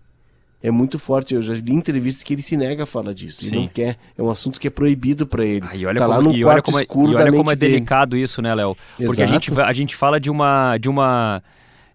É 0.63 0.71
muito 0.71 0.99
forte. 0.99 1.35
Eu 1.35 1.41
já 1.41 1.55
li 1.55 1.73
entrevistas 1.73 2.23
que 2.23 2.35
ele 2.35 2.43
se 2.43 2.57
nega 2.59 2.83
a 2.83 2.87
falar 2.87 3.15
disso. 3.15 3.45
Ele 3.45 3.57
não 3.57 3.69
quer. 3.69 3.99
É 4.17 4.23
um 4.23 4.29
assunto 4.31 4.61
que 4.61 4.67
é 4.67 4.71
proibido 4.71 5.27
para 5.27 5.45
ele. 5.45 5.65
Ah, 5.69 5.75
e 5.75 5.87
olha 5.87 5.99
tá 5.99 6.07
como, 6.07 6.17
lá 6.17 6.23
no 6.23 6.43
quarto 6.43 6.65
como, 6.65 6.79
é- 6.79 6.83
escuro 6.83 7.13
e 7.13 7.15
olha 7.17 7.33
como 7.33 7.51
é 7.51 7.57
delicado 7.57 8.11
dele. 8.11 8.23
isso, 8.23 8.43
né, 8.43 8.55
Léo? 8.55 8.77
Porque 8.99 9.23
a 9.23 9.27
gente, 9.27 9.51
a 9.61 9.73
gente 9.73 9.97
fala 9.97 10.21
de 10.21 10.31
uma 10.31 10.77
de 10.79 10.89
uma 10.91 11.43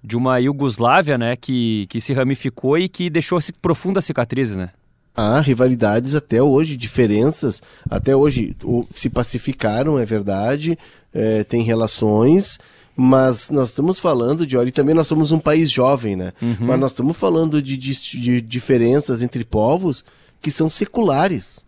de 0.04 0.18
uma 0.18 0.40
Iugoslávia, 0.40 1.18
né, 1.18 1.36
que, 1.36 1.86
que 1.90 2.00
se 2.00 2.14
ramificou 2.14 2.78
e 2.78 2.88
que 2.88 3.10
deixou 3.10 3.38
profundas 3.62 4.06
cicatrizes, 4.06 4.56
né? 4.56 4.70
Há 5.14 5.42
rivalidades 5.42 6.16
até 6.16 6.42
hoje, 6.42 6.78
diferenças 6.78 7.62
até 7.90 8.16
hoje 8.16 8.56
se 8.92 9.10
pacificaram, 9.10 10.00
é 10.00 10.06
verdade, 10.06 10.80
é, 11.14 11.44
tem 11.44 11.64
relações, 11.64 12.58
mas 13.00 13.50
nós 13.50 13.70
estamos 13.70 13.98
falando 13.98 14.46
de, 14.46 14.58
olha, 14.58 14.68
e 14.68 14.74
também 14.74 14.94
nós 14.94 15.08
somos 15.08 15.32
um 15.32 15.40
país 15.40 15.72
jovem, 15.72 16.18
né? 16.18 16.34
Uhum. 16.42 16.58
Mas 16.60 16.80
nós 16.82 16.92
estamos 16.92 17.16
falando 17.16 17.62
de, 17.62 17.78
de, 17.78 17.94
de, 17.94 18.42
diferenças 18.42 19.24
entre 19.24 19.46
povos 19.46 20.04
que 20.42 20.52
são 20.52 20.70
seculares. 20.70 21.62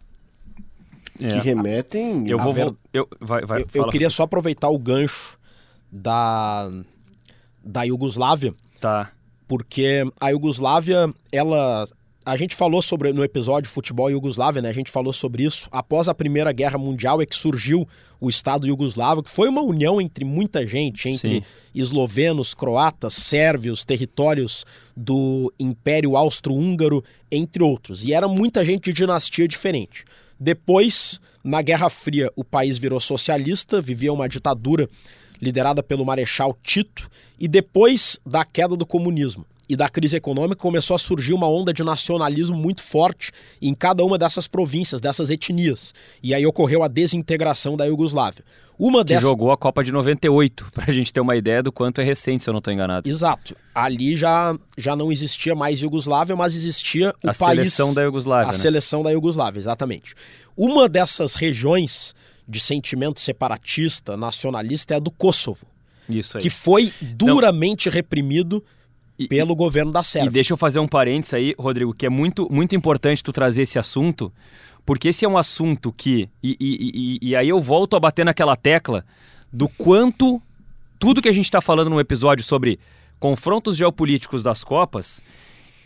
É. 1.17 1.29
Que 1.29 1.37
remetem. 1.37 2.27
Eu 2.27 2.37
vou. 2.37 2.53
Ver... 2.53 2.73
Eu, 2.91 3.07
vai, 3.21 3.45
vai, 3.45 3.61
eu, 3.61 3.67
eu, 3.73 3.87
queria 3.87 4.09
só 4.09 4.23
aproveitar 4.23 4.67
o 4.67 4.77
gancho 4.77 5.39
da, 5.89 6.69
da 7.63 7.83
Iugoslávia. 7.83 8.53
Tá. 8.81 9.09
Porque 9.47 10.03
a 10.19 10.31
Iugoslávia, 10.31 11.13
ela 11.31 11.87
a 12.23 12.37
gente 12.37 12.55
falou 12.55 12.81
sobre 12.81 13.11
no 13.11 13.23
episódio 13.23 13.69
Futebol 13.69 14.09
Iugoslávia, 14.09 14.61
né? 14.61 14.69
A 14.69 14.73
gente 14.73 14.91
falou 14.91 15.11
sobre 15.11 15.43
isso. 15.43 15.67
Após 15.71 16.07
a 16.07 16.13
Primeira 16.13 16.51
Guerra 16.51 16.77
Mundial 16.77 17.19
é 17.21 17.25
que 17.25 17.35
surgiu 17.35 17.87
o 18.19 18.29
Estado 18.29 18.67
Iugoslavo, 18.67 19.23
que 19.23 19.29
foi 19.29 19.49
uma 19.49 19.61
união 19.61 19.99
entre 19.99 20.23
muita 20.23 20.65
gente, 20.65 21.09
entre 21.09 21.39
Sim. 21.39 21.43
eslovenos, 21.73 22.53
croatas, 22.53 23.15
sérvios, 23.15 23.83
territórios 23.83 24.65
do 24.95 25.51
Império 25.59 26.15
Austro-Húngaro, 26.15 27.03
entre 27.31 27.63
outros. 27.63 28.05
E 28.05 28.13
era 28.13 28.27
muita 28.27 28.63
gente 28.63 28.85
de 28.85 28.93
dinastia 28.93 29.47
diferente. 29.47 30.05
Depois, 30.39 31.19
na 31.43 31.61
Guerra 31.63 31.89
Fria, 31.89 32.31
o 32.35 32.43
país 32.43 32.77
virou 32.77 32.99
socialista, 32.99 33.81
vivia 33.81 34.13
uma 34.13 34.29
ditadura 34.29 34.87
liderada 35.41 35.81
pelo 35.81 36.05
Marechal 36.05 36.55
Tito, 36.61 37.09
e 37.39 37.47
depois 37.47 38.19
da 38.23 38.45
queda 38.45 38.75
do 38.75 38.85
comunismo 38.85 39.43
e 39.71 39.75
da 39.77 39.87
crise 39.87 40.17
econômica 40.17 40.57
começou 40.57 40.95
a 40.95 40.99
surgir 40.99 41.31
uma 41.31 41.47
onda 41.47 41.73
de 41.73 41.81
nacionalismo 41.81 42.57
muito 42.57 42.81
forte 42.81 43.31
em 43.61 43.73
cada 43.73 44.03
uma 44.03 44.17
dessas 44.17 44.45
províncias, 44.45 44.99
dessas 44.99 45.29
etnias. 45.29 45.93
E 46.21 46.35
aí 46.35 46.45
ocorreu 46.45 46.83
a 46.83 46.89
desintegração 46.89 47.77
da 47.77 47.85
Iugoslávia. 47.85 48.43
Uma 48.77 49.05
que 49.05 49.17
jogou 49.17 49.49
a 49.49 49.55
Copa 49.55 49.81
de 49.81 49.93
98, 49.93 50.67
para 50.75 50.91
a 50.91 50.93
gente 50.93 51.13
ter 51.13 51.21
uma 51.21 51.37
ideia 51.37 51.63
do 51.63 51.71
quanto 51.71 52.01
é 52.01 52.03
recente, 52.03 52.43
se 52.43 52.49
eu 52.49 52.51
não 52.51 52.57
estou 52.57 52.73
enganado. 52.73 53.07
Exato. 53.07 53.55
Ali 53.73 54.17
já, 54.17 54.53
já 54.77 54.93
não 54.93 55.09
existia 55.09 55.55
mais 55.55 55.81
Iugoslávia, 55.81 56.35
mas 56.35 56.53
existia 56.53 57.15
o 57.23 57.29
a 57.29 57.33
país... 57.33 57.41
A 57.41 57.47
seleção 57.47 57.93
da 57.93 58.01
Iugoslávia, 58.01 58.49
A 58.49 58.51
né? 58.51 58.59
seleção 58.59 59.03
da 59.03 59.11
Iugoslávia, 59.11 59.59
exatamente. 59.59 60.15
Uma 60.57 60.89
dessas 60.89 61.35
regiões 61.35 62.13
de 62.45 62.59
sentimento 62.59 63.21
separatista, 63.21 64.17
nacionalista, 64.17 64.95
é 64.95 64.97
a 64.97 64.99
do 64.99 65.11
Kosovo. 65.11 65.65
Isso 66.09 66.37
aí. 66.37 66.43
Que 66.43 66.49
foi 66.49 66.91
duramente 67.01 67.87
não. 67.87 67.93
reprimido 67.93 68.61
pelo 69.27 69.55
governo 69.55 69.91
da 69.91 70.03
Sérvia. 70.03 70.29
E 70.29 70.33
deixa 70.33 70.53
eu 70.53 70.57
fazer 70.57 70.79
um 70.79 70.87
parênteses 70.87 71.33
aí, 71.33 71.55
Rodrigo, 71.57 71.93
que 71.93 72.05
é 72.05 72.09
muito, 72.09 72.47
muito 72.51 72.75
importante 72.75 73.23
tu 73.23 73.31
trazer 73.31 73.63
esse 73.63 73.79
assunto, 73.79 74.31
porque 74.85 75.09
esse 75.09 75.25
é 75.25 75.29
um 75.29 75.37
assunto 75.37 75.91
que. 75.91 76.29
E, 76.41 76.57
e, 76.59 77.19
e, 77.23 77.29
e 77.29 77.35
aí 77.35 77.49
eu 77.49 77.59
volto 77.59 77.95
a 77.95 77.99
bater 77.99 78.25
naquela 78.25 78.55
tecla 78.55 79.05
do 79.51 79.67
quanto 79.67 80.41
tudo 80.99 81.21
que 81.21 81.29
a 81.29 81.33
gente 81.33 81.45
está 81.45 81.59
falando 81.59 81.89
no 81.89 81.99
episódio 81.99 82.45
sobre 82.45 82.79
confrontos 83.19 83.75
geopolíticos 83.75 84.43
das 84.43 84.63
Copas 84.63 85.21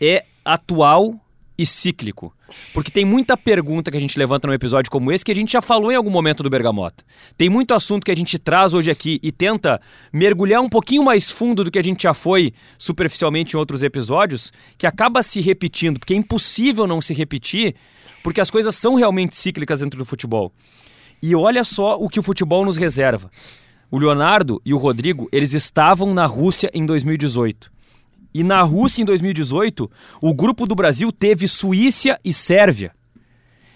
é 0.00 0.24
atual 0.44 1.18
e 1.56 1.64
cíclico. 1.64 2.35
Porque 2.72 2.90
tem 2.90 3.04
muita 3.04 3.36
pergunta 3.36 3.90
que 3.90 3.96
a 3.96 4.00
gente 4.00 4.18
levanta 4.18 4.46
num 4.46 4.54
episódio 4.54 4.90
como 4.90 5.10
esse 5.10 5.24
que 5.24 5.32
a 5.32 5.34
gente 5.34 5.52
já 5.52 5.60
falou 5.60 5.90
em 5.90 5.96
algum 5.96 6.10
momento 6.10 6.42
do 6.42 6.50
Bergamota. 6.50 7.04
Tem 7.36 7.48
muito 7.48 7.74
assunto 7.74 8.04
que 8.04 8.10
a 8.10 8.16
gente 8.16 8.38
traz 8.38 8.72
hoje 8.72 8.90
aqui 8.90 9.18
e 9.22 9.32
tenta 9.32 9.80
mergulhar 10.12 10.60
um 10.60 10.68
pouquinho 10.68 11.02
mais 11.02 11.30
fundo 11.30 11.64
do 11.64 11.70
que 11.70 11.78
a 11.78 11.82
gente 11.82 12.04
já 12.04 12.14
foi 12.14 12.52
superficialmente 12.78 13.54
em 13.54 13.58
outros 13.58 13.82
episódios, 13.82 14.52
que 14.78 14.86
acaba 14.86 15.22
se 15.22 15.40
repetindo, 15.40 15.98
porque 15.98 16.14
é 16.14 16.16
impossível 16.16 16.86
não 16.86 17.00
se 17.00 17.12
repetir, 17.12 17.74
porque 18.22 18.40
as 18.40 18.50
coisas 18.50 18.74
são 18.76 18.94
realmente 18.94 19.36
cíclicas 19.36 19.80
dentro 19.80 19.98
do 19.98 20.04
futebol. 20.04 20.52
E 21.22 21.34
olha 21.34 21.64
só 21.64 21.96
o 21.96 22.08
que 22.08 22.20
o 22.20 22.22
futebol 22.22 22.64
nos 22.64 22.76
reserva. 22.76 23.30
O 23.90 23.98
Leonardo 23.98 24.60
e 24.64 24.74
o 24.74 24.78
Rodrigo, 24.78 25.28
eles 25.32 25.52
estavam 25.52 26.12
na 26.12 26.26
Rússia 26.26 26.70
em 26.74 26.84
2018. 26.84 27.75
E 28.36 28.44
na 28.44 28.60
Rússia, 28.60 29.00
em 29.00 29.04
2018, 29.06 29.90
o 30.20 30.34
grupo 30.34 30.66
do 30.66 30.74
Brasil 30.74 31.10
teve 31.10 31.48
Suíça 31.48 32.20
e 32.22 32.34
Sérvia. 32.34 32.92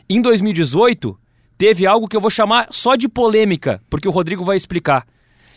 Em 0.07 0.21
2018, 0.21 1.19
teve 1.57 1.87
algo 1.87 2.07
que 2.07 2.15
eu 2.15 2.21
vou 2.21 2.29
chamar 2.29 2.67
só 2.71 2.95
de 2.95 3.09
polêmica, 3.09 3.81
porque 3.89 4.07
o 4.07 4.11
Rodrigo 4.11 4.45
vai 4.45 4.59
explicar. 4.59 5.07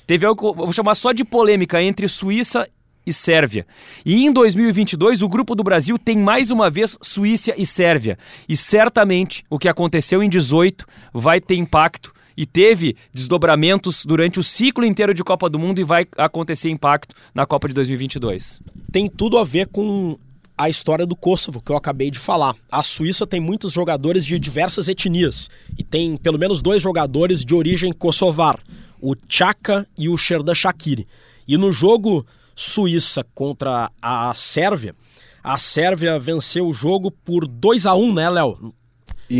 Teve 0.08 0.26
algo 0.26 0.40
que 0.40 0.48
eu 0.48 0.66
vou 0.66 0.72
chamar 0.72 0.96
só 0.96 1.12
de 1.12 1.26
polêmica 1.26 1.84
entre 1.84 2.08
Suíça 2.08 2.66
e 3.06 3.12
Sérvia. 3.12 3.68
E 4.06 4.24
em 4.24 4.32
2022, 4.32 5.22
o 5.22 5.28
grupo 5.28 5.54
do 5.54 5.66
Brasil 5.66 6.00
tem 6.00 6.18
mais 6.18 6.50
uma 6.50 6.70
vez 6.70 6.98
Suíça 7.02 7.54
e 7.58 7.66
Sérvia. 7.66 8.18
E 8.48 8.56
certamente 8.56 9.44
o 9.50 9.60
que 9.60 9.68
aconteceu 9.68 10.24
em 10.24 10.30
18 10.30 10.86
vai 11.14 11.42
ter 11.42 11.56
impacto 11.56 12.14
e 12.36 12.46
teve 12.46 12.96
desdobramentos 13.14 14.06
durante 14.06 14.40
o 14.40 14.44
ciclo 14.44 14.86
inteiro 14.86 15.14
de 15.14 15.24
Copa 15.24 15.50
do 15.50 15.60
Mundo 15.60 15.80
e 15.80 15.84
vai 15.84 16.06
acontecer 16.18 16.70
impacto 16.70 17.16
na 17.34 17.46
Copa 17.46 17.68
de 17.68 17.74
2022. 17.76 18.60
Tem 18.92 19.10
tudo 19.10 19.38
a 19.38 19.44
ver 19.44 19.68
com 19.68 20.18
a 20.58 20.70
história 20.70 21.06
do 21.06 21.16
Kosovo, 21.16 21.62
que 21.62 21.72
eu 21.72 21.76
acabei 21.76 22.12
de 22.12 22.20
falar. 22.20 22.56
A 22.72 22.84
Suíça 22.84 23.26
tem 23.26 23.40
muitos 23.40 23.74
jogadores 23.74 24.26
de 24.26 24.38
diversas 24.38 24.88
etnias 24.88 25.50
e 25.78 25.84
tem 25.84 26.16
pelo 26.16 26.38
menos 26.38 26.62
dois 26.62 26.82
jogadores 26.82 27.44
de 27.44 27.56
origem 27.56 27.92
kosovar, 27.92 28.60
o 29.02 29.16
Chaka 29.28 29.86
e 29.98 30.08
o 30.08 30.18
Sherdan 30.18 30.56
Shakiri. 30.56 31.08
E 31.48 31.58
no 31.58 31.72
jogo 31.72 32.26
Suíça 32.56 33.26
contra 33.34 33.92
a 34.02 34.34
Sérvia, 34.36 34.96
a 35.44 35.58
Sérvia 35.58 36.18
venceu 36.20 36.68
o 36.68 36.74
jogo 36.74 37.12
por 37.12 37.48
2 37.48 37.86
a 37.86 37.96
1 37.96 38.14
né, 38.14 38.30
Léo? 38.30 38.74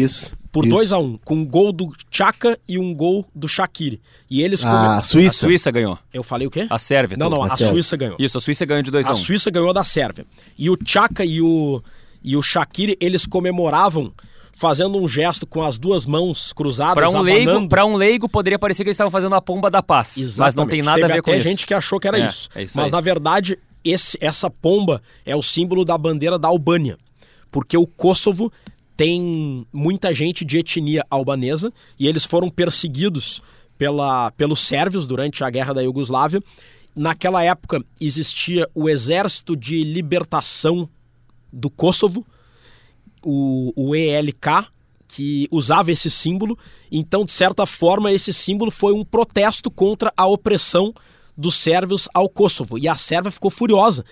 Isso 0.02 0.32
por 0.54 0.68
2 0.68 0.92
a 0.92 1.00
1 1.00 1.04
um, 1.04 1.18
com 1.18 1.34
um 1.34 1.46
gol 1.46 1.74
do 1.74 1.92
Chaka 2.12 2.60
e 2.68 2.78
um 2.78 2.94
gol 2.94 3.26
do 3.34 3.48
Shaqiri. 3.48 4.00
E 4.30 4.44
eles 4.44 4.64
ah, 4.64 5.00
a 5.00 5.04
Suíça. 5.04 5.48
A 5.48 5.50
Suíça 5.50 5.72
ganhou. 5.72 5.98
Eu 6.14 6.22
falei 6.22 6.46
o 6.46 6.52
quê? 6.52 6.68
A 6.70 6.78
Sérvia. 6.78 7.18
Não, 7.18 7.28
não, 7.28 7.42
a, 7.42 7.48
a 7.48 7.58
Suíça 7.58 7.98
ganhou. 7.98 8.16
Isso, 8.20 8.38
a 8.38 8.42
Suíça 8.42 8.64
ganhou 8.64 8.84
de 8.84 8.92
2 8.92 9.08
a 9.08 9.10
1. 9.10 9.12
Um. 9.12 9.14
A 9.14 9.18
Suíça 9.18 9.50
ganhou 9.50 9.74
da 9.74 9.84
Sérvia. 9.84 10.28
E 10.56 10.70
o 10.70 10.78
Chaka 10.86 11.26
e 11.26 11.42
o 11.42 11.82
e 12.24 12.38
o 12.38 12.42
Shaqiri, 12.42 12.96
eles 13.02 13.26
comemoravam 13.26 14.14
fazendo 14.54 14.98
um 14.98 15.08
gesto 15.08 15.48
com 15.48 15.64
as 15.64 15.80
duas 15.80 16.06
mãos 16.06 16.54
cruzadas, 16.54 16.94
para 16.94 17.10
um 17.10 17.22
leigo 17.22 17.68
Para 17.68 17.86
um 17.86 17.96
leigo, 17.96 18.30
poderia 18.30 18.60
parecer 18.60 18.84
que 18.84 18.90
eles 18.90 18.96
estavam 18.96 19.12
fazendo 19.12 19.34
a 19.36 19.42
pomba 19.42 19.72
da 19.72 19.82
paz. 19.82 20.16
Exatamente. 20.16 20.38
Mas 20.38 20.56
não 20.56 20.68
tem 20.68 20.82
nada 20.84 21.02
Teve 21.02 21.12
a 21.12 21.16
ver 21.16 21.22
com 21.24 21.34
isso. 21.34 21.48
gente 21.48 21.66
que 21.66 21.74
achou 21.74 22.00
que 22.00 22.08
era 22.08 22.20
é, 22.20 22.28
isso. 22.28 22.48
é 22.54 22.62
isso. 22.62 22.78
Mas, 22.78 22.86
aí. 22.86 22.92
na 22.92 23.02
verdade, 23.02 23.58
esse, 23.84 24.18
essa 24.22 24.52
pomba 24.52 25.02
é 25.26 25.36
o 25.36 25.42
símbolo 25.42 25.84
da 25.84 25.98
bandeira 25.98 26.38
da 26.38 26.48
Albânia, 26.48 26.98
porque 27.50 27.76
o 27.76 27.88
Kosovo 27.88 28.52
tem 28.96 29.66
muita 29.72 30.14
gente 30.14 30.46
de 30.46 30.60
etnia 30.60 31.06
albanesa 31.10 31.72
e 32.00 32.08
eles 32.08 32.26
foram 32.26 32.50
perseguidos 32.50 33.42
pela, 33.78 34.32
pelos 34.32 34.60
sérvios 34.60 35.08
durante 35.08 35.44
a 35.44 35.50
guerra 35.50 35.74
da 35.74 35.82
Iugoslávia. 35.82 36.42
Naquela 36.96 37.44
época 37.44 37.84
existia 38.00 38.70
o 38.74 38.88
Exército 38.88 39.56
de 39.56 39.84
Libertação 39.84 40.88
do 41.52 41.70
Kosovo, 41.70 42.26
o, 43.24 43.74
o 43.76 43.96
ELK, 43.96 44.68
que 45.08 45.48
usava 45.52 45.92
esse 45.92 46.10
símbolo. 46.10 46.58
Então, 46.92 47.26
de 47.26 47.32
certa 47.32 47.66
forma, 47.66 48.12
esse 48.12 48.34
símbolo 48.34 48.72
foi 48.72 48.94
um 48.94 49.04
protesto 49.04 49.70
contra 49.70 50.12
a 50.16 50.26
opressão 50.26 50.94
dos 51.38 51.56
sérvios 51.56 52.08
ao 52.14 52.30
Kosovo. 52.30 52.78
E 52.78 52.88
a 52.88 52.96
Sérvia 52.96 53.32
ficou 53.32 53.52
furiosa. 53.52 54.06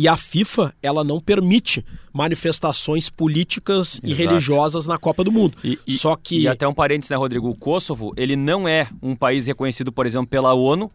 E 0.00 0.06
a 0.06 0.16
FIFA, 0.16 0.72
ela 0.80 1.02
não 1.02 1.20
permite 1.20 1.84
manifestações 2.12 3.10
políticas 3.10 3.94
Exato. 3.94 4.06
e 4.06 4.14
religiosas 4.14 4.86
na 4.86 4.96
Copa 4.96 5.24
do 5.24 5.32
Mundo. 5.32 5.58
E, 5.64 5.76
e, 5.84 5.98
Só 5.98 6.14
que... 6.14 6.42
E 6.42 6.46
até 6.46 6.68
um 6.68 6.72
parênteses, 6.72 7.10
né, 7.10 7.16
Rodrigo? 7.16 7.48
O 7.48 7.56
Kosovo, 7.56 8.12
ele 8.16 8.36
não 8.36 8.68
é 8.68 8.86
um 9.02 9.16
país 9.16 9.48
reconhecido, 9.48 9.90
por 9.90 10.06
exemplo, 10.06 10.28
pela 10.28 10.54
ONU. 10.54 10.88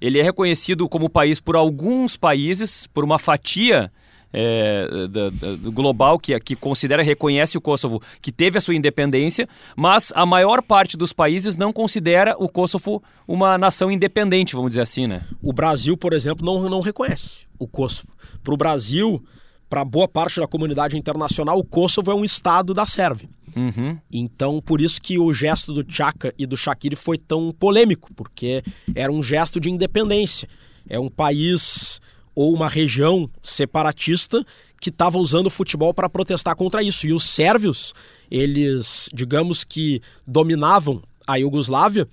Ele 0.00 0.20
é 0.20 0.22
reconhecido 0.22 0.88
como 0.88 1.10
país 1.10 1.40
por 1.40 1.56
alguns 1.56 2.16
países, 2.16 2.86
por 2.94 3.02
uma 3.02 3.18
fatia 3.18 3.90
é, 4.36 5.06
da, 5.08 5.30
da, 5.30 5.70
global 5.70 6.18
que, 6.18 6.38
que 6.40 6.56
considera, 6.56 7.04
reconhece 7.04 7.56
o 7.56 7.60
Kosovo, 7.60 8.02
que 8.20 8.32
teve 8.32 8.58
a 8.58 8.60
sua 8.60 8.74
independência, 8.74 9.48
mas 9.76 10.12
a 10.16 10.26
maior 10.26 10.60
parte 10.60 10.96
dos 10.96 11.12
países 11.12 11.56
não 11.56 11.72
considera 11.72 12.34
o 12.36 12.48
Kosovo 12.48 13.00
uma 13.28 13.56
nação 13.56 13.92
independente, 13.92 14.56
vamos 14.56 14.70
dizer 14.70 14.80
assim, 14.80 15.06
né? 15.06 15.22
O 15.40 15.52
Brasil, 15.52 15.96
por 15.96 16.12
exemplo, 16.12 16.44
não, 16.44 16.68
não 16.68 16.80
reconhece 16.80 17.46
o 17.58 17.68
Kosovo. 17.68 18.12
Para 18.42 18.52
o 18.52 18.56
Brasil, 18.56 19.24
para 19.70 19.84
boa 19.84 20.08
parte 20.08 20.40
da 20.40 20.48
comunidade 20.48 20.98
internacional, 20.98 21.56
o 21.56 21.64
Kosovo 21.64 22.10
é 22.10 22.14
um 22.14 22.24
estado 22.24 22.74
da 22.74 22.86
Sérvia. 22.86 23.28
Uhum. 23.56 23.96
Então, 24.12 24.60
por 24.60 24.80
isso 24.80 25.00
que 25.00 25.16
o 25.16 25.32
gesto 25.32 25.72
do 25.72 25.84
Chaka 25.88 26.34
e 26.36 26.44
do 26.44 26.56
Shaqiri 26.56 26.96
foi 26.96 27.16
tão 27.16 27.52
polêmico, 27.52 28.12
porque 28.14 28.64
era 28.96 29.12
um 29.12 29.22
gesto 29.22 29.60
de 29.60 29.70
independência. 29.70 30.48
É 30.88 30.98
um 30.98 31.08
país 31.08 32.00
ou 32.34 32.52
uma 32.52 32.68
região 32.68 33.30
separatista 33.42 34.44
que 34.80 34.90
estava 34.90 35.18
usando 35.18 35.46
o 35.46 35.50
futebol 35.50 35.94
para 35.94 36.08
protestar 36.08 36.54
contra 36.56 36.82
isso. 36.82 37.06
E 37.06 37.12
os 37.12 37.24
sérvios, 37.24 37.94
eles, 38.30 39.08
digamos 39.12 39.64
que 39.64 40.00
dominavam 40.26 41.02
a 41.26 41.36
Iugoslávia 41.36 42.06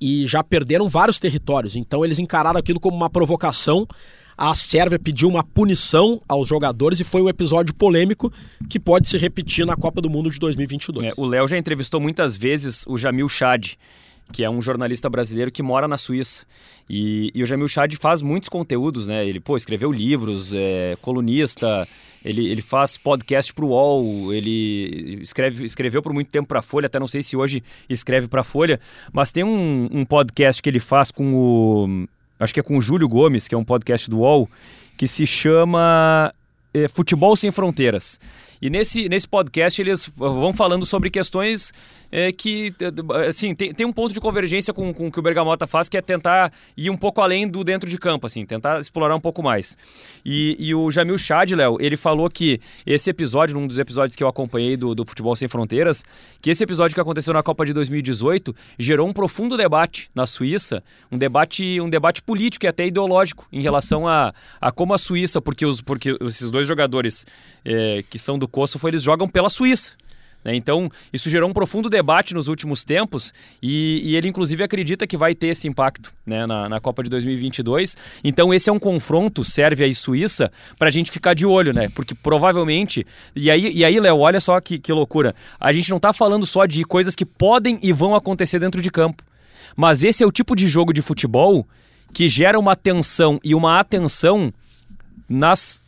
e 0.00 0.26
já 0.26 0.42
perderam 0.44 0.88
vários 0.88 1.18
territórios. 1.18 1.76
Então 1.76 2.04
eles 2.04 2.18
encararam 2.18 2.58
aquilo 2.58 2.80
como 2.80 2.96
uma 2.96 3.10
provocação. 3.10 3.86
A 4.36 4.54
Sérvia 4.54 5.00
pediu 5.00 5.28
uma 5.28 5.42
punição 5.42 6.22
aos 6.28 6.46
jogadores 6.46 7.00
e 7.00 7.04
foi 7.04 7.20
um 7.20 7.28
episódio 7.28 7.74
polêmico 7.74 8.32
que 8.70 8.78
pode 8.78 9.08
se 9.08 9.18
repetir 9.18 9.66
na 9.66 9.74
Copa 9.74 10.00
do 10.00 10.08
Mundo 10.08 10.30
de 10.30 10.38
2022. 10.38 11.06
É, 11.06 11.12
o 11.16 11.26
Léo 11.26 11.48
já 11.48 11.58
entrevistou 11.58 12.00
muitas 12.00 12.36
vezes 12.36 12.84
o 12.86 12.96
Jamil 12.96 13.28
Chad 13.28 13.72
que 14.32 14.44
é 14.44 14.50
um 14.50 14.60
jornalista 14.60 15.08
brasileiro 15.08 15.50
que 15.50 15.62
mora 15.62 15.88
na 15.88 15.98
Suíça. 15.98 16.44
E, 16.88 17.30
e 17.34 17.42
o 17.42 17.46
Jamil 17.46 17.68
Chad 17.68 17.94
faz 17.94 18.22
muitos 18.22 18.48
conteúdos, 18.48 19.06
né? 19.06 19.26
Ele, 19.26 19.40
pô, 19.40 19.56
escreveu 19.56 19.90
livros, 19.90 20.52
é 20.54 20.96
colunista, 21.00 21.86
ele, 22.24 22.48
ele 22.48 22.62
faz 22.62 22.96
podcast 22.96 23.52
para 23.54 23.64
o 23.64 23.68
UOL, 23.68 24.32
ele 24.32 25.18
escreve, 25.22 25.64
escreveu 25.64 26.02
por 26.02 26.12
muito 26.12 26.30
tempo 26.30 26.48
para 26.48 26.58
a 26.58 26.62
Folha, 26.62 26.86
até 26.86 26.98
não 26.98 27.06
sei 27.06 27.22
se 27.22 27.36
hoje 27.36 27.62
escreve 27.88 28.28
para 28.28 28.40
a 28.42 28.44
Folha, 28.44 28.80
mas 29.12 29.32
tem 29.32 29.44
um, 29.44 29.88
um 29.90 30.04
podcast 30.04 30.62
que 30.62 30.68
ele 30.68 30.80
faz 30.80 31.10
com 31.10 31.34
o... 31.34 32.06
acho 32.38 32.52
que 32.52 32.60
é 32.60 32.62
com 32.62 32.76
o 32.76 32.80
Júlio 32.80 33.08
Gomes, 33.08 33.48
que 33.48 33.54
é 33.54 33.58
um 33.58 33.64
podcast 33.64 34.10
do 34.10 34.18
UOL, 34.18 34.48
que 34.96 35.06
se 35.06 35.26
chama 35.26 36.32
é, 36.74 36.88
Futebol 36.88 37.36
Sem 37.36 37.50
Fronteiras. 37.50 38.20
E 38.60 38.70
nesse, 38.70 39.08
nesse 39.08 39.28
podcast 39.28 39.80
eles 39.80 40.10
vão 40.16 40.52
falando 40.52 40.84
sobre 40.84 41.10
questões 41.10 41.72
é, 42.10 42.32
que, 42.32 42.74
assim, 43.28 43.54
tem, 43.54 43.72
tem 43.72 43.86
um 43.86 43.92
ponto 43.92 44.14
de 44.14 44.20
convergência 44.20 44.72
com, 44.72 44.92
com 44.92 45.08
o 45.08 45.12
que 45.12 45.18
o 45.18 45.22
Bergamota 45.22 45.66
faz, 45.66 45.88
que 45.88 45.96
é 45.96 46.02
tentar 46.02 46.52
ir 46.76 46.90
um 46.90 46.96
pouco 46.96 47.20
além 47.20 47.46
do 47.46 47.62
dentro 47.62 47.88
de 47.88 47.98
campo, 47.98 48.26
assim, 48.26 48.44
tentar 48.46 48.80
explorar 48.80 49.14
um 49.14 49.20
pouco 49.20 49.42
mais. 49.42 49.76
E, 50.24 50.56
e 50.58 50.74
o 50.74 50.90
Jamil 50.90 51.18
Chad, 51.18 51.50
Léo, 51.52 51.76
ele 51.80 51.96
falou 51.96 52.30
que 52.30 52.60
esse 52.86 53.10
episódio, 53.10 53.54
num 53.58 53.66
dos 53.66 53.78
episódios 53.78 54.16
que 54.16 54.22
eu 54.22 54.28
acompanhei 54.28 54.76
do, 54.76 54.94
do 54.94 55.04
Futebol 55.04 55.36
Sem 55.36 55.48
Fronteiras, 55.48 56.04
que 56.40 56.50
esse 56.50 56.64
episódio 56.64 56.94
que 56.94 57.00
aconteceu 57.00 57.34
na 57.34 57.42
Copa 57.42 57.66
de 57.66 57.72
2018 57.72 58.54
gerou 58.78 59.06
um 59.06 59.12
profundo 59.12 59.56
debate 59.56 60.10
na 60.14 60.26
Suíça, 60.26 60.82
um 61.12 61.18
debate, 61.18 61.80
um 61.80 61.90
debate 61.90 62.22
político 62.22 62.64
e 62.64 62.68
até 62.68 62.86
ideológico 62.86 63.46
em 63.52 63.60
relação 63.60 64.08
a, 64.08 64.32
a 64.60 64.72
como 64.72 64.94
a 64.94 64.98
Suíça, 64.98 65.40
porque, 65.40 65.66
os, 65.66 65.82
porque 65.82 66.16
esses 66.22 66.50
dois 66.50 66.66
jogadores 66.66 67.26
é, 67.68 68.02
que 68.08 68.18
são 68.18 68.38
do 68.38 68.48
Kosovo, 68.48 68.88
eles 68.88 69.02
jogam 69.02 69.28
pela 69.28 69.50
Suíça. 69.50 69.94
Né? 70.42 70.54
Então, 70.54 70.90
isso 71.12 71.28
gerou 71.28 71.50
um 71.50 71.52
profundo 71.52 71.90
debate 71.90 72.32
nos 72.32 72.48
últimos 72.48 72.82
tempos 72.82 73.34
e, 73.62 74.00
e 74.02 74.16
ele, 74.16 74.28
inclusive, 74.28 74.62
acredita 74.62 75.06
que 75.06 75.16
vai 75.16 75.34
ter 75.34 75.48
esse 75.48 75.68
impacto 75.68 76.12
né, 76.24 76.46
na, 76.46 76.68
na, 76.68 76.80
Copa 76.80 77.02
de 77.02 77.10
2022. 77.10 77.96
Então, 78.24 78.54
esse 78.54 78.70
é 78.70 78.72
um 78.72 78.78
confronto 78.78 79.44
Sérvia 79.44 79.86
e 79.86 79.94
Suíça 79.94 80.50
para 80.78 80.88
a 80.88 80.90
gente 80.90 81.10
ficar 81.10 81.34
de 81.34 81.44
olho, 81.44 81.74
né? 81.74 81.88
Porque 81.90 82.14
provavelmente. 82.14 83.06
E 83.36 83.50
aí, 83.50 83.70
e 83.70 83.84
aí 83.84 84.00
Léo, 84.00 84.18
olha 84.18 84.40
só 84.40 84.58
que, 84.60 84.78
que 84.78 84.92
loucura. 84.92 85.34
A 85.60 85.70
gente 85.72 85.90
não 85.90 85.98
está 85.98 86.12
falando 86.12 86.46
só 86.46 86.64
de 86.64 86.84
coisas 86.84 87.14
que 87.14 87.26
podem 87.26 87.78
e 87.82 87.92
vão 87.92 88.14
acontecer 88.14 88.58
dentro 88.58 88.80
de 88.80 88.90
campo. 88.90 89.22
Mas 89.76 90.02
esse 90.02 90.22
é 90.24 90.26
o 90.26 90.32
tipo 90.32 90.56
de 90.56 90.66
jogo 90.66 90.92
de 90.92 91.02
futebol 91.02 91.66
que 92.14 92.28
gera 92.28 92.58
uma 92.58 92.74
tensão 92.74 93.38
e 93.44 93.54
uma 93.54 93.78
atenção 93.78 94.52
nas, 95.28 95.82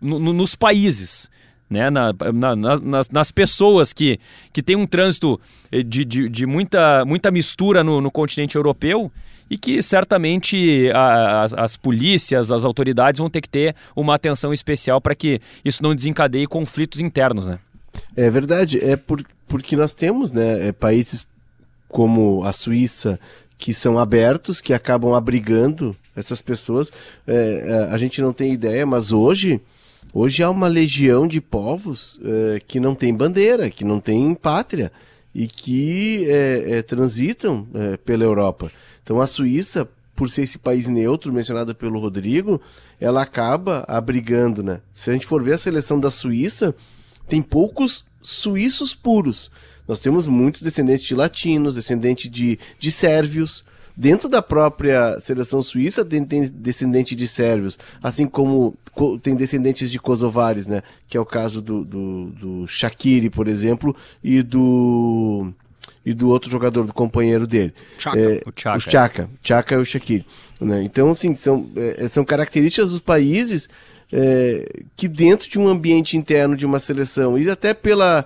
no, 0.00 0.18
nos 0.32 0.54
países 0.54 1.30
né, 1.70 1.90
na, 1.90 2.14
na, 2.32 2.56
nas, 2.56 3.10
nas, 3.10 3.30
pessoas 3.30 3.92
que, 3.92 4.18
que 4.52 4.62
têm 4.62 4.74
um 4.74 4.86
trânsito 4.86 5.38
eh, 5.70 5.82
de, 5.82 6.04
de, 6.04 6.28
de 6.28 6.46
muita, 6.46 7.04
muita 7.04 7.30
mistura 7.30 7.84
no, 7.84 8.00
no, 8.00 8.10
continente 8.10 8.56
europeu 8.56 9.12
e 9.50 9.58
que 9.58 9.82
certamente 9.82 10.90
a, 10.94 11.42
as, 11.42 11.54
as, 11.54 11.76
polícias, 11.76 12.50
as 12.50 12.64
autoridades 12.64 13.18
vão 13.18 13.28
ter 13.28 13.40
que 13.40 13.48
ter 13.48 13.74
uma 13.94 14.14
atenção 14.14 14.52
especial 14.52 15.00
para 15.00 15.14
que 15.14 15.40
isso 15.64 15.82
não 15.82 15.94
desencadeie 15.94 16.46
conflitos 16.46 17.00
internos. 17.00 17.46
Né? 17.46 17.58
É 18.16 18.30
verdade, 18.30 18.82
é 18.82 18.96
por, 18.96 19.22
porque 19.46 19.76
nós 19.76 19.92
temos 19.92 20.32
né, 20.32 20.68
é, 20.68 20.72
países 20.72 21.26
como 21.88 22.44
a 22.44 22.52
Suíça 22.52 23.18
que 23.58 23.74
são 23.74 23.98
abertos, 23.98 24.60
que 24.60 24.72
acabam 24.72 25.14
abrigando 25.14 25.94
essas 26.14 26.40
pessoas. 26.40 26.92
É, 27.26 27.88
é 27.90 27.94
a 27.94 27.98
gente 27.98 28.22
não 28.22 28.32
tem 28.32 28.52
ideia, 28.52 28.86
mas 28.86 29.10
hoje 29.10 29.60
Hoje 30.12 30.42
há 30.42 30.50
uma 30.50 30.68
legião 30.68 31.28
de 31.28 31.40
povos 31.40 32.16
uh, 32.16 32.64
que 32.66 32.80
não 32.80 32.94
tem 32.94 33.14
bandeira, 33.14 33.70
que 33.70 33.84
não 33.84 34.00
tem 34.00 34.34
pátria 34.34 34.90
e 35.34 35.46
que 35.46 36.26
é, 36.28 36.78
é, 36.78 36.82
transitam 36.82 37.68
é, 37.74 37.96
pela 37.98 38.24
Europa. 38.24 38.72
Então 39.02 39.20
a 39.20 39.26
Suíça, 39.26 39.88
por 40.16 40.30
ser 40.30 40.42
esse 40.42 40.58
país 40.58 40.88
neutro 40.88 41.32
mencionado 41.32 41.74
pelo 41.74 42.00
Rodrigo, 42.00 42.60
ela 42.98 43.22
acaba 43.22 43.84
abrigando, 43.86 44.62
né? 44.62 44.80
Se 44.92 45.10
a 45.10 45.12
gente 45.12 45.26
for 45.26 45.44
ver 45.44 45.52
a 45.52 45.58
seleção 45.58 46.00
da 46.00 46.10
Suíça, 46.10 46.74
tem 47.28 47.42
poucos 47.42 48.04
suíços 48.20 48.94
puros. 48.94 49.50
Nós 49.86 50.00
temos 50.00 50.26
muitos 50.26 50.62
descendentes 50.62 51.04
de 51.04 51.14
latinos, 51.14 51.76
descendentes 51.76 52.30
de, 52.30 52.58
de 52.78 52.90
sérvios, 52.90 53.64
Dentro 53.98 54.28
da 54.28 54.40
própria 54.40 55.18
seleção 55.18 55.60
suíça 55.60 56.04
tem, 56.04 56.24
tem 56.24 56.48
descendente 56.48 57.16
de 57.16 57.26
sérvios, 57.26 57.76
assim 58.00 58.28
como 58.28 58.76
tem 59.20 59.34
descendentes 59.34 59.90
de 59.90 59.98
kosovares, 59.98 60.68
né? 60.68 60.84
Que 61.08 61.16
é 61.16 61.20
o 61.20 61.26
caso 61.26 61.60
do, 61.60 61.84
do, 61.84 62.26
do 62.26 62.68
Shaqiri, 62.68 63.28
por 63.28 63.48
exemplo, 63.48 63.96
e 64.22 64.40
do 64.40 65.52
e 66.06 66.14
do 66.14 66.28
outro 66.28 66.48
jogador, 66.48 66.86
do 66.86 66.92
companheiro 66.92 67.44
dele. 67.44 67.74
Chaka. 67.98 68.20
É, 68.20 68.42
o 68.46 68.52
Chaka. 68.54 68.76
O 68.76 68.80
Chaka. 68.80 69.30
Chaka 69.42 69.74
e 69.74 69.78
o 69.78 69.84
Shaqiri. 69.84 70.24
Né? 70.60 70.82
Então, 70.84 71.10
assim, 71.10 71.34
são, 71.34 71.68
é, 71.74 72.06
são 72.06 72.24
características 72.24 72.92
dos 72.92 73.00
países 73.00 73.68
é, 74.12 74.64
que 74.96 75.08
dentro 75.08 75.50
de 75.50 75.58
um 75.58 75.66
ambiente 75.66 76.16
interno 76.16 76.54
de 76.54 76.64
uma 76.64 76.78
seleção, 76.78 77.36
e 77.36 77.50
até 77.50 77.74
pela 77.74 78.24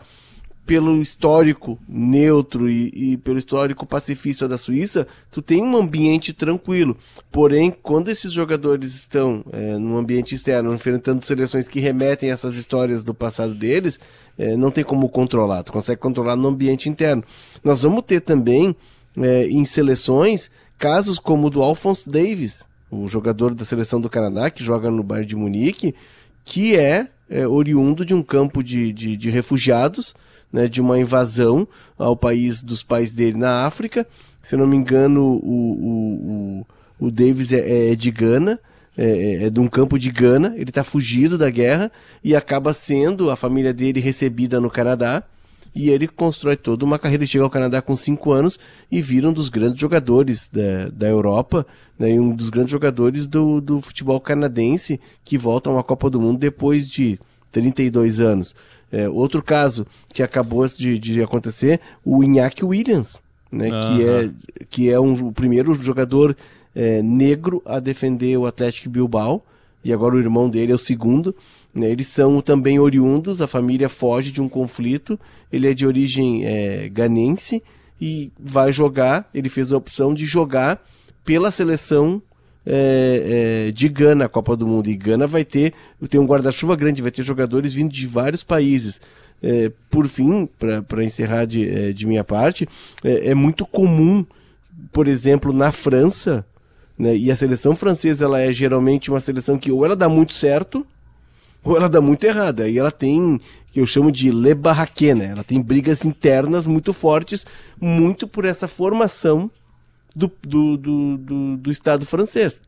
pelo 0.65 1.01
histórico 1.01 1.79
neutro 1.89 2.71
e, 2.71 2.91
e, 2.95 3.17
pelo 3.17 3.39
histórico 3.39 3.85
pacifista 3.85 4.47
da 4.49 4.57
Suíça, 4.57 5.07
tu 5.31 5.43
tem 5.43 5.63
um 5.63 5.77
ambiente 5.77 6.33
tranquilo. 6.33 6.97
Porém, 7.31 7.71
quando 7.71 8.09
esses 8.09 8.33
jogadores 8.33 8.95
estão 8.95 9.45
é, 9.53 9.77
no 9.77 9.99
ambiente 9.99 10.35
externo, 10.35 10.73
enfrentando 10.73 11.25
seleções 11.25 11.69
que 11.69 11.81
remetem 11.81 12.31
a 12.31 12.35
essas 12.35 12.57
histórias 12.57 13.03
do 13.03 13.13
passado 13.13 13.55
deles, 13.55 13.99
é, 14.39 14.57
não 14.57 14.71
tem 14.71 14.85
como 14.85 15.09
controlar. 15.09 15.65
Tu 15.65 15.73
consegue 15.73 16.01
controlar 16.01 16.37
no 16.37 16.49
ambiente 16.49 16.89
interno. 16.89 17.25
Nós 17.65 17.83
vamos 17.83 18.05
ter 18.05 18.21
também 18.21 18.75
é, 19.17 19.47
em 19.47 19.65
seleções 19.65 20.51
casos 20.79 21.19
como 21.19 21.49
o 21.49 21.51
do 21.51 21.63
Alphonse 21.63 22.09
Davis, 22.09 22.65
o 22.91 23.09
jogador 23.09 23.55
da 23.55 23.65
seleção 23.65 24.01
do 24.01 24.11
Canadá 24.11 24.51
que 24.51 24.63
joga 24.63 24.91
no 24.91 25.03
Bayern 25.03 25.29
de 25.29 25.37
Munique, 25.37 25.95
que 26.45 26.77
é, 26.77 27.09
é 27.29 27.47
oriundo 27.47 28.05
de 28.05 28.15
um 28.15 28.23
campo 28.23 28.63
de, 28.63 28.93
de, 28.93 29.17
de 29.17 29.31
refugiados 29.31 30.15
né, 30.53 30.69
de 30.69 30.81
uma 30.81 30.99
invasão 30.99 31.67
ao 31.99 32.17
país 32.17 32.63
dos 32.63 32.83
pais 32.83 33.13
dele 33.13 33.39
na 33.39 33.65
África. 33.65 34.07
Se 34.43 34.55
eu 34.55 34.59
não 34.59 34.67
me 34.67 34.77
engano, 34.77 35.23
o, 35.23 35.39
o, 35.43 36.65
o, 37.01 37.07
o 37.07 37.11
Davis 37.11 37.53
é, 37.53 37.93
é 37.93 37.95
de 37.95 38.11
Gana. 38.11 38.59
é, 38.97 39.45
é, 39.45 39.51
de 39.51 39.61
um 39.61 39.69
campo 39.69 39.99
de 39.99 40.11
Gana, 40.11 40.53
ele 40.57 40.71
está 40.71 40.85
fugido 40.85 41.39
da 41.39 41.49
guerra 41.49 41.91
e 42.23 42.37
acaba 42.37 42.73
sendo 42.73 43.31
a 43.31 43.37
família 43.37 43.73
dele 43.73 44.01
recebida 44.01 44.61
no 44.61 44.71
Canadá. 44.71 45.23
E 45.75 45.89
ele 45.89 46.07
constrói 46.07 46.55
toda 46.55 46.85
uma 46.85 46.99
carreira. 46.99 47.23
Ele 47.23 47.31
chega 47.31 47.45
ao 47.45 47.49
Canadá 47.49 47.81
com 47.81 47.97
5 47.97 48.31
anos 48.31 48.59
e 48.91 49.01
vira 49.01 49.27
um 49.29 49.33
dos 49.33 49.49
grandes 49.49 49.81
jogadores 49.81 50.51
da, 50.53 50.91
da 50.93 51.09
Europa, 51.09 51.67
né, 51.99 52.11
e 52.11 52.21
um 52.21 52.35
dos 52.35 52.51
grandes 52.51 52.73
jogadores 52.73 53.27
do, 53.27 53.59
do 53.59 53.81
futebol 53.81 54.21
canadense 54.21 55.01
que 55.25 55.39
volta 55.39 55.71
a 55.71 55.73
uma 55.73 55.83
Copa 55.83 56.11
do 56.11 56.21
Mundo 56.21 56.39
depois 56.39 56.91
de 56.91 57.19
32 57.51 58.21
anos. 58.21 58.55
É, 58.93 59.09
outro 59.09 59.43
caso 59.43 59.87
que 60.13 60.23
acabou 60.23 60.67
de, 60.67 60.99
de 60.99 61.23
acontecer, 61.23 61.81
o 62.05 62.23
Iñaki 62.23 62.63
Williams, 62.63 63.23
né, 63.51 63.71
uhum. 63.71 63.81
que 63.81 64.05
é, 64.05 64.31
que 64.69 64.91
é 64.91 65.01
um, 65.01 65.29
o 65.29 65.33
primeiro 65.33 65.73
jogador 65.73 66.37
é, 66.75 67.03
negro 67.03 67.63
a 67.65 67.81
defender 67.81 68.37
o 68.37 68.45
Atlético 68.45 68.91
Bilbao, 68.91 69.43
e 69.83 69.93
agora 69.93 70.15
o 70.15 70.21
irmão 70.21 70.49
dele 70.49 70.73
é 70.73 70.75
o 70.75 70.79
segundo. 70.79 71.35
Né, 71.75 71.91
eles 71.91 72.07
são 72.07 72.41
também 72.43 72.79
oriundos, 72.79 73.41
a 73.41 73.47
família 73.47 73.89
foge 73.89 74.31
de 74.31 74.43
um 74.43 74.49
conflito, 74.49 75.19
ele 75.51 75.67
é 75.67 75.73
de 75.73 75.87
origem 75.87 76.45
é, 76.45 76.89
ganense 76.91 77.63
e 77.99 78.31
vai 78.39 78.73
jogar, 78.73 79.29
ele 79.33 79.49
fez 79.49 79.73
a 79.73 79.77
opção 79.77 80.13
de 80.13 80.27
jogar 80.27 80.85
pela 81.25 81.51
seleção 81.51 82.21
é, 82.67 83.67
é, 83.69 83.73
de 83.73 83.89
Gana, 83.89 84.27
a 84.27 84.29
Copa 84.29 84.57
do 84.57 84.67
Mundo. 84.67 84.89
E 84.89 84.97
Gana 84.97 85.27
vai 85.27 85.45
ter, 85.45 85.73
tem 86.09 86.21
um 86.21 86.27
guarda-chuva 86.27 86.77
grande, 86.77 87.03
vai 87.03 87.11
ter 87.11 87.23
jogadores 87.23 87.73
vindo 87.75 87.93
de 87.93 88.07
vários 88.07 88.43
países. 88.43 89.01
É, 89.43 89.73
por 89.91 90.07
fim, 90.07 90.49
para 90.89 91.05
encerrar 91.05 91.45
de, 91.45 91.69
é, 91.69 91.93
de 91.93 92.07
minha 92.07 92.23
parte, 92.23 92.69
é, 93.03 93.31
é, 93.31 93.35
muito 93.35 93.67
comum, 93.67 94.25
por 94.93 95.09
exemplo, 95.09 95.53
na 95.53 95.73
França, 95.73 96.47
né, 96.97 97.17
e 97.17 97.31
a 97.31 97.37
seleção 97.37 97.75
francesa 97.75 98.27
ela 98.27 98.41
é 98.41 98.53
geralmente 98.53 99.11
uma 99.11 99.19
seleção 99.19 99.59
que 99.59 99.73
ou 99.73 99.85
ela 99.85 99.97
dá 99.97 100.09
muito 100.09 100.33
certo, 100.33 100.87
ou 101.65 101.77
ela 101.77 101.89
dá 101.89 102.01
muito 102.01 102.25
errada. 102.25 102.69
E 102.69 102.79
ela 102.79 102.93
tem, 102.93 103.41
que 103.73 103.81
eu 103.81 103.87
chamo 103.87 104.13
de 104.13 104.31
le 104.31 104.55
barraquet, 104.55 105.15
né? 105.15 105.27
Ela 105.27 105.45
tem 105.45 105.61
brigas 105.61 106.05
internas 106.05 106.67
muito 106.67 106.93
fortes, 106.93 107.47
muito 107.81 108.27
por 108.29 108.45
essa 108.45 108.69
formação 108.69 109.51
do, 110.15 110.31
do, 110.43 110.77
do, 110.77 111.17
do, 111.19 111.57
do 111.57 111.71
Estado 111.71 112.07
francês, 112.07 112.61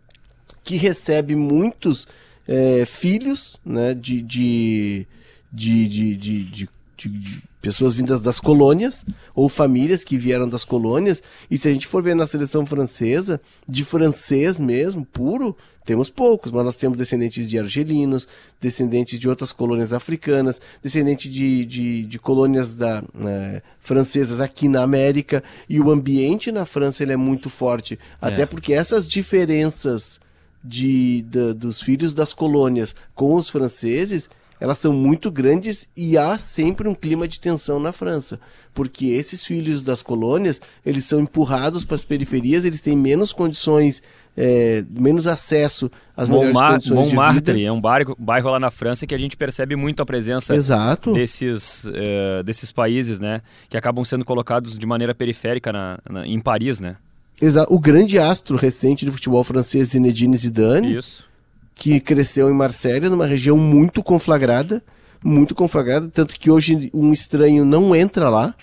que 0.63 0.77
recebe 0.77 1.35
muitos 1.35 2.09
é, 2.47 2.85
filhos 2.87 3.59
né, 3.65 3.95
de, 3.95 4.21
de, 4.23 5.07
de, 5.53 5.89
de, 5.89 6.17
de, 6.17 6.45
de, 6.45 6.69
de 6.97 7.43
pessoas 7.65 7.95
vindas 7.95 8.21
das 8.21 8.39
colônias 8.39 9.07
ou 9.35 9.49
famílias 9.49 10.05
que 10.05 10.19
vieram 10.19 10.47
das 10.47 10.67
colônias. 10.67 11.23
E 11.51 11.57
se 11.57 11.67
a 11.67 11.73
gente 11.73 11.87
for 11.87 12.03
ver 12.03 12.15
na 12.15 12.27
seleção 12.27 12.67
francesa, 12.67 13.41
de 13.67 13.87
francês 13.87 14.61
mesmo, 14.61 15.03
puro, 15.03 15.57
temos 15.83 16.11
poucos, 16.11 16.53
mas 16.53 16.63
nós 16.63 16.77
temos 16.77 16.99
descendentes 16.99 17.49
de 17.49 17.59
argelinos, 17.59 18.29
descendentes 18.61 19.19
de 19.19 19.27
outras 19.29 19.51
colônias 19.51 19.95
africanas, 19.95 20.61
descendentes 20.83 21.33
de, 21.33 21.65
de, 21.65 22.03
de 22.03 22.19
colônias 22.19 22.75
da, 22.75 23.03
é, 23.27 23.63
francesas 23.81 24.43
aqui 24.43 24.69
na 24.69 24.83
América. 24.83 25.43
E 25.67 25.81
o 25.81 25.91
ambiente 25.91 26.53
na 26.53 26.67
França 26.67 27.03
ele 27.03 27.13
é 27.13 27.17
muito 27.17 27.49
forte, 27.49 27.95
é. 27.95 28.27
até 28.27 28.45
porque 28.45 28.75
essas 28.75 29.09
diferenças 29.09 30.21
de, 30.63 31.23
de, 31.23 31.55
dos 31.55 31.81
filhos 31.81 32.13
das 32.13 32.35
colônias 32.35 32.95
com 33.15 33.35
os 33.37 33.49
franceses 33.49 34.29
elas 34.65 34.79
são 34.79 34.95
muito 34.95 35.31
grandes 35.31 35.87
e 35.95 36.17
há 36.17 36.39
sempre 36.39 36.89
um 36.89 36.95
clima 36.95 37.29
de 37.29 37.39
tensão 37.39 37.79
na 37.79 37.93
França, 37.93 38.41
porque 38.73 39.09
esses 39.09 39.45
filhos 39.45 39.83
das 39.83 40.03
colônias, 40.03 40.59
eles 40.87 41.05
são 41.05 41.21
empurrados 41.21 41.85
para 41.85 41.97
as 41.97 42.05
periferias, 42.05 42.65
eles 42.65 42.81
têm 42.81 42.97
menos 42.97 43.31
condições, 43.31 44.03
é, 44.35 44.83
menos 44.89 45.27
acesso 45.27 45.91
às 46.17 46.31
Montmar 46.31 46.47
melhores 46.47 46.89
condições 46.89 47.09
Montmartre 47.09 47.41
de 47.43 47.53
vida. 47.53 47.69
é 47.69 47.73
um 47.73 47.79
bairro, 47.79 48.17
bairro 48.19 48.49
lá 48.49 48.59
na 48.59 48.71
França 48.71 49.07
que 49.07 49.15
a 49.15 49.19
gente 49.19 49.37
percebe 49.37 49.77
muito 49.77 50.03
a 50.03 50.07
presença 50.07 50.57
Exato. 50.57 51.13
desses 51.13 51.85
uh, 51.85 52.43
desses 52.43 52.73
países, 52.73 53.21
né, 53.21 53.43
que 53.69 53.77
acabam 53.77 54.03
sendo 54.03 54.25
colocados 54.25 54.79
de 54.79 54.87
maneira 54.87 55.15
periférica 55.15 55.75
na, 55.75 55.99
na, 56.09 56.27
em 56.27 56.41
Paris, 56.41 56.81
né? 56.81 56.97
Exato. 57.39 57.71
O 57.71 57.79
grande 57.79 58.19
astro 58.19 58.57
recente 58.57 59.05
do 59.05 59.13
futebol 59.13 59.45
francês, 59.45 59.89
Zinedine 59.89 60.39
Zidane. 60.39 60.97
Isso 60.97 61.34
que 61.75 62.01
cresceu 62.01 62.49
em 62.49 62.55
Marsella, 62.55 63.09
numa 63.09 63.27
região 63.27 63.59
muito 63.59 64.03
conflagrada, 64.03 64.83
muito 65.23 65.55
conflagrada, 65.55 66.09
tanto 66.13 66.39
que 66.39 66.51
hoje 66.51 66.91
um 66.93 67.13
estranho 67.13 67.65
não 67.65 67.95
entra 67.95 68.29
lá. 68.29 68.55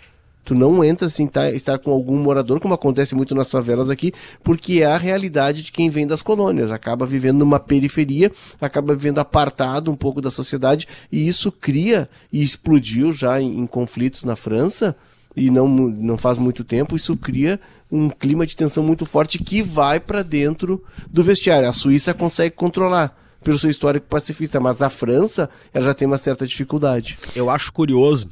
Tu 0.44 0.56
não 0.56 0.84
entra 0.84 1.08
sem 1.08 1.28
tá, 1.28 1.52
estar 1.52 1.78
com 1.78 1.92
algum 1.92 2.18
morador, 2.18 2.60
como 2.60 2.74
acontece 2.74 3.14
muito 3.14 3.36
nas 3.36 3.50
favelas 3.52 3.92
aqui, 3.92 4.12
porque 4.44 4.82
é 4.82 4.86
a 4.86 4.98
realidade 4.98 5.62
de 5.62 5.72
quem 5.72 5.88
vem 5.88 6.08
das 6.08 6.24
colônias. 6.24 6.72
Acaba 6.72 7.06
vivendo 7.06 7.40
numa 7.40 7.60
periferia, 7.60 8.32
acaba 8.60 8.96
vivendo 8.96 9.20
apartado 9.20 9.92
um 9.92 9.96
pouco 9.96 10.20
da 10.20 10.32
sociedade, 10.32 10.88
e 11.12 11.28
isso 11.28 11.52
cria 11.52 12.10
e 12.34 12.42
explodiu 12.42 13.14
já 13.14 13.40
em, 13.40 13.60
em 13.60 13.68
conflitos 13.68 14.24
na 14.24 14.36
França, 14.36 14.96
e 15.36 15.52
não, 15.52 15.68
não 15.68 16.18
faz 16.18 16.40
muito 16.40 16.64
tempo, 16.64 16.96
isso 16.96 17.16
cria 17.16 17.60
um 17.92 18.10
clima 18.10 18.46
de 18.46 18.56
tensão 18.56 18.84
muito 18.84 19.06
forte 19.06 19.38
que 19.38 19.62
vai 19.62 20.00
para 20.00 20.24
dentro 20.24 20.84
do 21.10 21.24
vestiário. 21.24 21.68
A 21.68 21.74
Suíça 21.74 22.14
consegue 22.14 22.56
controlar 22.56 23.18
pelo 23.44 23.58
seu 23.58 23.70
histórico 23.70 24.08
pacifista, 24.08 24.60
mas 24.60 24.82
a 24.82 24.90
França 24.90 25.50
ela 25.74 25.86
já 25.86 25.94
tem 25.94 26.08
uma 26.08 26.18
certa 26.18 26.48
dificuldade. 26.48 27.18
Eu 27.36 27.50
acho 27.50 27.74
curioso 27.74 28.30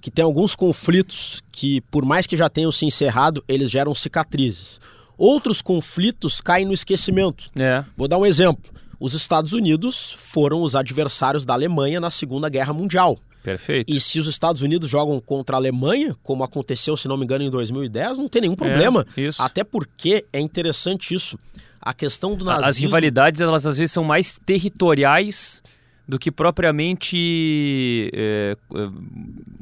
que 0.00 0.10
tem 0.10 0.24
alguns 0.24 0.56
conflitos 0.56 1.42
que, 1.52 1.80
por 1.82 2.04
mais 2.04 2.26
que 2.26 2.36
já 2.36 2.48
tenham 2.48 2.72
se 2.72 2.86
encerrado, 2.86 3.44
eles 3.46 3.70
geram 3.70 3.94
cicatrizes. 3.94 4.80
Outros 5.16 5.62
conflitos 5.62 6.40
caem 6.40 6.66
no 6.66 6.72
esquecimento. 6.72 7.50
É. 7.56 7.84
Vou 7.96 8.08
dar 8.08 8.18
um 8.18 8.26
exemplo. 8.26 8.72
Os 8.98 9.14
Estados 9.14 9.52
Unidos 9.52 10.14
foram 10.16 10.62
os 10.62 10.74
adversários 10.74 11.44
da 11.44 11.54
Alemanha 11.54 12.00
na 12.00 12.10
Segunda 12.10 12.48
Guerra 12.48 12.72
Mundial. 12.72 13.18
Perfeito. 13.42 13.92
E 13.92 14.00
se 14.00 14.20
os 14.20 14.26
Estados 14.26 14.62
Unidos 14.62 14.88
jogam 14.88 15.18
contra 15.20 15.56
a 15.56 15.58
Alemanha, 15.58 16.16
como 16.22 16.44
aconteceu, 16.44 16.96
se 16.96 17.08
não 17.08 17.16
me 17.16 17.24
engano, 17.24 17.42
em 17.42 17.50
2010, 17.50 18.18
não 18.18 18.28
tem 18.28 18.42
nenhum 18.42 18.54
problema. 18.54 19.04
É, 19.16 19.22
isso. 19.22 19.42
Até 19.42 19.64
porque 19.64 20.24
é 20.32 20.40
interessante 20.40 21.14
isso. 21.14 21.38
A 21.80 21.92
questão 21.92 22.36
do 22.36 22.44
nazismo... 22.44 22.68
As 22.68 22.78
rivalidades, 22.78 23.40
elas 23.40 23.66
às 23.66 23.76
vezes 23.76 23.90
são 23.90 24.04
mais 24.04 24.38
territoriais 24.38 25.62
do 26.06 26.18
que 26.18 26.30
propriamente 26.30 28.10
é, 28.14 28.56
é 28.74 28.88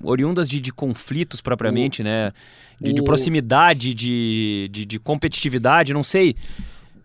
oriundas 0.02 0.48
de, 0.48 0.60
de, 0.60 0.72
conflitos 0.72 1.40
propriamente, 1.40 2.02
o, 2.02 2.04
né? 2.04 2.32
De, 2.78 2.90
o... 2.90 2.94
de 2.94 3.02
proximidade, 3.02 3.94
de, 3.94 4.68
de, 4.70 4.84
de 4.84 4.98
competitividade, 4.98 5.94
não 5.94 6.04
sei 6.04 6.36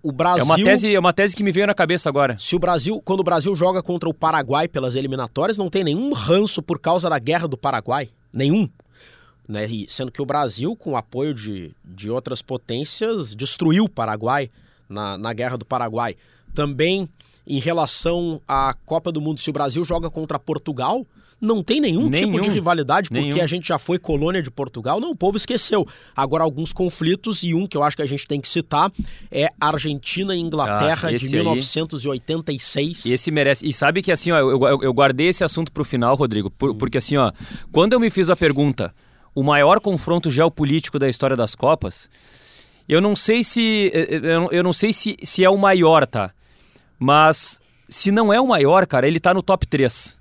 o 0.06 0.12
Brasil. 0.12 0.42
É 0.42 0.44
uma, 0.44 0.56
tese, 0.56 0.96
é 0.96 1.00
uma 1.00 1.14
tese 1.14 1.36
que 1.36 1.44
me 1.44 1.52
veio 1.52 1.66
na 1.66 1.74
cabeça 1.74 2.08
agora. 2.08 2.38
Se 2.38 2.56
o 2.56 2.60
Brasil, 2.60 3.02
quando 3.04 3.22
o 3.22 3.24
Brasil 3.24 3.56
joga 3.56 3.82
contra 3.82 4.08
o 4.08 4.14
Paraguai 4.14 4.68
pelas 4.68 4.96
eliminatórias, 4.96 5.58
não 5.58 5.68
tem 5.68 5.84
nenhum 5.84 6.14
ranço 6.14 6.62
por 6.62 6.80
causa 6.80 7.10
da 7.10 7.18
guerra 7.18 7.48
do 7.48 7.58
Paraguai. 7.58 8.10
Nenhum. 8.32 8.70
Né? 9.48 9.66
E 9.66 9.88
sendo 9.90 10.12
que 10.12 10.22
o 10.22 10.26
Brasil, 10.26 10.76
com 10.76 10.92
o 10.92 10.96
apoio 10.96 11.34
de, 11.34 11.72
de 11.84 12.12
outras 12.12 12.44
potências, 12.44 13.34
destruiu 13.34 13.86
o 13.86 13.90
Paraguai 13.90 14.52
na, 14.88 15.18
na 15.18 15.34
guerra 15.34 15.58
do 15.58 15.66
Paraguai. 15.66 16.16
Também 16.54 17.10
em 17.48 17.60
relação 17.60 18.40
à 18.48 18.76
Copa 18.86 19.12
do 19.12 19.20
Mundo, 19.20 19.40
se 19.40 19.50
o 19.50 19.54
Brasil 19.54 19.84
joga 19.84 20.10
contra 20.10 20.38
Portugal, 20.38 21.06
não 21.46 21.64
tem 21.64 21.80
nenhum, 21.80 22.10
nenhum, 22.10 22.32
tipo 22.32 22.42
de 22.42 22.50
rivalidade, 22.50 23.10
porque 23.10 23.24
nenhum. 23.24 23.42
a 23.42 23.48
gente 23.48 23.68
já 23.68 23.78
foi 23.78 23.98
colônia 23.98 24.42
de 24.42 24.52
Portugal. 24.52 25.00
Não, 25.00 25.12
o 25.12 25.16
povo 25.16 25.38
esqueceu. 25.38 25.88
Agora, 26.16 26.44
alguns 26.44 26.74
conflitos, 26.74 27.44
e 27.44 27.54
um 27.54 27.66
que 27.68 27.78
eu 27.78 27.84
acho 27.84 27.96
que 27.96 28.02
a 28.02 28.06
gente 28.06 28.28
tem 28.28 28.42
que 28.42 28.48
citar 28.48 28.92
é 29.32 29.50
Argentina 29.60 30.36
e 30.36 30.40
Inglaterra 30.40 31.10
ah, 31.10 31.18
de 31.18 31.30
1986. 31.30 33.04
Aí, 33.06 33.12
esse 33.14 33.32
merece. 33.32 33.66
E 33.68 33.72
sabe 33.72 34.02
que 34.02 34.12
assim, 34.12 34.32
ó, 34.32 34.38
eu, 34.38 34.52
eu, 34.52 34.82
eu 34.82 34.94
guardei 34.94 35.28
esse 35.28 35.44
assunto 35.44 35.72
pro 35.72 35.86
final, 35.86 36.16
Rodrigo, 36.16 36.50
por, 36.50 36.72
hum. 36.72 36.78
porque 36.78 36.98
assim, 36.98 37.18
ó, 37.18 37.32
quando 37.72 37.94
eu 37.94 38.00
me 38.00 38.10
fiz 38.10 38.30
a 38.30 38.36
pergunta, 38.36 38.94
o 39.34 39.44
maior 39.44 39.80
confronto 39.80 40.32
geopolítico 40.32 40.98
da 40.98 41.10
história 41.10 41.36
das 41.36 41.56
Copas, 41.56 42.10
eu 42.88 43.02
não 43.02 43.16
sei 43.16 43.44
se. 43.44 43.92
Eu, 43.94 44.52
eu 44.52 44.64
não 44.64 44.74
sei 44.74 44.94
se, 44.94 45.18
se 45.24 45.44
é 45.44 45.50
o 45.50 45.58
maior, 45.58 46.06
tá? 46.06 46.32
Mas 47.00 47.60
se 47.90 48.12
não 48.12 48.34
é 48.34 48.40
o 48.40 48.48
maior, 48.48 48.86
cara, 48.86 49.08
ele 49.08 49.20
tá 49.20 49.34
no 49.34 49.42
top 49.42 49.68
3. 49.68 50.18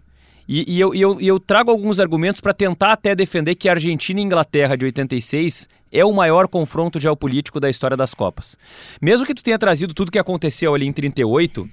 E, 0.49 0.75
e, 0.75 0.81
eu, 0.81 0.95
e 0.95 1.01
eu, 1.01 1.21
eu, 1.21 1.41
trago 1.41 1.71
alguns 1.71 1.99
argumentos 1.99 2.41
para 2.41 2.53
tentar 2.53 2.93
até 2.93 3.15
defender 3.15 3.55
que 3.55 3.69
a 3.69 3.73
Argentina 3.73 4.21
e 4.21 4.23
Inglaterra 4.23 4.77
de 4.77 4.85
86 4.85 5.69
é 5.91 6.05
o 6.05 6.13
maior 6.13 6.49
confronto 6.49 7.01
geopolítico 7.01 7.59
da 7.59 7.71
história 7.71 7.97
das 7.97 8.13
Copas. 8.13 8.59
Mesmo 9.01 9.25
que 9.25 9.35
tu 9.35 9.43
tenha 9.43 9.59
trazido 9.59 9.95
tudo 9.95 10.13
que 10.13 10.19
aconteceu 10.19 10.75
ali 10.75 10.87
em 10.87 10.93
38, 10.93 11.69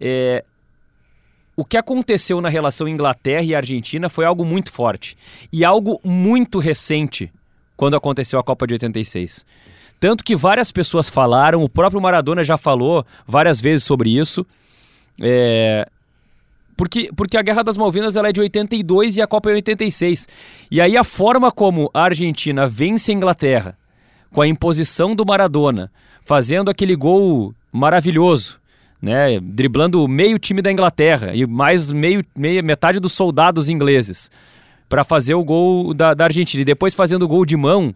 é, 0.00 0.44
o 1.56 1.64
que 1.64 1.76
aconteceu 1.76 2.40
na 2.40 2.48
relação 2.48 2.88
Inglaterra 2.88 3.42
e 3.42 3.54
Argentina 3.54 4.08
foi 4.08 4.24
algo 4.24 4.44
muito 4.44 4.72
forte 4.72 5.16
e 5.52 5.64
algo 5.64 6.00
muito 6.02 6.58
recente 6.58 7.30
quando 7.76 7.96
aconteceu 7.96 8.38
a 8.38 8.44
Copa 8.44 8.66
de 8.66 8.74
86. 8.74 9.44
Tanto 10.00 10.24
que 10.24 10.36
várias 10.36 10.72
pessoas 10.72 11.08
falaram, 11.08 11.62
o 11.62 11.68
próprio 11.68 12.00
Maradona 12.00 12.42
já 12.42 12.56
falou 12.56 13.06
várias 13.26 13.60
vezes 13.60 13.84
sobre 13.84 14.10
isso. 14.10 14.46
É, 15.20 15.88
porque, 16.76 17.10
porque 17.16 17.36
a 17.36 17.42
Guerra 17.42 17.62
das 17.62 17.76
Malvinas 17.76 18.16
ela 18.16 18.28
é 18.28 18.32
de 18.32 18.40
82 18.40 19.16
e 19.16 19.22
a 19.22 19.26
Copa 19.26 19.50
é 19.50 19.54
86. 19.54 20.28
E 20.70 20.80
aí 20.80 20.96
a 20.96 21.04
forma 21.04 21.50
como 21.50 21.90
a 21.94 22.02
Argentina 22.02 22.66
vence 22.66 23.10
a 23.10 23.14
Inglaterra, 23.14 23.76
com 24.32 24.40
a 24.40 24.48
imposição 24.48 25.14
do 25.14 25.24
Maradona, 25.24 25.90
fazendo 26.22 26.70
aquele 26.70 26.96
gol 26.96 27.54
maravilhoso 27.72 28.60
né, 29.04 29.38
driblando 29.38 30.08
meio 30.08 30.38
time 30.38 30.62
da 30.62 30.72
Inglaterra 30.72 31.32
e 31.34 31.46
mais 31.46 31.92
meio, 31.92 32.24
meia, 32.34 32.62
metade 32.62 32.98
dos 32.98 33.12
soldados 33.12 33.68
ingleses 33.68 34.30
para 34.88 35.04
fazer 35.04 35.34
o 35.34 35.44
gol 35.44 35.92
da, 35.92 36.14
da 36.14 36.24
Argentina. 36.24 36.62
E 36.62 36.64
depois 36.64 36.94
fazendo 36.94 37.24
o 37.24 37.28
gol 37.28 37.44
de 37.44 37.54
mão, 37.54 37.94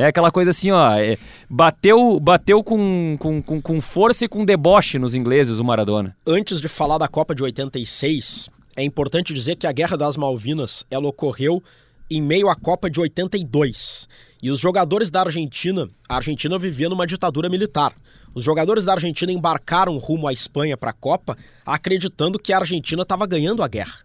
é 0.00 0.06
aquela 0.06 0.30
coisa 0.30 0.50
assim, 0.50 0.70
ó, 0.70 0.92
é, 0.94 1.18
bateu, 1.48 2.18
bateu 2.20 2.62
com, 2.62 3.16
com, 3.18 3.42
com, 3.42 3.60
com 3.60 3.80
força 3.80 4.24
e 4.24 4.28
com 4.28 4.44
deboche 4.44 4.98
nos 4.98 5.14
ingleses 5.14 5.58
o 5.58 5.64
Maradona. 5.64 6.16
Antes 6.26 6.60
de 6.60 6.68
falar 6.68 6.98
da 6.98 7.08
Copa 7.08 7.34
de 7.34 7.42
86, 7.42 8.48
é 8.76 8.82
importante 8.82 9.34
dizer 9.34 9.56
que 9.56 9.66
a 9.66 9.72
Guerra 9.72 9.96
das 9.96 10.16
Malvinas 10.16 10.86
ela 10.90 11.08
ocorreu 11.08 11.62
em 12.10 12.20
meio 12.20 12.48
à 12.48 12.56
Copa 12.56 12.90
de 12.90 13.00
82. 13.00 14.08
E 14.42 14.50
os 14.50 14.58
jogadores 14.58 15.10
da 15.10 15.20
Argentina, 15.20 15.88
a 16.08 16.16
Argentina 16.16 16.58
vivia 16.58 16.88
numa 16.88 17.06
ditadura 17.06 17.48
militar. 17.48 17.94
Os 18.34 18.42
jogadores 18.42 18.84
da 18.84 18.94
Argentina 18.94 19.30
embarcaram 19.30 19.96
rumo 19.98 20.26
à 20.26 20.32
Espanha 20.32 20.76
para 20.76 20.90
a 20.90 20.94
Copa, 20.94 21.36
acreditando 21.64 22.38
que 22.38 22.52
a 22.52 22.58
Argentina 22.58 23.02
estava 23.02 23.26
ganhando 23.26 23.62
a 23.62 23.68
guerra, 23.68 24.00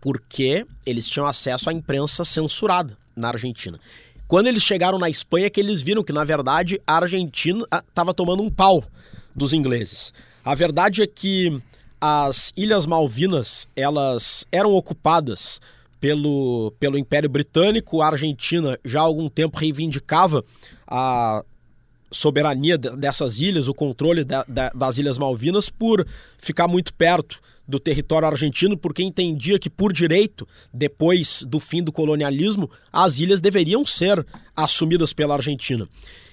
porque 0.00 0.66
eles 0.84 1.08
tinham 1.08 1.26
acesso 1.26 1.70
à 1.70 1.72
imprensa 1.72 2.24
censurada 2.24 2.96
na 3.14 3.28
Argentina. 3.28 3.78
Quando 4.28 4.46
eles 4.46 4.62
chegaram 4.62 4.98
na 4.98 5.08
Espanha, 5.08 5.48
que 5.48 5.58
eles 5.58 5.80
viram 5.80 6.04
que 6.04 6.12
na 6.12 6.22
verdade 6.22 6.78
a 6.86 6.96
Argentina 6.96 7.66
estava 7.88 8.12
tomando 8.12 8.42
um 8.42 8.50
pau 8.50 8.84
dos 9.34 9.54
ingleses. 9.54 10.12
A 10.44 10.54
verdade 10.54 11.00
é 11.00 11.06
que 11.06 11.58
as 11.98 12.52
Ilhas 12.54 12.84
Malvinas 12.84 13.66
elas 13.74 14.46
eram 14.52 14.74
ocupadas 14.74 15.62
pelo, 15.98 16.74
pelo 16.78 16.98
Império 16.98 17.30
Britânico. 17.30 18.02
A 18.02 18.08
Argentina 18.08 18.78
já 18.84 19.00
há 19.00 19.04
algum 19.04 19.30
tempo 19.30 19.58
reivindicava 19.58 20.44
a 20.86 21.42
soberania 22.10 22.76
dessas 22.76 23.40
ilhas, 23.40 23.66
o 23.66 23.74
controle 23.74 24.24
da, 24.24 24.44
da, 24.46 24.68
das 24.74 24.98
Ilhas 24.98 25.16
Malvinas, 25.16 25.70
por 25.70 26.06
ficar 26.36 26.68
muito 26.68 26.92
perto 26.92 27.40
do 27.68 27.78
território 27.78 28.26
argentino, 28.26 28.76
porque 28.76 29.02
entendia 29.02 29.58
que, 29.58 29.68
por 29.68 29.92
direito, 29.92 30.48
depois 30.72 31.44
do 31.46 31.60
fim 31.60 31.82
do 31.82 31.92
colonialismo, 31.92 32.70
as 32.90 33.18
ilhas 33.20 33.40
deveriam 33.40 33.84
ser 33.84 34.24
assumidas 34.56 35.12
pela 35.12 35.34
Argentina. 35.34 35.86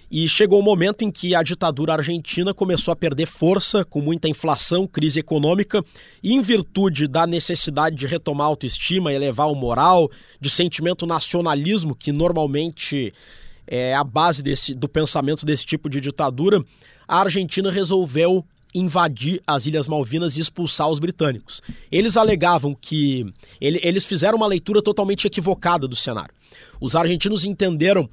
E 0.09 0.29
chegou 0.29 0.59
o 0.59 0.61
um 0.61 0.65
momento 0.65 1.03
em 1.03 1.11
que 1.11 1.36
a 1.36 1.43
ditadura 1.43 1.93
argentina 1.93 2.53
começou 2.53 2.91
a 2.91 2.95
perder 2.95 3.25
força, 3.25 3.83
com 3.83 3.99
muita 3.99 4.29
inflação, 4.29 4.88
crise 4.88 5.19
econômica, 5.19 5.83
e 6.23 6.33
em 6.33 6.41
virtude 6.41 7.07
da 7.07 7.27
necessidade 7.27 7.95
de 7.95 8.07
retomar 8.07 8.45
a 8.45 8.49
autoestima, 8.49 9.11
elevar 9.11 9.51
o 9.51 9.55
moral, 9.55 10.09
de 10.39 10.49
sentimento 10.49 11.05
nacionalismo, 11.05 11.95
que 11.95 12.11
normalmente 12.11 13.11
é 13.67 13.95
a 13.95 14.03
base 14.03 14.43
desse, 14.43 14.75
do 14.75 14.88
pensamento 14.88 15.45
desse 15.45 15.65
tipo 15.65 15.89
de 15.89 15.99
ditadura, 15.99 16.63
a 17.07 17.19
Argentina 17.19 17.71
resolveu 17.71 18.45
invadir 18.76 19.41
as 19.47 19.65
Ilhas 19.65 19.88
Malvinas 19.88 20.38
e 20.38 20.41
expulsar 20.41 20.89
os 20.89 20.99
britânicos. 20.99 21.61
Eles 21.91 22.17
alegavam 22.17 22.76
que. 22.76 23.26
Ele, 23.59 23.80
eles 23.82 24.05
fizeram 24.05 24.38
uma 24.38 24.47
leitura 24.47 24.82
totalmente 24.82 25.26
equivocada 25.26 25.88
do 25.88 25.95
cenário. 25.95 26.34
Os 26.80 26.95
argentinos 26.95 27.45
entenderam 27.45 28.09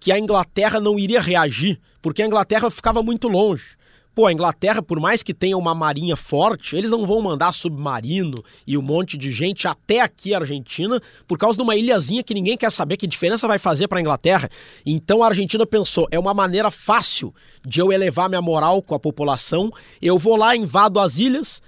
que 0.00 0.10
a 0.12 0.18
Inglaterra 0.18 0.80
não 0.80 0.98
iria 0.98 1.20
reagir, 1.20 1.78
porque 2.02 2.22
a 2.22 2.26
Inglaterra 2.26 2.70
ficava 2.70 3.02
muito 3.02 3.28
longe. 3.28 3.76
Pô, 4.16 4.24
a 4.24 4.32
Inglaterra, 4.32 4.80
por 4.80 4.98
mais 4.98 5.22
que 5.22 5.34
tenha 5.34 5.58
uma 5.58 5.74
marinha 5.74 6.16
forte, 6.16 6.74
eles 6.74 6.90
não 6.90 7.04
vão 7.04 7.20
mandar 7.20 7.52
submarino 7.52 8.42
e 8.66 8.78
um 8.78 8.80
monte 8.80 9.14
de 9.14 9.30
gente 9.30 9.68
até 9.68 10.00
aqui 10.00 10.32
a 10.32 10.38
Argentina 10.38 10.98
por 11.28 11.36
causa 11.36 11.58
de 11.58 11.62
uma 11.62 11.76
ilhazinha 11.76 12.22
que 12.22 12.32
ninguém 12.32 12.56
quer 12.56 12.72
saber 12.72 12.96
que 12.96 13.06
diferença 13.06 13.46
vai 13.46 13.58
fazer 13.58 13.88
para 13.88 13.98
a 13.98 14.00
Inglaterra. 14.00 14.48
Então 14.86 15.22
a 15.22 15.26
Argentina 15.26 15.66
pensou, 15.66 16.08
é 16.10 16.18
uma 16.18 16.32
maneira 16.32 16.70
fácil 16.70 17.34
de 17.62 17.78
eu 17.78 17.92
elevar 17.92 18.30
minha 18.30 18.40
moral 18.40 18.80
com 18.80 18.94
a 18.94 18.98
população. 18.98 19.70
Eu 20.00 20.18
vou 20.18 20.34
lá, 20.34 20.56
invado 20.56 20.98
as 20.98 21.18
ilhas, 21.18 21.60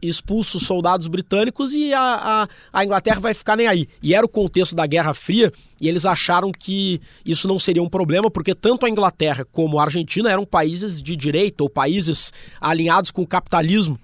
expulso 0.00 0.58
os 0.58 0.66
soldados 0.66 1.08
britânicos 1.08 1.72
e 1.72 1.92
a, 1.92 2.00
a, 2.00 2.48
a, 2.72 2.84
Inglaterra 2.84 3.20
vai 3.20 3.34
ficar 3.34 3.56
nem 3.56 3.66
aí. 3.66 3.88
E 4.00 4.14
era 4.14 4.24
o 4.24 4.28
contexto 4.28 4.76
da 4.76 4.86
Guerra 4.86 5.12
Fria 5.14 5.52
e 5.80 5.88
eles 5.88 6.06
acharam 6.06 6.52
que 6.52 7.00
isso 7.26 7.48
não 7.48 7.58
seria 7.58 7.82
um 7.82 7.88
problema, 7.88 8.30
porque 8.30 8.54
tanto 8.54 8.86
a 8.86 8.88
Inglaterra 8.88 9.44
como 9.50 9.78
a 9.78 9.84
Argentina 9.84 10.30
eram 10.30 10.46
países 10.46 11.02
de 11.02 11.16
direita 11.16 11.64
ou 11.64 11.68
países 11.68 12.32
alinhados 12.60 13.10
com 13.10 13.22
o 13.22 13.26
capitalismo. 13.26 13.98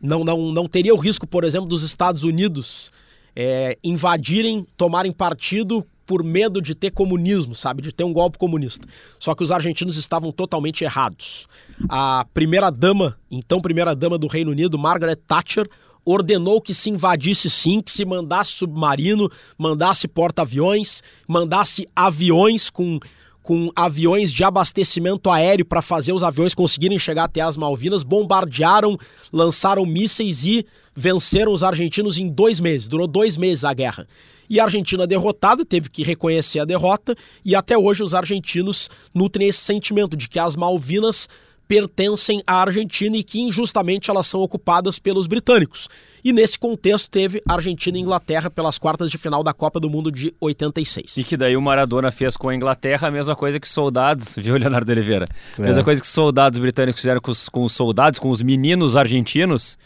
Não, 0.00 0.22
não, 0.22 0.52
não 0.52 0.68
teria 0.68 0.94
o 0.94 0.98
risco, 0.98 1.26
por 1.26 1.42
exemplo, 1.42 1.68
dos 1.68 1.82
Estados 1.82 2.22
Unidos 2.22 2.92
é, 3.34 3.76
invadirem, 3.82 4.64
tomarem 4.76 5.10
partido 5.10 5.84
por 6.08 6.24
medo 6.24 6.62
de 6.62 6.74
ter 6.74 6.90
comunismo, 6.90 7.54
sabe? 7.54 7.82
De 7.82 7.92
ter 7.92 8.02
um 8.02 8.14
golpe 8.14 8.38
comunista. 8.38 8.88
Só 9.18 9.34
que 9.34 9.42
os 9.42 9.52
argentinos 9.52 9.98
estavam 9.98 10.32
totalmente 10.32 10.82
errados. 10.82 11.46
A 11.86 12.26
primeira-dama, 12.32 13.18
então 13.30 13.60
primeira-dama 13.60 14.16
do 14.16 14.26
Reino 14.26 14.50
Unido, 14.50 14.78
Margaret 14.78 15.16
Thatcher, 15.16 15.68
ordenou 16.06 16.62
que 16.62 16.72
se 16.72 16.88
invadisse 16.88 17.50
sim, 17.50 17.82
que 17.82 17.92
se 17.92 18.06
mandasse 18.06 18.52
submarino, 18.52 19.30
mandasse 19.58 20.08
porta-aviões, 20.08 21.02
mandasse 21.28 21.86
aviões 21.94 22.70
com 22.70 22.98
com 23.40 23.70
aviões 23.74 24.30
de 24.30 24.44
abastecimento 24.44 25.30
aéreo 25.30 25.64
para 25.64 25.80
fazer 25.80 26.12
os 26.12 26.22
aviões 26.22 26.54
conseguirem 26.54 26.98
chegar 26.98 27.24
até 27.24 27.40
as 27.40 27.56
Malvinas, 27.56 28.02
bombardearam, 28.02 28.98
lançaram 29.32 29.86
mísseis 29.86 30.44
e 30.44 30.66
venceram 30.94 31.50
os 31.50 31.62
argentinos 31.62 32.18
em 32.18 32.28
dois 32.28 32.60
meses. 32.60 32.88
Durou 32.88 33.06
dois 33.06 33.38
meses 33.38 33.64
a 33.64 33.72
guerra. 33.72 34.06
E 34.48 34.60
a 34.60 34.64
Argentina 34.64 35.06
derrotada 35.06 35.64
teve 35.64 35.88
que 35.88 36.02
reconhecer 36.02 36.60
a 36.60 36.64
derrota, 36.64 37.14
e 37.44 37.54
até 37.54 37.76
hoje 37.76 38.02
os 38.02 38.14
argentinos 38.14 38.90
nutrem 39.14 39.48
esse 39.48 39.60
sentimento 39.60 40.16
de 40.16 40.28
que 40.28 40.38
as 40.38 40.56
Malvinas 40.56 41.28
pertencem 41.68 42.42
à 42.46 42.62
Argentina 42.62 43.14
e 43.16 43.22
que 43.22 43.40
injustamente 43.40 44.10
elas 44.10 44.26
são 44.26 44.40
ocupadas 44.40 44.98
pelos 44.98 45.26
britânicos. 45.26 45.86
E 46.24 46.32
nesse 46.32 46.58
contexto 46.58 47.10
teve 47.10 47.42
Argentina 47.46 47.98
e 47.98 48.00
Inglaterra 48.00 48.50
pelas 48.50 48.78
quartas 48.78 49.10
de 49.10 49.18
final 49.18 49.44
da 49.44 49.52
Copa 49.52 49.78
do 49.78 49.90
Mundo 49.90 50.10
de 50.10 50.34
86. 50.40 51.18
E 51.18 51.22
que 51.22 51.36
daí 51.36 51.56
o 51.56 51.62
Maradona 51.62 52.10
fez 52.10 52.36
com 52.36 52.48
a 52.48 52.54
Inglaterra 52.54 53.08
a 53.08 53.10
mesma 53.10 53.36
coisa 53.36 53.60
que 53.60 53.68
soldados, 53.68 54.34
viu, 54.36 54.56
Leonardo 54.56 54.90
Oliveira? 54.90 55.26
É. 55.58 55.62
A 55.62 55.66
mesma 55.66 55.84
coisa 55.84 56.00
que 56.00 56.08
soldados 56.08 56.58
britânicos 56.58 57.00
fizeram 57.00 57.20
com 57.20 57.30
os, 57.30 57.48
com 57.48 57.64
os 57.64 57.72
soldados, 57.72 58.18
com 58.18 58.30
os 58.30 58.40
meninos 58.40 58.96
argentinos. 58.96 59.78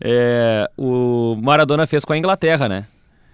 É, 0.00 0.70
o 0.78 1.36
Maradona 1.42 1.86
fez 1.86 2.04
com 2.04 2.12
a 2.12 2.18
Inglaterra, 2.18 2.68
né? 2.68 2.86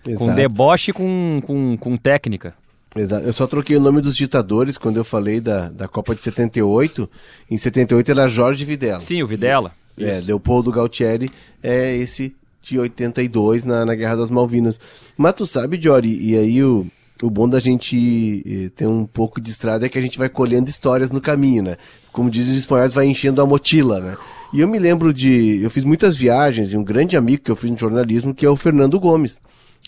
Exato. 0.07 0.25
Com 0.25 0.35
deboche 0.35 0.93
com, 0.93 1.41
com, 1.45 1.77
com 1.77 1.97
técnica. 1.97 2.55
Exato. 2.95 3.25
Eu 3.25 3.33
só 3.33 3.47
troquei 3.47 3.77
o 3.77 3.81
nome 3.81 4.01
dos 4.01 4.17
ditadores 4.17 4.77
quando 4.77 4.97
eu 4.97 5.05
falei 5.05 5.41
da, 5.41 5.69
da 5.69 5.89
Copa 5.89 6.15
de 6.15 6.23
78. 6.23 7.09
Em 7.51 7.57
78 7.57 8.11
era 8.11 8.29
Jorge 8.29 8.65
Videla. 8.65 9.01
Sim, 9.01 9.23
o 9.23 9.27
Videla. 9.27 9.73
É, 9.99 10.21
Leopoldo 10.21 10.73
Galtieri 10.73 11.31
é 11.63 11.97
esse 11.97 12.35
de 12.63 12.79
82 12.79 13.65
na, 13.65 13.85
na 13.85 13.95
Guerra 13.95 14.17
das 14.17 14.31
Malvinas. 14.31 14.81
Mas 15.17 15.35
tu 15.35 15.47
sabe, 15.47 15.81
Jory, 15.81 16.19
e 16.21 16.37
aí 16.37 16.63
o, 16.63 16.87
o 17.23 17.31
bom 17.31 17.49
da 17.49 17.61
gente 17.61 18.43
eh, 18.47 18.71
ter 18.75 18.87
um 18.87 19.05
pouco 19.05 19.41
de 19.41 19.51
estrada 19.51 19.85
é 19.85 19.89
que 19.89 19.99
a 19.99 20.03
gente 20.03 20.19
vai 20.19 20.29
colhendo 20.29 20.71
histórias 20.71 21.11
no 21.11 21.21
caminho, 21.21 21.63
né? 21.63 21.77
Como 22.13 22.31
dizem 22.31 22.53
os 22.53 22.59
espanhóis, 22.59 22.93
vai 22.93 23.07
enchendo 23.07 23.43
a 23.43 23.47
motila, 23.47 24.01
né? 24.01 24.17
E 24.53 24.61
eu 24.61 24.69
me 24.69 24.79
lembro 24.79 25.13
de. 25.13 25.61
Eu 25.63 25.71
fiz 25.71 25.85
muitas 25.85 26.17
viagens 26.17 26.73
e 26.73 26.77
um 26.77 26.85
grande 26.85 27.17
amigo 27.17 27.43
que 27.43 27.51
eu 27.51 27.57
fiz 27.57 27.71
no 27.71 27.77
jornalismo, 27.77 28.35
que 28.35 28.47
é 28.47 28.51
o 28.51 28.57
Fernando 28.57 29.01
Gomes 29.01 29.41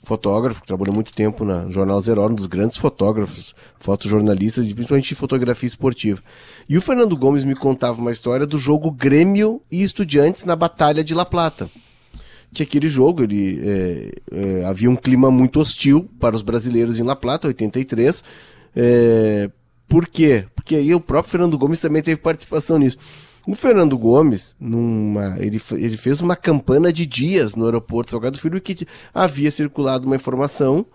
fotógrafo, 0.04 0.60
que 0.60 0.66
trabalhou 0.66 0.94
muito 0.94 1.12
tempo 1.12 1.44
no 1.44 1.70
Jornal 1.70 2.00
Zero, 2.00 2.26
um 2.26 2.34
dos 2.34 2.46
grandes 2.46 2.78
fotógrafos, 2.78 3.54
fotojornalistas, 3.78 4.72
principalmente 4.72 5.08
de 5.08 5.14
fotografia 5.14 5.66
esportiva. 5.66 6.20
E 6.68 6.76
o 6.76 6.82
Fernando 6.82 7.16
Gomes 7.16 7.44
me 7.44 7.54
contava 7.54 8.00
uma 8.00 8.12
história 8.12 8.46
do 8.46 8.58
jogo 8.58 8.90
Grêmio 8.90 9.60
e 9.70 9.82
Estudiantes 9.82 10.44
na 10.44 10.56
Batalha 10.56 11.02
de 11.02 11.14
La 11.14 11.24
Plata. 11.24 11.68
Que 12.52 12.62
aquele 12.62 12.88
jogo, 12.88 13.24
ele, 13.24 13.60
é, 13.62 14.12
é, 14.32 14.64
havia 14.64 14.88
um 14.88 14.96
clima 14.96 15.30
muito 15.30 15.60
hostil 15.60 16.08
para 16.20 16.36
os 16.36 16.42
brasileiros 16.42 17.00
em 17.00 17.02
La 17.02 17.16
Plata, 17.16 17.48
83. 17.48 18.22
É, 18.76 19.50
por 19.88 20.06
quê? 20.06 20.46
Porque 20.54 20.76
aí 20.76 20.94
o 20.94 21.00
próprio 21.00 21.30
Fernando 21.30 21.58
Gomes 21.58 21.80
também 21.80 22.02
teve 22.02 22.20
participação 22.20 22.78
nisso. 22.78 22.98
O 23.46 23.54
Fernando 23.54 23.98
Gomes, 23.98 24.56
numa, 24.58 25.36
ele, 25.38 25.60
ele 25.72 25.96
fez 25.98 26.22
uma 26.22 26.34
campana 26.34 26.92
de 26.92 27.04
dias 27.04 27.54
no 27.54 27.66
aeroporto 27.66 28.10
Salgado 28.10 28.38
Filho 28.38 28.60
que 28.60 28.86
havia 29.12 29.50
circulado 29.50 30.06
uma 30.06 30.16
informação, 30.16 30.86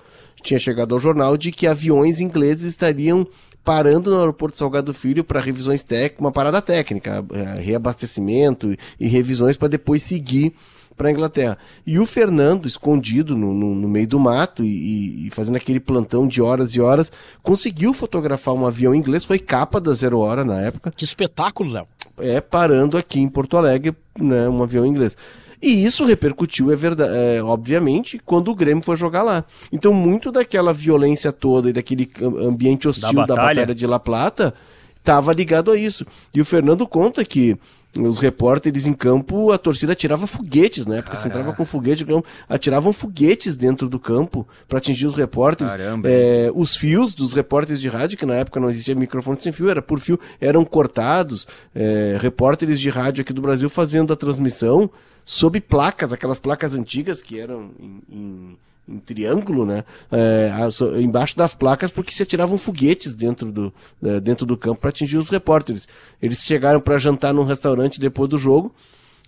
tinha 0.41 0.59
chegado 0.59 0.95
ao 0.95 0.99
jornal, 0.99 1.37
de 1.37 1.51
que 1.51 1.67
aviões 1.67 2.21
ingleses 2.21 2.71
estariam 2.71 3.27
parando 3.63 4.09
no 4.09 4.17
aeroporto 4.17 4.57
Salgado 4.57 4.93
Filho 4.95 5.23
para 5.23 5.39
revisões 5.39 5.83
técnicas, 5.83 6.21
uma 6.21 6.31
parada 6.31 6.59
técnica, 6.59 7.23
é, 7.31 7.61
reabastecimento 7.61 8.75
e 8.99 9.07
revisões 9.07 9.55
para 9.55 9.67
depois 9.67 10.01
seguir 10.01 10.53
para 10.97 11.07
a 11.07 11.11
Inglaterra. 11.11 11.57
E 11.85 11.99
o 11.99 12.05
Fernando, 12.05 12.67
escondido 12.67 13.37
no, 13.37 13.53
no, 13.53 13.75
no 13.75 13.87
meio 13.87 14.07
do 14.07 14.19
mato 14.19 14.65
e, 14.65 15.27
e, 15.27 15.29
fazendo 15.29 15.55
aquele 15.55 15.79
plantão 15.79 16.27
de 16.27 16.41
horas 16.41 16.75
e 16.75 16.81
horas, 16.81 17.11
conseguiu 17.41 17.93
fotografar 17.93 18.53
um 18.53 18.65
avião 18.65 18.93
inglês, 18.93 19.23
foi 19.23 19.39
capa 19.39 19.79
da 19.79 19.93
Zero 19.93 20.19
Hora 20.19 20.43
na 20.43 20.59
época. 20.59 20.91
Que 20.91 21.05
espetáculo, 21.05 21.71
Léo! 21.71 21.87
É, 22.19 22.41
parando 22.41 22.97
aqui 22.97 23.19
em 23.19 23.27
Porto 23.29 23.57
Alegre, 23.57 23.95
né, 24.19 24.47
um 24.49 24.61
avião 24.61 24.85
inglês. 24.85 25.15
E 25.61 25.83
isso 25.83 26.05
repercutiu, 26.05 26.71
é 26.71 26.75
verdade, 26.75 27.11
é, 27.13 27.43
obviamente, 27.43 28.19
quando 28.25 28.49
o 28.49 28.55
Grêmio 28.55 28.83
foi 28.83 28.95
jogar 28.95 29.23
lá. 29.23 29.43
Então, 29.71 29.93
muito 29.93 30.31
daquela 30.31 30.71
violência 30.71 31.33
toda 31.33 31.69
e 31.69 31.73
daquele 31.73 32.09
ambiente 32.21 32.87
hostil 32.87 33.13
da 33.13 33.21
Batalha, 33.21 33.35
da 33.35 33.47
batalha 33.47 33.75
de 33.75 33.85
La 33.85 33.99
Plata 33.99 34.53
estava 34.99 35.33
ligado 35.33 35.71
a 35.71 35.77
isso. 35.77 36.05
E 36.33 36.39
o 36.39 36.45
Fernando 36.45 36.87
conta 36.87 37.25
que 37.25 37.57
os 37.97 38.19
repórteres 38.19 38.85
em 38.85 38.93
campo, 38.93 39.51
a 39.51 39.57
torcida 39.57 39.93
atirava 39.93 40.27
foguetes, 40.27 40.85
né? 40.85 41.01
Porque 41.01 41.17
você 41.17 41.27
entrava 41.27 41.53
com 41.53 41.65
foguete, 41.65 42.05
atiravam 42.47 42.93
foguetes 42.93 43.57
dentro 43.57 43.89
do 43.89 43.99
campo 43.99 44.47
para 44.67 44.77
atingir 44.77 45.07
os 45.07 45.15
repórteres. 45.15 45.73
É, 46.05 46.51
os 46.53 46.75
fios 46.75 47.13
dos 47.15 47.33
repórteres 47.33 47.81
de 47.81 47.89
rádio, 47.89 48.17
que 48.17 48.25
na 48.25 48.35
época 48.35 48.59
não 48.59 48.69
existia 48.69 48.93
microfone 48.93 49.39
sem 49.39 49.51
fio, 49.51 49.69
era 49.69 49.81
por 49.81 49.99
fio, 49.99 50.19
eram 50.39 50.63
cortados. 50.63 51.47
É, 51.73 52.17
repórteres 52.21 52.79
de 52.79 52.89
rádio 52.89 53.21
aqui 53.21 53.33
do 53.33 53.41
Brasil 53.41 53.69
fazendo 53.69 54.13
a 54.13 54.15
transmissão 54.15 54.89
sob 55.25 55.59
placas, 55.59 56.13
aquelas 56.13 56.39
placas 56.39 56.75
antigas 56.75 57.21
que 57.21 57.39
eram 57.39 57.71
em, 57.79 58.01
em 58.09 58.57
em 58.89 58.97
triângulo, 58.97 59.65
né? 59.65 59.83
É, 60.11 60.51
embaixo 60.99 61.37
das 61.37 61.53
placas, 61.53 61.91
porque 61.91 62.13
se 62.13 62.23
atiravam 62.23 62.57
foguetes 62.57 63.13
dentro 63.13 63.51
do, 63.51 63.73
é, 64.03 64.19
dentro 64.19 64.45
do 64.45 64.57
campo 64.57 64.81
para 64.81 64.89
atingir 64.89 65.17
os 65.17 65.29
repórteres. 65.29 65.87
Eles 66.21 66.39
chegaram 66.39 66.81
para 66.81 66.97
jantar 66.97 67.33
num 67.33 67.43
restaurante 67.43 67.99
depois 67.99 68.29
do 68.29 68.37
jogo. 68.37 68.73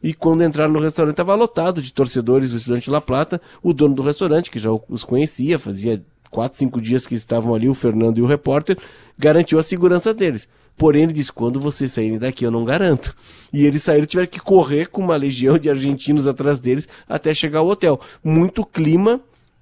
E 0.04 0.14
quando 0.14 0.44
entraram 0.44 0.74
no 0.74 0.80
restaurante, 0.80 1.14
estava 1.14 1.36
lotado 1.36 1.82
de 1.82 1.94
torcedores 1.94 2.50
do 2.50 2.58
Estudante 2.58 2.90
La 2.90 3.00
Plata. 3.00 3.40
O 3.62 3.72
dono 3.72 3.94
do 3.94 4.02
restaurante, 4.02 4.50
que 4.50 4.58
já 4.58 4.72
os 4.90 5.04
conhecia, 5.04 5.60
fazia 5.60 6.04
quatro, 6.32 6.58
cinco 6.58 6.82
dias 6.82 7.06
que 7.06 7.14
estavam 7.14 7.54
ali, 7.54 7.70
o 7.70 7.74
Fernando 7.76 8.18
e 8.18 8.22
o 8.22 8.26
repórter, 8.26 8.78
garantiu 9.18 9.60
a 9.60 9.64
segurança 9.64 10.12
deles. 10.12 10.48
Porém, 10.76 11.04
ele 11.04 11.14
disse: 11.14 11.32
quando 11.32 11.60
vocês 11.60 11.92
saírem 11.92 12.18
daqui, 12.18 12.44
eu 12.44 12.50
não 12.50 12.66
garanto. 12.66 13.16
E 13.54 13.66
eles 13.66 13.84
saíram, 13.84 14.08
tiveram 14.08 14.28
que 14.28 14.40
correr 14.40 14.88
com 14.88 15.02
uma 15.02 15.16
legião 15.16 15.60
de 15.60 15.70
argentinos 15.70 16.28
atrás 16.28 16.60
deles 16.60 16.88
até 17.08 17.34
chegar 17.34 17.60
ao 17.60 17.68
hotel. 17.68 18.00
Muito 18.24 18.66
clima 18.66 19.22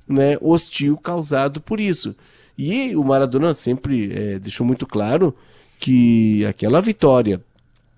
né, 0.09 0.37
hostil 0.41 0.97
causado 0.97 1.61
por 1.61 1.79
isso. 1.79 2.15
E 2.57 2.95
o 2.95 3.03
Maradona 3.03 3.53
sempre 3.53 4.11
é, 4.11 4.39
deixou 4.39 4.65
muito 4.65 4.85
claro 4.85 5.33
que 5.79 6.43
aquela 6.45 6.81
vitória 6.81 7.39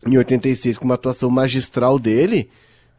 em 0.06 0.18
86 0.18 0.78
com 0.78 0.86
uma 0.86 0.96
atuação 0.96 1.30
magistral 1.30 1.98
dele 1.98 2.50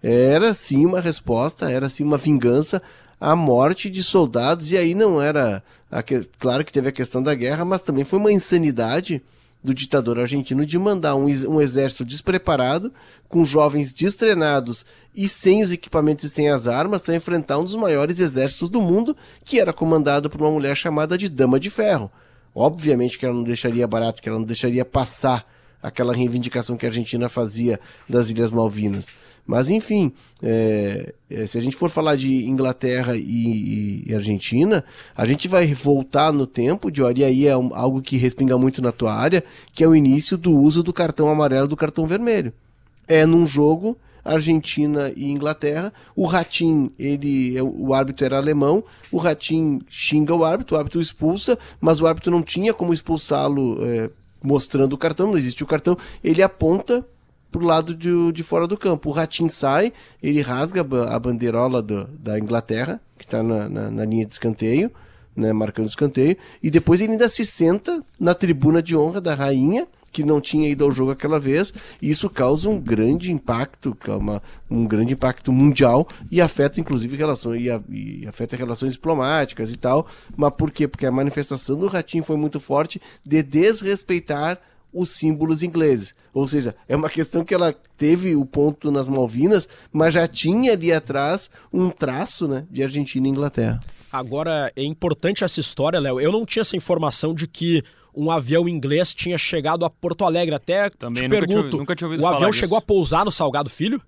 era 0.03 0.53
sim 0.55 0.85
uma 0.85 1.01
resposta, 1.01 1.71
era 1.71 1.89
sim 1.89 2.03
uma 2.03 2.19
vingança 2.19 2.83
à 3.21 3.37
morte 3.37 3.89
de 3.89 4.03
soldados 4.03 4.73
e 4.73 4.77
aí 4.77 4.95
não 4.95 5.21
era 5.21 5.63
que, 6.05 6.23
claro 6.39 6.65
que 6.65 6.73
teve 6.73 6.89
a 6.89 6.93
questão 6.93 7.23
da 7.23 7.35
guerra, 7.35 7.65
mas 7.65 7.83
também 7.83 8.05
foi 8.05 8.19
uma 8.19 8.33
insanidade 8.33 9.23
do 9.63 9.73
ditador 9.73 10.19
argentino 10.19 10.67
de 10.67 10.79
mandar 10.79 11.15
um, 11.15 11.27
um 11.27 11.61
exército 11.61 12.05
despreparado, 12.05 12.93
com 13.29 13.45
jovens 13.45 13.93
destrenados 13.95 14.85
e 15.15 15.29
sem 15.29 15.63
os 15.63 15.71
equipamentos 15.71 16.25
e 16.25 16.31
sem 16.31 16.49
as 16.49 16.67
armas, 16.67 17.03
para 17.03 17.15
enfrentar 17.15 17.59
um 17.59 17.65
dos 17.65 17.77
maiores 17.77 18.19
exércitos 18.19 18.69
do 18.69 18.81
mundo, 18.81 19.17
que 19.45 19.61
era 19.61 19.73
comandado 19.73 20.29
por 20.29 20.41
uma 20.41 20.51
mulher 20.51 20.77
chamada 20.77 21.17
de 21.17 21.29
Dama 21.29 21.61
de 21.61 21.71
Ferro. 21.71 22.11
Obviamente 22.55 23.19
que 23.19 23.25
ela 23.25 23.35
não 23.35 23.45
deixaria 23.45 23.87
barato, 23.87 24.21
que 24.21 24.29
ela 24.29 24.39
não 24.39 24.47
deixaria 24.47 24.85
passar 24.85 25.47
aquela 25.83 26.15
reivindicação 26.15 26.77
que 26.77 26.87
a 26.87 26.89
Argentina 26.89 27.29
fazia 27.29 27.81
das 28.09 28.31
Ilhas 28.31 28.53
Malvinas. 28.53 29.11
Mas, 29.47 29.69
enfim, 29.69 30.13
é, 30.43 31.15
é, 31.29 31.47
se 31.47 31.59
a 31.59 31.61
gente 31.61 31.77
for 31.77 31.91
falar 31.91 32.17
de 32.17 32.47
Inglaterra 32.47 33.17
e, 33.17 34.05
e, 34.07 34.15
Argentina, 34.15 34.85
a 35.17 35.27
gente 35.27 35.49
vai 35.49 35.67
voltar 35.75 36.33
no 36.33 36.47
tempo, 36.47 36.91
de 36.91 37.03
e 37.03 37.25
aí 37.25 37.47
é 37.47 37.57
um, 37.57 37.75
algo 37.75 38.01
que 38.01 38.17
respinga 38.17 38.57
muito 38.57 38.81
na 38.81 38.93
tua 38.93 39.13
área, 39.13 39.43
que 39.75 39.83
é 39.83 39.89
o 39.89 39.97
início 39.97 40.39
do 40.39 40.57
uso 40.57 40.83
do 40.83 40.93
cartão 40.93 41.29
amarelo 41.29 41.67
do 41.67 41.77
cartão 41.77 42.07
vermelho. 42.07 42.53
É 43.09 43.27
num 43.27 43.47
jogo 43.47 43.99
Argentina 44.25 45.13
e 45.17 45.31
Inglaterra. 45.31 45.93
O 46.15 46.27
Ratim, 46.27 46.91
ele, 46.99 47.57
é, 47.57 47.63
o 47.63 47.93
árbitro 47.93 48.25
era 48.25 48.37
alemão. 48.37 48.85
O 49.11 49.19
Ratim 49.19 49.81
xinga 49.89 50.35
o 50.35 50.45
árbitro, 50.45 50.77
o 50.77 50.79
árbitro 50.79 51.01
expulsa, 51.01 51.59
mas 51.81 52.01
o 52.01 52.07
árbitro 52.07 52.31
não 52.31 52.43
tinha 52.43 52.73
como 52.73 52.95
expulsá-lo 52.95 53.85
é, 53.85 54.11
mostrando 54.43 54.93
o 54.93 54.99
cartão, 54.99 55.29
não 55.29 55.37
existe 55.37 55.63
o 55.63 55.67
cartão. 55.67 55.97
Ele 56.23 56.43
aponta 56.43 57.05
pro 57.53 57.65
lado 57.65 57.95
de, 57.95 58.33
de 58.33 58.43
fora 58.43 58.67
do 58.67 58.79
campo. 58.79 59.11
O 59.11 59.13
Ratim 59.13 59.49
sai, 59.49 59.93
ele 60.23 60.41
rasga 60.41 60.81
a 60.81 61.19
bandeirola 61.19 61.83
do, 61.83 62.05
da 62.19 62.39
Inglaterra, 62.39 63.01
que 63.19 63.25
está 63.25 63.43
na, 63.43 63.69
na, 63.69 63.91
na, 63.91 64.05
linha 64.05 64.25
de 64.25 64.33
escanteio, 64.33 64.91
né, 65.37 65.53
marcando 65.53 65.87
o 65.87 65.89
escanteio, 65.89 66.37
e 66.63 66.71
depois 66.71 67.01
ele 67.01 67.13
ainda 67.13 67.29
se 67.29 67.45
senta 67.45 68.03
na 68.19 68.35
tribuna 68.35 68.83
de 68.83 68.97
honra 68.97 69.21
da 69.21 69.35
rainha, 69.35 69.87
que 70.11 70.23
não 70.23 70.41
tinha 70.41 70.69
ido 70.69 70.85
ao 70.85 70.93
jogo 70.93 71.11
aquela 71.11 71.41
vez, 71.41 71.73
e 72.01 72.11
isso 72.11 72.29
causa 72.29 72.69
um 72.69 72.79
grande 72.79 73.33
impacto, 73.33 73.97
uma, 74.07 74.43
um 74.71 74.87
grande 74.87 75.15
impacto 75.15 75.51
mundial 75.51 76.07
e 76.31 76.39
afeta 76.41 76.79
inclusive 76.79 77.17
relações 77.17 77.65
e, 77.89 78.27
afeta 78.27 78.55
relações 78.55 78.93
diplomáticas 78.93 79.71
e 79.71 79.77
tal. 79.77 80.07
Mas 80.37 80.55
por 80.55 80.71
quê? 80.71 80.87
Porque 80.87 81.07
a 81.07 81.11
manifestação 81.11 81.79
do 81.79 81.87
Ratinho 81.87 82.23
foi 82.23 82.37
muito 82.37 82.61
forte 82.61 83.01
de 83.25 83.43
desrespeitar 83.43 84.61
os 84.93 85.11
símbolos 85.11 85.63
ingleses. 85.63 86.15
Ou 86.35 86.47
seja, 86.47 86.75
é 86.89 86.97
uma 86.97 87.09
questão 87.09 87.45
que 87.45 87.55
ela 87.55 87.75
teve 87.97 88.35
o 88.37 88.45
ponto 88.45 88.91
nas 88.91 89.09
Malvinas, 89.09 89.69
mas 89.93 90.15
já 90.15 90.27
tinha 90.27 90.73
ali 90.73 90.93
atrás 90.93 91.51
um 91.73 91.91
traço 91.91 92.47
né, 92.49 92.67
de 92.71 92.83
Argentina 92.83 93.27
e 93.27 93.31
Inglaterra. 93.31 93.81
Agora, 94.13 94.71
é 94.77 94.83
importante 94.85 95.43
essa 95.43 95.61
história, 95.61 95.99
Léo. 95.99 96.21
Eu 96.21 96.31
não 96.31 96.45
tinha 96.45 96.61
essa 96.61 96.77
informação 96.77 97.35
de 97.35 97.47
que 97.47 97.83
um 98.15 98.31
avião 98.31 98.69
inglês 98.69 99.15
tinha 99.15 99.39
chegado 99.39 99.85
a 99.85 99.91
Porto 99.91 100.25
Alegre. 100.25 100.55
Até 100.55 100.91
Também 100.91 101.23
te 101.23 101.29
nunca 101.29 101.47
pergunto, 101.47 101.69
tinha, 101.69 101.79
nunca 101.79 101.97
tinha 101.97 102.09
ouvido 102.09 102.23
o 102.23 102.27
avião 102.27 102.51
disso. 102.51 102.61
chegou 102.61 102.77
a 102.77 102.83
pousar 102.83 103.25
no 103.25 103.33
Salgado 103.33 103.71
Filho? 103.71 104.01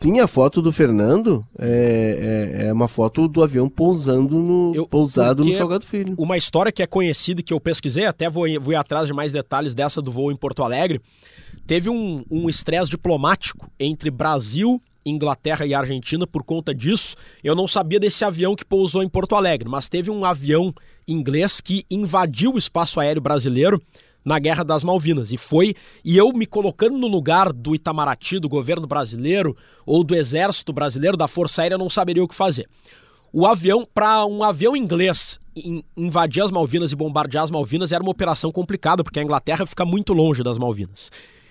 Sim, 0.00 0.20
a 0.20 0.28
foto 0.28 0.62
do 0.62 0.70
Fernando 0.70 1.44
é, 1.58 2.60
é, 2.60 2.66
é, 2.66 2.72
uma 2.72 2.86
foto 2.86 3.26
do 3.26 3.42
avião 3.42 3.68
pousando 3.68 4.38
no, 4.38 4.72
eu, 4.72 4.86
pousado 4.86 5.44
no 5.44 5.50
Salgado 5.50 5.84
Filho. 5.84 6.14
Uma 6.16 6.36
história 6.36 6.70
que 6.70 6.84
é 6.84 6.86
conhecida 6.86 7.42
que 7.42 7.52
eu 7.52 7.58
pesquisei, 7.58 8.04
até 8.04 8.30
vou, 8.30 8.46
vou 8.60 8.72
ir 8.72 8.76
atrás 8.76 9.08
de 9.08 9.12
mais 9.12 9.32
detalhes 9.32 9.74
dessa 9.74 10.00
do 10.00 10.12
voo 10.12 10.30
em 10.30 10.36
Porto 10.36 10.62
Alegre. 10.62 11.00
Teve 11.66 11.90
um 11.90 12.48
estresse 12.48 12.84
um 12.84 12.90
diplomático 12.90 13.68
entre 13.78 14.08
Brasil, 14.08 14.80
Inglaterra 15.04 15.66
e 15.66 15.74
Argentina 15.74 16.26
por 16.26 16.44
conta 16.44 16.72
disso. 16.72 17.16
Eu 17.42 17.54
não 17.54 17.66
sabia 17.66 17.98
desse 17.98 18.24
avião 18.24 18.54
que 18.54 18.64
pousou 18.64 19.02
em 19.02 19.08
Porto 19.08 19.34
Alegre, 19.34 19.68
mas 19.68 19.88
teve 19.88 20.10
um 20.10 20.24
avião 20.24 20.72
inglês 21.06 21.60
que 21.60 21.84
invadiu 21.90 22.54
o 22.54 22.58
espaço 22.58 23.00
aéreo 23.00 23.22
brasileiro 23.22 23.82
na 24.24 24.38
Guerra 24.38 24.62
das 24.62 24.84
Malvinas. 24.84 25.32
E 25.32 25.36
foi, 25.36 25.74
e 26.04 26.16
eu 26.16 26.32
me 26.32 26.46
colocando 26.46 26.96
no 26.98 27.06
lugar 27.06 27.52
do 27.52 27.74
Itamaraty, 27.74 28.38
do 28.38 28.48
governo 28.48 28.86
brasileiro, 28.86 29.56
ou 29.86 30.04
do 30.04 30.14
exército 30.14 30.72
brasileiro, 30.72 31.16
da 31.16 31.28
Força 31.28 31.62
Aérea, 31.62 31.78
não 31.78 31.90
saberia 31.90 32.22
o 32.22 32.28
que 32.28 32.34
fazer. 32.34 32.68
O 33.32 33.46
avião, 33.46 33.86
para 33.92 34.24
um 34.24 34.42
avião 34.42 34.76
inglês 34.76 35.38
invadir 35.96 36.42
as 36.42 36.50
Malvinas 36.50 36.92
e 36.92 36.96
bombardear 36.96 37.44
as 37.44 37.50
Malvinas 37.50 37.92
era 37.92 38.02
uma 38.02 38.10
operação 38.10 38.52
complicada, 38.52 39.02
porque 39.02 39.18
a 39.18 39.22
Inglaterra 39.22 39.66
fica 39.66 39.84
muito 39.84 40.12
longe 40.12 40.42
das 40.42 40.58
Malvinas. 40.58 41.10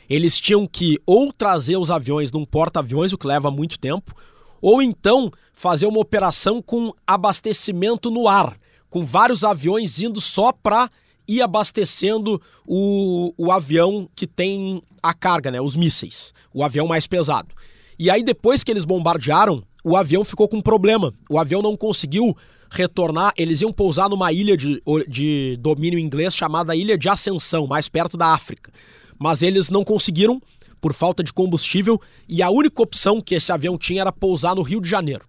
Eles 0.09 0.39
tinham 0.39 0.65
que 0.65 0.97
ou 1.05 1.34
trazer 1.34 1.78
os 1.78 1.91
aviões 1.91 2.32
num 2.32 2.45
porta-aviões, 2.45 3.11
o 3.11 3.18
que 3.18 3.28
leva 3.28 3.51
muito 3.51 3.78
tempo, 3.78 4.15
ou 4.61 4.82
então 4.82 5.32
fazer 5.53 5.86
uma 5.86 5.99
operação 5.99 6.61
com 6.61 6.93
abastecimento 7.05 8.09
no 8.09 8.28
ar, 8.28 8.55
com 8.89 9.03
vários 9.03 9.43
aviões 9.43 9.99
indo 9.99 10.22
só 10.22 10.51
para 10.51 10.89
ir 11.28 11.41
abastecendo 11.41 12.41
o, 12.65 13.34
o 13.38 13.51
avião 13.51 14.09
que 14.15 14.25
tem 14.25 14.82
a 15.01 15.13
carga, 15.13 15.51
né, 15.51 15.61
os 15.61 15.75
mísseis, 15.75 16.34
o 16.53 16.63
avião 16.63 16.88
mais 16.88 17.05
pesado. 17.07 17.53
E 17.99 18.09
aí 18.09 18.23
depois 18.23 18.63
que 18.63 18.71
eles 18.71 18.86
bombardearam, 18.86 19.63
o 19.84 19.95
avião 19.95 20.23
ficou 20.23 20.47
com 20.47 20.57
um 20.57 20.61
problema. 20.61 21.13
O 21.30 21.39
avião 21.39 21.61
não 21.61 21.75
conseguiu 21.75 22.36
retornar, 22.69 23.34
eles 23.38 23.61
iam 23.61 23.71
pousar 23.71 24.09
numa 24.09 24.32
ilha 24.32 24.57
de, 24.57 24.82
de 25.07 25.57
domínio 25.59 25.97
inglês 25.97 26.36
chamada 26.36 26.75
Ilha 26.75 26.97
de 26.97 27.07
Ascensão, 27.07 27.65
mais 27.65 27.88
perto 27.88 28.17
da 28.17 28.28
África. 28.34 28.71
Mas 29.17 29.41
eles 29.41 29.69
não 29.69 29.84
conseguiram 29.84 30.41
por 30.80 30.93
falta 30.93 31.23
de 31.23 31.34
combustível 31.34 31.99
e 32.30 32.43
a 32.43 32.49
única 32.49 32.82
opção 32.82 33.21
que 33.21 33.36
esse 33.36 33.51
avião 33.51 33.78
tinha 33.78 34.01
era 34.01 34.11
pousar 34.11 34.55
no 34.55 34.61
Rio 34.61 34.82
de 34.82 34.89
Janeiro. 34.89 35.25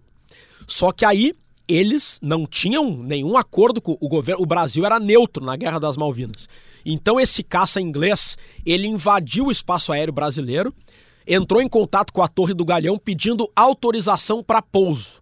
Só 0.67 0.91
que 0.91 1.05
aí 1.05 1.33
eles 1.69 2.19
não 2.19 2.47
tinham 2.47 2.97
nenhum 2.97 3.37
acordo 3.37 3.79
com 3.79 3.95
o 4.01 4.09
governo. 4.09 4.41
O 4.41 4.45
Brasil 4.45 4.83
era 4.83 4.99
neutro 4.99 5.45
na 5.45 5.55
Guerra 5.55 5.79
das 5.79 5.95
Malvinas. 5.95 6.49
Então 6.83 7.19
esse 7.19 7.43
caça 7.43 7.79
inglês, 7.79 8.35
ele 8.65 8.87
invadiu 8.87 9.45
o 9.45 9.51
espaço 9.51 9.93
aéreo 9.93 10.11
brasileiro, 10.11 10.73
entrou 11.27 11.61
em 11.61 11.69
contato 11.69 12.11
com 12.11 12.23
a 12.23 12.27
Torre 12.27 12.55
do 12.55 12.65
Galhão 12.65 12.97
pedindo 12.97 13.49
autorização 13.55 14.43
para 14.43 14.63
pouso. 14.63 15.21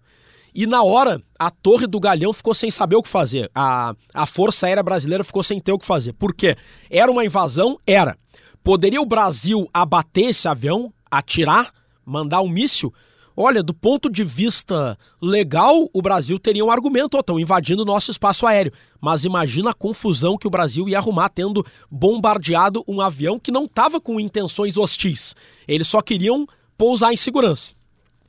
E 0.56 0.66
na 0.66 0.82
hora, 0.82 1.22
a 1.38 1.52
Torre 1.52 1.86
do 1.86 2.00
Galhão 2.00 2.32
ficou 2.32 2.56
sem 2.56 2.72
saber 2.72 2.96
o 2.96 3.04
que 3.04 3.10
fazer. 3.10 3.52
A, 3.54 3.94
a 4.14 4.26
Força 4.26 4.66
Aérea 4.66 4.82
Brasileira 4.82 5.24
ficou 5.24 5.44
sem 5.44 5.60
ter 5.60 5.74
o 5.74 5.78
que 5.78 5.86
fazer. 5.86 6.14
Por 6.14 6.34
quê? 6.34 6.56
Era 6.90 7.12
uma 7.12 7.26
invasão? 7.26 7.78
Era. 7.86 8.18
Poderia 8.64 9.02
o 9.02 9.06
Brasil 9.06 9.70
abater 9.74 10.30
esse 10.30 10.48
avião, 10.48 10.92
atirar, 11.12 11.72
mandar 12.06 12.42
um 12.42 12.48
míssil? 12.48 12.94
Olha, 13.40 13.62
do 13.62 13.72
ponto 13.72 14.10
de 14.10 14.24
vista 14.24 14.98
legal, 15.22 15.88
o 15.94 16.02
Brasil 16.02 16.40
teria 16.40 16.66
um 16.66 16.72
argumento, 16.72 17.20
estão 17.20 17.40
invadindo 17.40 17.84
o 17.84 17.86
nosso 17.86 18.10
espaço 18.10 18.48
aéreo. 18.48 18.74
Mas 19.00 19.26
imagina 19.26 19.70
a 19.70 19.76
confusão 19.76 20.40
que 20.40 20.48
o 20.48 20.50
Brasil 20.50 20.90
ia 20.90 20.98
arrumar 20.98 21.30
tendo 21.30 21.64
bombardeado 21.92 22.84
um 22.88 23.00
avião 23.00 23.40
que 23.40 23.52
não 23.52 23.66
estava 23.66 24.02
com 24.02 24.20
intenções 24.20 24.76
hostis. 24.76 25.36
Eles 25.68 25.88
só 25.88 26.02
queriam 26.02 26.48
pousar 26.76 27.14
em 27.14 27.18
segurança. 27.18 27.76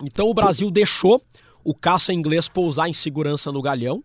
Então 0.04 0.28
o 0.28 0.34
Brasil 0.34 0.70
deixou 0.70 1.22
o 1.64 1.74
caça 1.74 2.12
inglês 2.12 2.46
pousar 2.46 2.86
em 2.86 2.92
segurança 2.92 3.50
no 3.50 3.62
Galeão 3.62 4.02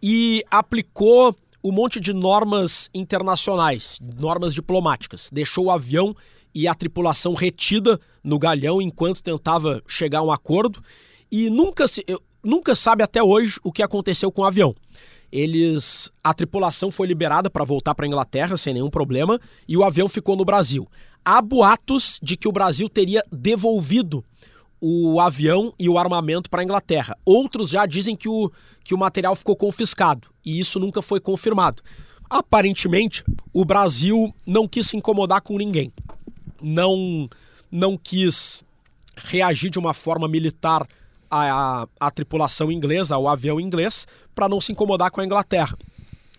e 0.00 0.44
aplicou 0.48 1.34
um 1.62 1.72
monte 1.72 1.98
de 1.98 2.12
normas 2.12 2.88
internacionais, 2.94 3.98
normas 4.16 4.54
diplomáticas. 4.54 5.28
Deixou 5.32 5.64
o 5.64 5.70
avião 5.72 6.14
e 6.54 6.68
a 6.68 6.74
tripulação 6.74 7.34
retida 7.34 8.00
no 8.22 8.38
galhão 8.38 8.80
enquanto 8.80 9.22
tentava 9.22 9.82
chegar 9.88 10.20
a 10.20 10.22
um 10.22 10.30
acordo. 10.30 10.82
E 11.30 11.50
nunca 11.50 11.88
se, 11.88 12.04
nunca 12.42 12.74
sabe 12.74 13.02
até 13.02 13.22
hoje 13.22 13.58
o 13.64 13.72
que 13.72 13.82
aconteceu 13.82 14.30
com 14.30 14.42
o 14.42 14.44
avião. 14.44 14.74
Eles, 15.32 16.12
a 16.22 16.32
tripulação 16.32 16.92
foi 16.92 17.08
liberada 17.08 17.50
para 17.50 17.64
voltar 17.64 17.94
para 17.94 18.06
a 18.06 18.08
Inglaterra 18.08 18.56
sem 18.56 18.72
nenhum 18.72 18.90
problema 18.90 19.40
e 19.66 19.76
o 19.76 19.82
avião 19.82 20.08
ficou 20.08 20.36
no 20.36 20.44
Brasil. 20.44 20.88
Há 21.24 21.42
boatos 21.42 22.20
de 22.22 22.36
que 22.36 22.46
o 22.46 22.52
Brasil 22.52 22.88
teria 22.88 23.24
devolvido 23.32 24.24
o 24.80 25.18
avião 25.18 25.72
e 25.78 25.88
o 25.88 25.98
armamento 25.98 26.50
para 26.50 26.60
a 26.60 26.64
Inglaterra. 26.64 27.16
Outros 27.24 27.70
já 27.70 27.86
dizem 27.86 28.14
que 28.14 28.28
o, 28.28 28.52
que 28.84 28.94
o 28.94 28.98
material 28.98 29.34
ficou 29.34 29.56
confiscado 29.56 30.28
e 30.44 30.60
isso 30.60 30.78
nunca 30.78 31.00
foi 31.02 31.18
confirmado. 31.18 31.82
Aparentemente, 32.28 33.24
o 33.52 33.64
Brasil 33.64 34.32
não 34.46 34.68
quis 34.68 34.86
se 34.86 34.96
incomodar 34.96 35.40
com 35.40 35.56
ninguém. 35.56 35.92
Não, 36.60 37.28
não 37.70 37.96
quis 37.96 38.64
reagir 39.16 39.70
de 39.70 39.78
uma 39.78 39.94
forma 39.94 40.28
militar 40.28 40.86
à, 41.30 41.82
à, 41.82 41.88
à 42.00 42.10
tripulação 42.10 42.70
inglesa, 42.70 43.14
ao 43.14 43.28
avião 43.28 43.60
inglês, 43.60 44.06
para 44.34 44.48
não 44.48 44.60
se 44.60 44.72
incomodar 44.72 45.10
com 45.10 45.20
a 45.20 45.24
Inglaterra. 45.24 45.76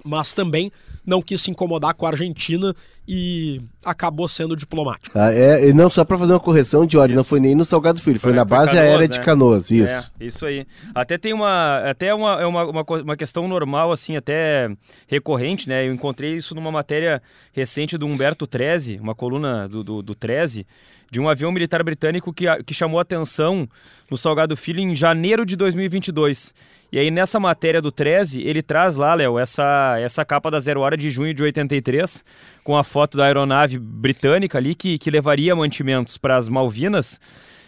Mas 0.03 0.33
também 0.33 0.71
não 1.05 1.21
quis 1.21 1.41
se 1.41 1.51
incomodar 1.51 1.93
com 1.93 2.05
a 2.05 2.09
Argentina 2.09 2.75
e 3.07 3.61
acabou 3.83 4.27
sendo 4.27 4.55
diplomático. 4.55 5.17
Ah, 5.17 5.31
é, 5.31 5.71
não, 5.73 5.89
só 5.89 6.03
para 6.03 6.17
fazer 6.17 6.33
uma 6.33 6.39
correção, 6.39 6.85
Diori, 6.85 7.13
não 7.13 7.23
foi 7.23 7.39
nem 7.39 7.53
no 7.53 7.63
Salgado 7.63 8.01
Filho, 8.01 8.19
foi, 8.19 8.31
foi 8.31 8.35
na 8.35 8.43
base 8.43 8.71
Canoas, 8.71 8.85
aérea 8.87 9.07
né? 9.07 9.07
de 9.07 9.19
Canoas, 9.21 9.71
isso. 9.71 10.11
É, 10.19 10.25
isso 10.25 10.45
aí. 10.45 10.65
Até 10.93 11.17
tem 11.17 11.33
uma, 11.33 11.89
até 11.89 12.13
uma, 12.13 12.35
é 12.41 12.45
uma, 12.45 12.65
uma, 12.65 12.83
uma, 12.83 13.15
questão 13.17 13.47
normal, 13.47 13.91
assim, 13.91 14.15
até 14.15 14.69
recorrente, 15.07 15.69
né? 15.69 15.87
Eu 15.87 15.93
encontrei 15.93 16.35
isso 16.35 16.55
numa 16.55 16.71
matéria 16.71 17.21
recente 17.53 17.97
do 17.97 18.07
Humberto 18.07 18.47
Treze, 18.47 18.97
uma 18.99 19.13
coluna 19.13 19.67
do, 19.69 19.83
do, 19.83 20.01
do 20.01 20.15
Treze, 20.15 20.65
de 21.11 21.19
um 21.19 21.29
avião 21.29 21.51
militar 21.51 21.83
britânico 21.83 22.33
que, 22.33 22.45
que 22.63 22.73
chamou 22.73 22.99
atenção 22.99 23.69
no 24.09 24.17
Salgado 24.17 24.57
Filho 24.57 24.79
em 24.79 24.95
janeiro 24.95 25.45
de 25.45 25.55
2022. 25.55 26.53
E 26.91 26.99
aí 26.99 27.11
nessa 27.11 27.39
matéria 27.39 27.81
do 27.81 27.91
13, 27.91 28.41
ele 28.41 28.61
traz 28.61 28.95
lá, 28.95 29.13
Léo, 29.13 29.37
essa, 29.37 29.97
essa 29.99 30.23
capa 30.23 30.49
da 30.49 30.59
Zero 30.59 30.81
Hora 30.81 30.95
de 30.95 31.09
junho 31.09 31.33
de 31.33 31.43
83, 31.43 32.23
com 32.65 32.75
a 32.75 32.83
foto 32.83 33.15
da 33.15 33.25
aeronave 33.25 33.77
britânica 33.77 34.57
ali 34.57 34.73
que, 34.73 34.97
que 34.97 35.11
levaria 35.11 35.55
mantimentos 35.55 36.17
para 36.17 36.35
as 36.35 36.49
Malvinas 36.49 37.21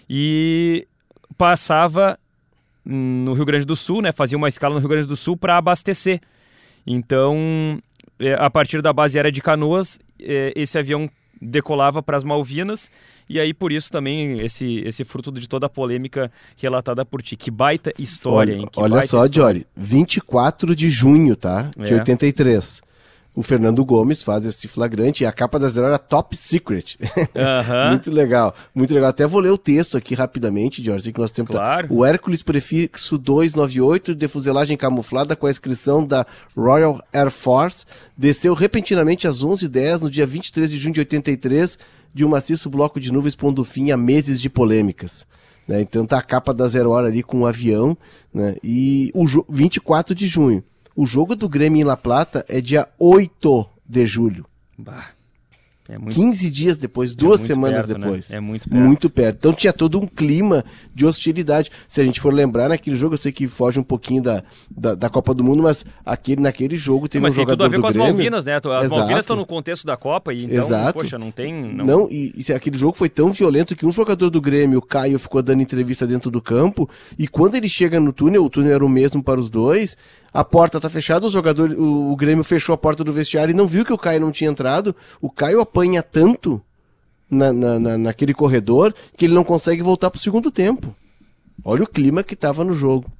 e 0.09 0.87
passava 1.37 2.17
no 2.83 3.33
Rio 3.33 3.45
Grande 3.45 3.63
do 3.63 3.75
Sul, 3.75 4.01
né? 4.01 4.11
Fazia 4.11 4.35
uma 4.35 4.49
escala 4.49 4.73
no 4.73 4.79
Rio 4.79 4.89
Grande 4.89 5.07
do 5.07 5.15
Sul 5.15 5.37
para 5.37 5.55
abastecer. 5.55 6.19
Então, 6.85 7.79
é, 8.19 8.33
a 8.33 8.49
partir 8.49 8.81
da 8.81 8.91
base 8.91 9.19
aérea 9.19 9.31
de 9.31 9.39
Canoas, 9.39 9.99
é, 10.19 10.51
esse 10.55 10.79
avião 10.79 11.07
decolava 11.39 12.01
para 12.01 12.17
as 12.17 12.23
Malvinas 12.23 12.89
e 13.29 13.39
aí 13.39 13.53
por 13.53 13.71
isso 13.71 13.91
também 13.91 14.37
esse 14.43 14.79
esse 14.79 15.03
fruto 15.03 15.31
de 15.31 15.47
toda 15.47 15.67
a 15.67 15.69
polêmica 15.69 16.31
relatada 16.55 17.05
por 17.05 17.21
ti. 17.21 17.35
Que 17.35 17.51
baita 17.51 17.93
história, 17.99 18.55
olha, 18.55 18.61
hein? 18.61 18.67
Que 18.71 18.79
olha 18.79 19.01
só, 19.03 19.27
Jory, 19.31 19.67
24 19.75 20.75
de 20.75 20.89
junho, 20.89 21.35
tá? 21.35 21.69
De 21.77 21.93
é. 21.93 21.97
83 21.97 22.86
o 23.37 23.43
Fernando 23.43 23.85
Gomes 23.85 24.23
faz 24.23 24.43
esse 24.47 24.67
flagrante 24.67 25.23
e 25.23 25.27
a 25.27 25.31
capa 25.31 25.59
da 25.59 25.69
Zero 25.69 25.85
era 25.85 25.99
Top 25.99 26.35
Secret. 26.35 26.97
muito 27.91 28.09
legal, 28.09 28.55
muito 28.73 28.91
legal. 28.91 29.11
Até 29.11 29.27
vou 29.27 29.39
ler 29.39 29.51
o 29.51 29.59
texto 29.59 29.95
aqui 29.95 30.15
rapidamente, 30.15 30.83
Jorge, 30.83 31.13
que 31.13 31.19
nós 31.19 31.29
temos. 31.29 31.51
Claro. 31.51 31.87
O 31.91 32.03
Hércules 32.03 32.41
prefixo 32.41 33.15
298 33.15 34.15
de 34.15 34.27
fuselagem 34.27 34.75
camuflada 34.75 35.35
com 35.35 35.45
a 35.45 35.51
inscrição 35.51 36.03
da 36.03 36.25
Royal 36.55 36.99
Air 37.13 37.29
Force 37.29 37.85
desceu 38.17 38.55
repentinamente 38.55 39.27
às 39.27 39.43
11h10 39.43 40.01
no 40.01 40.09
dia 40.09 40.25
23 40.25 40.71
de 40.71 40.79
junho 40.79 40.95
de 40.95 41.01
83 41.01 41.77
de 42.11 42.25
um 42.25 42.29
maciço 42.29 42.71
bloco 42.71 42.99
de 42.99 43.13
nuvens 43.13 43.35
pondo 43.35 43.63
fim 43.63 43.91
a 43.91 43.97
meses 43.97 44.41
de 44.41 44.49
polêmicas. 44.49 45.27
Né? 45.67 45.79
Então 45.81 46.07
tá 46.07 46.17
a 46.17 46.23
capa 46.23 46.55
da 46.55 46.67
Zero 46.67 46.89
Hora 46.89 47.05
ali 47.05 47.21
com 47.21 47.37
o 47.37 47.41
um 47.41 47.45
avião, 47.45 47.95
né? 48.33 48.55
E 48.63 49.11
o 49.13 49.27
24 49.47 50.15
de 50.15 50.25
junho. 50.25 50.63
O 50.97 51.05
jogo 51.05 51.35
do 51.35 51.47
Grêmio 51.47 51.79
em 51.79 51.83
La 51.83 51.95
Plata 51.95 52.43
é 52.49 52.59
dia 52.59 52.87
8 52.97 53.69
de 53.87 54.07
julho. 54.07 54.47
Bah. 54.75 55.11
É 55.89 55.97
muito... 55.97 56.15
15 56.15 56.49
dias 56.49 56.77
depois, 56.77 57.15
duas 57.15 57.41
é 57.41 57.45
semanas 57.45 57.85
perto, 57.85 57.99
né? 57.99 58.05
depois. 58.05 58.29
Né? 58.29 58.37
É 58.37 58.39
muito 58.41 58.69
perto. 58.69 58.83
Muito 58.83 59.09
perto. 59.09 59.37
Então 59.37 59.53
tinha 59.53 59.71
todo 59.71 59.99
um 59.99 60.05
clima 60.05 60.65
de 60.93 61.05
hostilidade. 61.05 61.71
Se 61.87 62.01
a 62.01 62.03
gente 62.03 62.19
for 62.19 62.33
lembrar, 62.33 62.67
naquele 62.67 62.95
jogo, 62.95 63.13
eu 63.13 63.17
sei 63.17 63.31
que 63.31 63.47
foge 63.47 63.79
um 63.79 63.83
pouquinho 63.83 64.21
da, 64.21 64.43
da, 64.69 64.95
da 64.95 65.09
Copa 65.09 65.33
do 65.33 65.45
Mundo, 65.45 65.63
mas 65.63 65.85
aquele, 66.05 66.41
naquele 66.41 66.77
jogo 66.77 67.07
teve 67.07 67.23
mas 67.23 67.33
um 67.33 67.35
tem 67.37 67.43
jogador 67.45 67.63
tudo 67.63 67.65
a 67.65 67.69
ver 67.69 67.81
com 67.81 67.87
as 67.87 67.93
Grêmio. 67.93 68.13
Malvinas, 68.13 68.43
né? 68.43 68.55
As 68.55 68.65
Exato. 68.65 68.89
Malvinas 68.89 69.19
estão 69.19 69.35
no 69.37 69.45
contexto 69.45 69.85
da 69.85 69.95
Copa 69.95 70.33
e 70.33 70.43
então, 70.43 70.57
Exato. 70.57 70.93
poxa, 70.93 71.17
não 71.17 71.31
tem... 71.31 71.53
Não, 71.53 71.85
não 71.85 72.07
e, 72.11 72.33
e 72.35 72.51
aquele 72.51 72.77
jogo 72.77 72.97
foi 72.97 73.07
tão 73.07 73.29
violento 73.29 73.73
que 73.73 73.85
um 73.85 73.91
jogador 73.91 74.29
do 74.29 74.41
Grêmio, 74.41 74.79
o 74.79 74.81
Caio, 74.81 75.17
ficou 75.17 75.41
dando 75.41 75.61
entrevista 75.61 76.05
dentro 76.05 76.29
do 76.29 76.41
campo 76.41 76.89
e 77.17 77.29
quando 77.29 77.55
ele 77.55 77.69
chega 77.69 77.97
no 77.97 78.11
túnel, 78.11 78.43
o 78.43 78.49
túnel 78.49 78.73
era 78.73 78.85
o 78.85 78.89
mesmo 78.89 79.23
para 79.23 79.39
os 79.39 79.47
dois, 79.47 79.95
a 80.33 80.43
porta 80.43 80.79
tá 80.79 80.89
fechada, 80.89 81.25
o 81.25 81.29
jogador, 81.29 81.71
o, 81.71 82.11
o, 82.11 82.15
Grêmio 82.15 82.43
fechou 82.43 82.73
a 82.73 82.77
porta 82.77 83.03
do 83.03 83.13
vestiário 83.13 83.51
e 83.51 83.55
não 83.55 83.67
viu 83.67 83.85
que 83.85 83.93
o 83.93 83.97
Caio 83.97 84.21
não 84.21 84.31
tinha 84.31 84.49
entrado. 84.49 84.95
O 85.21 85.29
Caio 85.29 85.61
apanha 85.61 86.03
tanto 86.03 86.61
na, 87.29 87.51
na, 87.51 87.79
na 87.79 87.97
naquele 87.97 88.33
corredor 88.33 88.93
que 89.15 89.25
ele 89.25 89.33
não 89.33 89.43
consegue 89.43 89.81
voltar 89.81 90.09
pro 90.09 90.19
segundo 90.19 90.51
tempo. 90.51 90.95
Olha 91.63 91.83
o 91.83 91.87
clima 91.87 92.23
que 92.23 92.35
tava 92.35 92.63
no 92.63 92.73
jogo. 92.73 93.11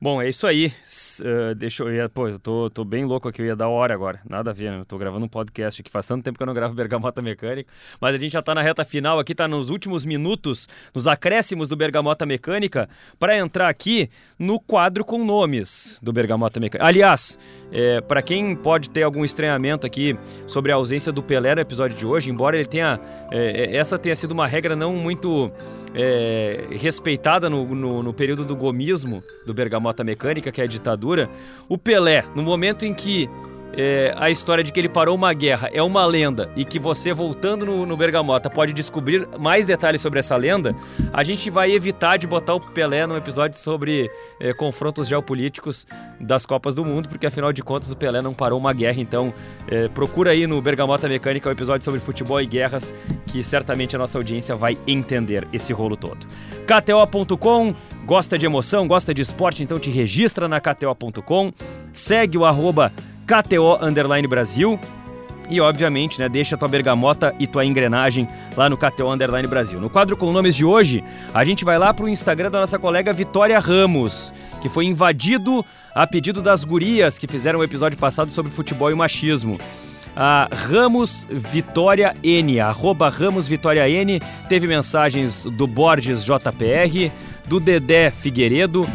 Bom, 0.00 0.20
é 0.20 0.28
isso 0.28 0.46
aí. 0.46 0.72
Uh, 1.20 1.54
deixa 1.54 1.82
eu. 1.82 1.92
Ia, 1.92 2.08
pô, 2.08 2.28
eu 2.28 2.38
tô, 2.38 2.68
tô 2.68 2.84
bem 2.84 3.04
louco 3.04 3.28
aqui, 3.28 3.40
eu 3.40 3.46
ia 3.46 3.56
dar 3.56 3.68
hora 3.68 3.94
agora. 3.94 4.20
Nada 4.28 4.50
a 4.50 4.52
ver, 4.52 4.70
né? 4.70 4.80
Eu 4.80 4.84
tô 4.84 4.98
gravando 4.98 5.24
um 5.24 5.28
podcast 5.28 5.80
aqui. 5.80 5.90
Faz 5.90 6.06
tanto 6.06 6.22
tempo 6.22 6.36
que 6.36 6.42
eu 6.42 6.46
não 6.46 6.52
gravo 6.52 6.74
Bergamota 6.74 7.22
Mecânica. 7.22 7.72
Mas 8.00 8.14
a 8.14 8.18
gente 8.18 8.32
já 8.32 8.42
tá 8.42 8.54
na 8.54 8.60
reta 8.60 8.84
final 8.84 9.18
aqui, 9.18 9.34
tá 9.34 9.46
nos 9.46 9.70
últimos 9.70 10.04
minutos, 10.04 10.68
nos 10.94 11.06
acréscimos 11.06 11.68
do 11.68 11.76
Bergamota 11.76 12.26
Mecânica, 12.26 12.88
para 13.18 13.38
entrar 13.38 13.68
aqui 13.68 14.10
no 14.38 14.60
quadro 14.60 15.04
com 15.04 15.24
nomes 15.24 15.98
do 16.02 16.12
Bergamota 16.12 16.60
Mecânica. 16.60 16.86
Aliás, 16.86 17.38
é, 17.72 18.00
para 18.00 18.20
quem 18.20 18.54
pode 18.54 18.90
ter 18.90 19.04
algum 19.04 19.24
estranhamento 19.24 19.86
aqui 19.86 20.18
sobre 20.46 20.72
a 20.72 20.74
ausência 20.74 21.12
do 21.12 21.22
Pelé 21.22 21.54
no 21.54 21.60
episódio 21.60 21.96
de 21.96 22.04
hoje, 22.04 22.30
embora 22.30 22.56
ele 22.56 22.66
tenha. 22.66 23.00
É, 23.30 23.64
é 23.64 23.76
essa 23.76 23.98
tenha 23.98 24.14
sido 24.14 24.32
uma 24.32 24.46
regra 24.46 24.76
não 24.76 24.94
muito 24.94 25.50
é, 25.94 26.66
respeitada 26.72 27.48
no, 27.48 27.64
no, 27.74 28.02
no, 28.02 28.12
período 28.12 28.44
do 28.44 28.56
gomismo 28.56 29.22
do 29.46 29.54
Bergamota 29.54 29.93
Mecânica, 30.02 30.50
que 30.50 30.60
é 30.60 30.64
a 30.64 30.66
ditadura, 30.66 31.30
o 31.68 31.76
Pelé, 31.78 32.24
no 32.34 32.42
momento 32.42 32.84
em 32.84 32.94
que 32.94 33.28
é, 33.76 34.14
a 34.16 34.30
história 34.30 34.62
de 34.62 34.72
que 34.72 34.80
ele 34.80 34.88
parou 34.88 35.14
uma 35.14 35.32
guerra 35.32 35.68
é 35.72 35.82
uma 35.82 36.04
lenda 36.06 36.50
e 36.56 36.64
que 36.64 36.78
você, 36.78 37.12
voltando 37.12 37.66
no, 37.66 37.86
no, 37.86 37.96
Bergamota, 37.96 38.48
pode 38.48 38.72
descobrir 38.72 39.28
mais 39.38 39.66
detalhes 39.66 40.00
sobre 40.00 40.18
essa 40.18 40.36
lenda, 40.36 40.74
a 41.12 41.22
gente 41.24 41.50
vai 41.50 41.72
evitar 41.72 42.16
de 42.16 42.26
botar 42.26 42.54
o 42.54 42.60
Pelé 42.60 43.06
num 43.06 43.16
episódio 43.16 43.58
sobre 43.58 44.10
é, 44.40 44.52
confrontos 44.52 45.08
geopolíticos 45.08 45.86
das 46.20 46.46
Copas 46.46 46.74
do 46.74 46.84
Mundo, 46.84 47.08
porque 47.08 47.26
afinal 47.26 47.52
de 47.52 47.62
contas 47.62 47.90
o 47.90 47.96
Pelé 47.96 48.22
não 48.22 48.34
parou 48.34 48.58
uma 48.58 48.72
guerra. 48.72 49.00
Então, 49.00 49.32
é, 49.66 49.88
procura 49.88 50.30
aí 50.30 50.46
no 50.46 50.60
Bergamota 50.60 51.08
Mecânica 51.08 51.48
o 51.48 51.50
um 51.50 51.52
episódio 51.52 51.84
sobre 51.84 52.00
futebol 52.00 52.40
e 52.40 52.46
guerras, 52.46 52.94
que 53.26 53.42
certamente 53.42 53.96
a 53.96 53.98
nossa 53.98 54.18
audiência 54.18 54.54
vai 54.56 54.78
entender 54.86 55.46
esse 55.52 55.72
rolo 55.72 55.96
todo. 55.96 56.26
KTO.com, 56.66 57.74
gosta 58.04 58.38
de 58.38 58.46
emoção, 58.46 58.86
gosta 58.86 59.12
de 59.12 59.22
esporte, 59.22 59.62
então 59.62 59.78
te 59.78 59.90
registra 59.90 60.48
na 60.48 60.60
KTO.com, 60.60 61.52
segue 61.92 62.38
o 62.38 62.44
arroba 62.44 62.92
KTO 63.26 63.78
Underline 63.84 64.26
Brasil. 64.28 64.78
E, 65.48 65.60
obviamente, 65.60 66.18
né, 66.18 66.28
deixa 66.28 66.56
tua 66.56 66.68
bergamota 66.68 67.34
e 67.38 67.46
tua 67.46 67.64
engrenagem 67.64 68.26
lá 68.56 68.68
no 68.70 68.78
KTO 68.78 69.12
Underline 69.12 69.46
Brasil. 69.46 69.78
No 69.78 69.90
quadro 69.90 70.16
com 70.16 70.32
nomes 70.32 70.56
de 70.56 70.64
hoje, 70.64 71.04
a 71.34 71.44
gente 71.44 71.64
vai 71.64 71.78
lá 71.78 71.92
pro 71.92 72.08
Instagram 72.08 72.50
da 72.50 72.60
nossa 72.60 72.78
colega 72.78 73.12
Vitória 73.12 73.58
Ramos, 73.58 74.32
que 74.62 74.68
foi 74.70 74.86
invadido 74.86 75.64
a 75.94 76.06
pedido 76.06 76.40
das 76.40 76.64
gurias 76.64 77.18
que 77.18 77.26
fizeram 77.26 77.58
o 77.58 77.62
um 77.62 77.64
episódio 77.64 77.98
passado 77.98 78.30
sobre 78.30 78.50
futebol 78.50 78.90
e 78.90 78.94
machismo. 78.94 79.58
A 80.16 80.48
Ramos 80.50 81.26
Vitória 81.28 82.16
N, 82.22 82.60
arroba 82.60 83.08
Ramos 83.08 83.48
Vitória 83.48 83.88
N, 83.88 84.20
teve 84.48 84.66
mensagens 84.66 85.44
do 85.44 85.66
Borges 85.66 86.24
JPR, 86.24 87.10
do 87.46 87.60
Dedé 87.60 88.10
Figueiredo, 88.10 88.88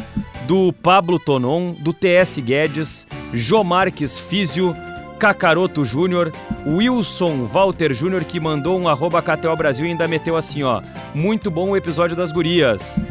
do 0.47 0.73
Pablo 0.73 1.19
Tonon, 1.19 1.73
do 1.73 1.93
TS 1.93 2.39
Guedes, 2.39 3.07
Jô 3.33 3.63
Marques 3.63 4.19
Físio, 4.19 4.75
Cacaroto 5.19 5.83
Júnior, 5.83 6.31
Wilson 6.65 7.45
Walter 7.45 7.93
Júnior, 7.93 8.23
que 8.23 8.39
mandou 8.39 8.79
um 8.79 8.87
arroba 8.87 9.21
KTO 9.21 9.55
Brasil 9.55 9.85
e 9.85 9.89
ainda 9.89 10.07
meteu 10.07 10.35
assim, 10.37 10.63
ó. 10.63 10.81
Muito 11.13 11.51
bom 11.51 11.69
o 11.69 11.77
episódio 11.77 12.15
das 12.15 12.31
gurias. 12.31 13.01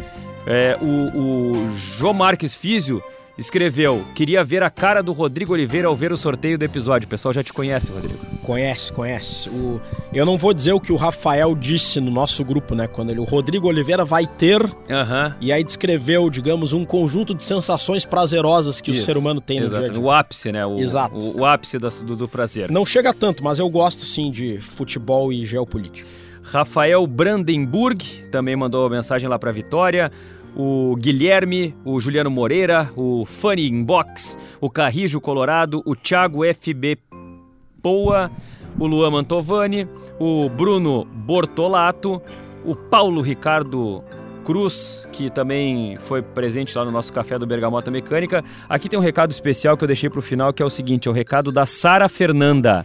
É, 0.47 0.79
o, 0.81 1.55
o 1.67 1.77
Jô 1.77 2.13
Físio 2.59 3.03
escreveu: 3.39 4.05
Queria 4.15 4.43
ver 4.43 4.63
a 4.63 4.69
cara 4.69 5.03
do 5.03 5.13
Rodrigo 5.13 5.53
Oliveira 5.53 5.87
ao 5.89 5.97
ver 5.97 6.13
o 6.13 6.17
sorteio 6.17 6.59
do 6.59 6.65
episódio. 6.65 7.07
O 7.07 7.09
pessoal 7.09 7.33
já 7.33 7.43
te 7.43 7.53
conhece, 7.53 7.91
Rodrigo. 7.91 8.19
Conhece, 8.43 8.93
conhece. 8.93 9.49
O... 9.49 9.81
Eu 10.13 10.27
não 10.27 10.37
vou 10.37 10.53
dizer 10.53 10.73
o 10.73 10.81
que 10.81 10.93
o 10.93 10.97
Rafael 10.97 11.55
disse 11.55 12.01
no 12.01 12.11
nosso 12.11 12.45
grupo, 12.45 12.75
né? 12.75 12.89
Quando 12.89 13.11
ele, 13.11 13.21
o 13.21 13.25
Rodrigo 13.25 13.69
Oliveira 13.69 14.05
vai 14.05 14.27
ter. 14.27 14.63
Uhum. 14.63 15.35
E 15.41 15.53
aí 15.53 15.63
descreveu, 15.63 16.29
digamos, 16.29 16.73
um 16.73 16.85
conjunto 16.85 17.35
de 17.35 17.45
sensações 17.45 18.05
prazerosas 18.05 18.81
que 18.81 18.91
Isso. 18.91 19.03
o 19.03 19.05
ser 19.05 19.17
humano 19.17 19.41
tem 19.41 19.59
Exato. 19.59 19.75
no 19.75 19.79
dia 19.79 19.89
a 19.89 19.93
dia. 19.93 20.03
O 20.03 20.11
ápice, 20.11 20.51
né? 20.51 20.67
O, 20.67 20.79
Exato. 20.79 21.19
O, 21.19 21.41
o 21.41 21.45
ápice 21.45 21.79
do, 21.79 22.17
do 22.17 22.29
prazer. 22.29 22.71
Não 22.71 22.85
chega 22.85 23.15
tanto, 23.15 23.45
mas 23.45 23.59
eu 23.59 23.69
gosto 23.71 24.05
sim 24.05 24.31
de 24.31 24.59
futebol 24.59 25.33
e 25.33 25.47
geopolítica. 25.47 26.09
Rafael 26.43 27.07
Brandenburg 27.07 28.03
também 28.31 28.57
mandou 28.57 28.89
mensagem 28.89 29.29
lá 29.29 29.39
para 29.39 29.53
Vitória. 29.53 30.11
O 30.61 30.97
Guilherme, 30.97 31.73
o 31.85 32.01
Juliano 32.01 32.29
Moreira, 32.29 32.91
o 32.97 33.25
Funny 33.25 33.69
Inbox, 33.69 34.37
o 34.61 34.69
Carrijo 34.69 35.21
Colorado, 35.21 35.81
o 35.87 35.95
Thiago 35.95 36.41
FB 36.53 36.99
Poa, 37.81 38.29
o 38.77 38.85
Luan 38.85 39.13
Mantovani, 39.13 39.87
o 40.19 40.49
Bruno 40.49 41.05
Bortolato, 41.05 42.21
o 42.65 42.75
Paulo 42.75 43.21
Ricardo 43.21 44.03
Cruz, 44.45 45.07
que 45.13 45.31
também 45.31 45.97
foi 46.01 46.23
presente 46.23 46.77
lá 46.77 46.85
no 46.85 46.91
nosso 46.91 47.13
café 47.13 47.39
do 47.39 47.47
Bergamota 47.47 47.89
Mecânica. 47.89 48.43
Aqui 48.69 48.89
tem 48.89 48.99
um 48.99 49.03
recado 49.03 49.31
especial 49.31 49.77
que 49.77 49.85
eu 49.85 49.89
deixei 49.89 50.11
para 50.11 50.19
o 50.19 50.23
final, 50.23 50.53
que 50.53 50.61
é 50.61 50.67
o 50.67 50.71
seguinte: 50.71 51.07
é 51.07 51.11
o 51.11 51.15
recado 51.15 51.53
da 51.53 51.67
Sara 51.67 52.09
Fernanda. 52.09 52.85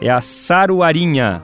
É 0.00 0.08
a 0.08 0.22
Saruarinha. 0.22 1.42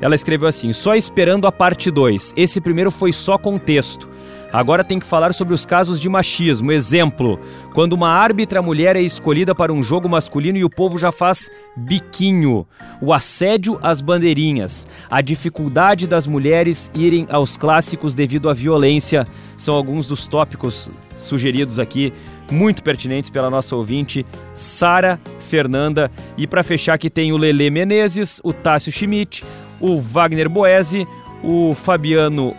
Ela 0.00 0.14
escreveu 0.14 0.46
assim: 0.46 0.72
só 0.72 0.94
esperando 0.94 1.46
a 1.46 1.52
parte 1.52 1.90
2. 1.90 2.34
Esse 2.36 2.60
primeiro 2.60 2.92
foi 2.92 3.12
só 3.12 3.36
contexto. 3.36 4.08
Agora 4.52 4.84
tem 4.84 4.98
que 4.98 5.06
falar 5.06 5.34
sobre 5.34 5.54
os 5.54 5.66
casos 5.66 6.00
de 6.00 6.08
machismo. 6.08 6.72
Exemplo: 6.72 7.38
quando 7.74 7.92
uma 7.92 8.08
árbitra 8.08 8.62
mulher 8.62 8.96
é 8.96 9.00
escolhida 9.00 9.54
para 9.54 9.72
um 9.72 9.82
jogo 9.82 10.08
masculino 10.08 10.58
e 10.58 10.64
o 10.64 10.70
povo 10.70 10.98
já 10.98 11.10
faz 11.10 11.50
biquinho. 11.76 12.66
O 13.00 13.12
assédio 13.12 13.78
às 13.82 14.00
bandeirinhas. 14.00 14.86
A 15.10 15.20
dificuldade 15.20 16.06
das 16.06 16.26
mulheres 16.26 16.90
irem 16.94 17.26
aos 17.30 17.56
clássicos 17.56 18.14
devido 18.14 18.48
à 18.48 18.54
violência. 18.54 19.26
São 19.56 19.74
alguns 19.74 20.06
dos 20.06 20.26
tópicos 20.26 20.90
sugeridos 21.14 21.78
aqui, 21.78 22.12
muito 22.50 22.82
pertinentes 22.82 23.30
pela 23.30 23.50
nossa 23.50 23.74
ouvinte, 23.74 24.24
Sara 24.54 25.18
Fernanda. 25.40 26.10
E 26.36 26.46
para 26.46 26.62
fechar, 26.62 26.94
aqui 26.94 27.10
tem 27.10 27.32
o 27.32 27.36
Lele 27.36 27.70
Menezes, 27.70 28.40
o 28.44 28.52
Tássio 28.52 28.92
Schmidt, 28.92 29.44
o 29.80 30.00
Wagner 30.00 30.48
Boese, 30.48 31.06
o 31.42 31.74
Fabiano 31.74 32.54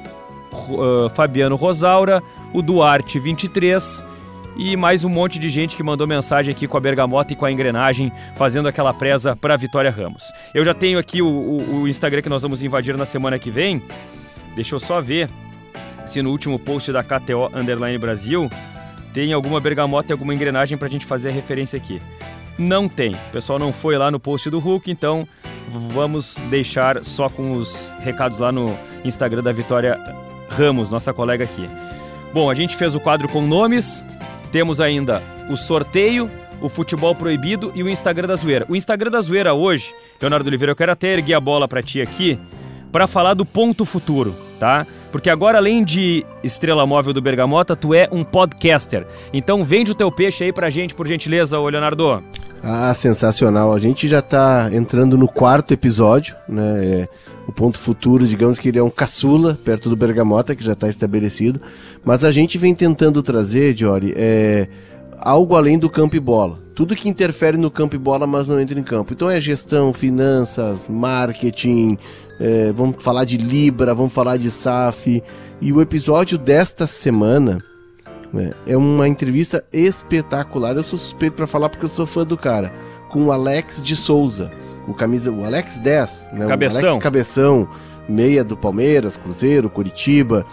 uh, 0.53 1.09
Fabiano 1.09 1.55
Rosaura, 1.55 2.21
o 2.53 2.61
Duarte 2.61 3.19
23 3.19 4.03
e 4.57 4.75
mais 4.75 5.03
um 5.03 5.09
monte 5.09 5.37
de 5.37 5.49
gente 5.49 5.75
que 5.77 5.83
mandou 5.83 6.07
mensagem 6.07 6.51
aqui 6.51 6.67
com 6.67 6.75
a 6.75 6.79
bergamota 6.79 7.31
e 7.31 7.35
com 7.35 7.45
a 7.45 7.51
engrenagem, 7.51 8.11
fazendo 8.35 8.67
aquela 8.67 8.91
presa 8.91 9.35
para 9.35 9.55
Vitória 9.55 9.91
Ramos. 9.91 10.23
Eu 10.53 10.65
já 10.65 10.73
tenho 10.73 10.97
aqui 10.97 11.21
o, 11.21 11.27
o, 11.27 11.81
o, 11.81 11.87
Instagram 11.87 12.23
que 12.23 12.29
nós 12.29 12.41
vamos 12.41 12.63
invadir 12.63 12.97
na 12.97 13.05
semana 13.05 13.37
que 13.37 13.51
vem. 13.51 13.81
Deixa 14.55 14.73
eu 14.73 14.79
só 14.79 14.99
ver 14.99 15.29
se 16.07 16.21
no 16.23 16.31
último 16.31 16.57
post 16.57 16.91
da 16.91 17.03
KTO 17.03 17.51
Underline 17.53 17.99
Brasil 17.99 18.49
tem 19.13 19.31
alguma 19.31 19.59
bergamota 19.59 20.11
e 20.11 20.13
alguma 20.13 20.33
engrenagem 20.33 20.77
para 20.77 20.87
a 20.87 20.91
gente 20.91 21.05
fazer 21.05 21.29
a 21.29 21.31
referência 21.31 21.77
aqui. 21.77 22.01
Não 22.57 22.89
tem. 22.89 23.13
O 23.13 23.31
pessoal 23.31 23.59
não 23.59 23.71
foi 23.71 23.95
lá 23.95 24.09
no 24.09 24.19
post 24.19 24.49
do 24.49 24.57
Hulk, 24.57 24.89
então 24.89 25.27
vamos 25.69 26.37
deixar 26.49 27.03
só 27.03 27.29
com 27.29 27.53
os 27.53 27.91
recados 27.99 28.39
lá 28.39 28.51
no 28.51 28.75
Instagram 29.05 29.43
da 29.43 29.51
Vitória 29.51 29.99
Ramos, 30.49 30.89
nossa 30.89 31.13
colega 31.13 31.43
aqui. 31.43 31.69
Bom, 32.33 32.49
a 32.49 32.53
gente 32.53 32.75
fez 32.75 32.93
o 32.95 32.99
quadro 32.99 33.27
com 33.27 33.41
nomes, 33.41 34.05
temos 34.51 34.81
ainda 34.81 35.21
o 35.49 35.55
sorteio, 35.55 36.29
o 36.61 36.69
futebol 36.69 37.13
proibido 37.15 37.71
e 37.75 37.83
o 37.83 37.89
Instagram 37.89 38.27
da 38.27 38.35
zoeira. 38.35 38.65
O 38.69 38.75
Instagram 38.75 39.11
da 39.11 39.21
zoeira 39.21 39.53
hoje, 39.53 39.93
Leonardo 40.21 40.47
Oliveira, 40.47 40.71
eu 40.71 40.75
quero 40.75 40.91
até 40.91 41.13
erguer 41.13 41.35
a 41.35 41.39
bola 41.39 41.67
para 41.67 41.83
ti 41.83 42.01
aqui 42.01 42.39
para 42.91 43.07
falar 43.07 43.33
do 43.33 43.45
ponto 43.45 43.85
futuro, 43.85 44.33
tá? 44.59 44.85
Porque 45.17 45.31
agora, 45.31 45.57
além 45.57 45.83
de 45.83 46.23
estrela 46.43 46.85
móvel 46.85 47.11
do 47.11 47.19
Bergamota, 47.19 47.75
tu 47.75 47.91
é 47.91 48.07
um 48.11 48.23
podcaster. 48.23 49.03
Então 49.33 49.63
vende 49.63 49.91
o 49.91 49.95
teu 49.95 50.11
peixe 50.11 50.43
aí 50.43 50.53
pra 50.53 50.69
gente, 50.69 50.93
por 50.93 51.07
gentileza, 51.07 51.57
ô 51.57 51.67
Leonardo. 51.67 52.23
Ah, 52.61 52.93
sensacional. 52.93 53.73
A 53.73 53.79
gente 53.79 54.07
já 54.07 54.21
tá 54.21 54.69
entrando 54.71 55.17
no 55.17 55.27
quarto 55.27 55.73
episódio, 55.73 56.35
né? 56.47 56.85
É, 56.85 57.09
o 57.47 57.51
ponto 57.51 57.79
futuro, 57.79 58.27
digamos 58.27 58.59
que 58.59 58.69
ele 58.69 58.77
é 58.77 58.83
um 58.83 58.91
caçula 58.91 59.57
perto 59.65 59.89
do 59.89 59.95
Bergamota, 59.95 60.55
que 60.55 60.63
já 60.63 60.73
está 60.73 60.87
estabelecido. 60.87 61.59
Mas 62.05 62.23
a 62.23 62.31
gente 62.31 62.59
vem 62.59 62.75
tentando 62.75 63.23
trazer, 63.23 63.75
Jory, 63.75 64.13
é, 64.15 64.67
algo 65.17 65.55
além 65.55 65.79
do 65.79 65.89
campo 65.89 66.15
e 66.15 66.19
bola. 66.19 66.59
Tudo 66.77 66.95
que 66.95 67.09
interfere 67.09 67.57
no 67.57 67.71
campo 67.71 67.95
e 67.95 67.97
bola, 67.97 68.27
mas 68.27 68.47
não 68.47 68.59
entra 68.59 68.79
em 68.79 68.83
campo. 68.83 69.11
Então 69.11 69.27
é 69.27 69.41
gestão, 69.41 69.91
finanças, 69.91 70.87
marketing, 70.87 71.97
é, 72.39 72.71
vamos 72.71 73.03
falar 73.03 73.25
de 73.25 73.35
Libra, 73.35 73.95
vamos 73.95 74.13
falar 74.13 74.37
de 74.37 74.51
SAF. 74.51 75.23
E 75.59 75.73
o 75.73 75.81
episódio 75.81 76.37
desta 76.37 76.85
semana 76.85 77.63
né, 78.31 78.51
é 78.67 78.77
uma 78.77 79.07
entrevista 79.07 79.65
espetacular. 79.73 80.75
Eu 80.75 80.83
sou 80.83 80.99
suspeito 80.99 81.35
para 81.35 81.47
falar 81.47 81.69
porque 81.69 81.85
eu 81.85 81.89
sou 81.89 82.05
fã 82.05 82.23
do 82.23 82.37
cara. 82.37 82.71
Com 83.09 83.23
o 83.23 83.31
Alex 83.31 83.81
de 83.81 83.95
Souza, 83.95 84.51
o 84.87 84.93
camisa, 84.93 85.31
o 85.31 85.43
Alex 85.43 85.79
10, 85.79 86.29
né, 86.31 86.45
Cabeção. 86.45 86.81
o 86.81 86.85
Alex 86.89 87.03
Cabeção, 87.03 87.67
meia 88.07 88.43
do 88.43 88.55
Palmeiras, 88.55 89.17
Cruzeiro, 89.17 89.67
Curitiba. 89.67 90.45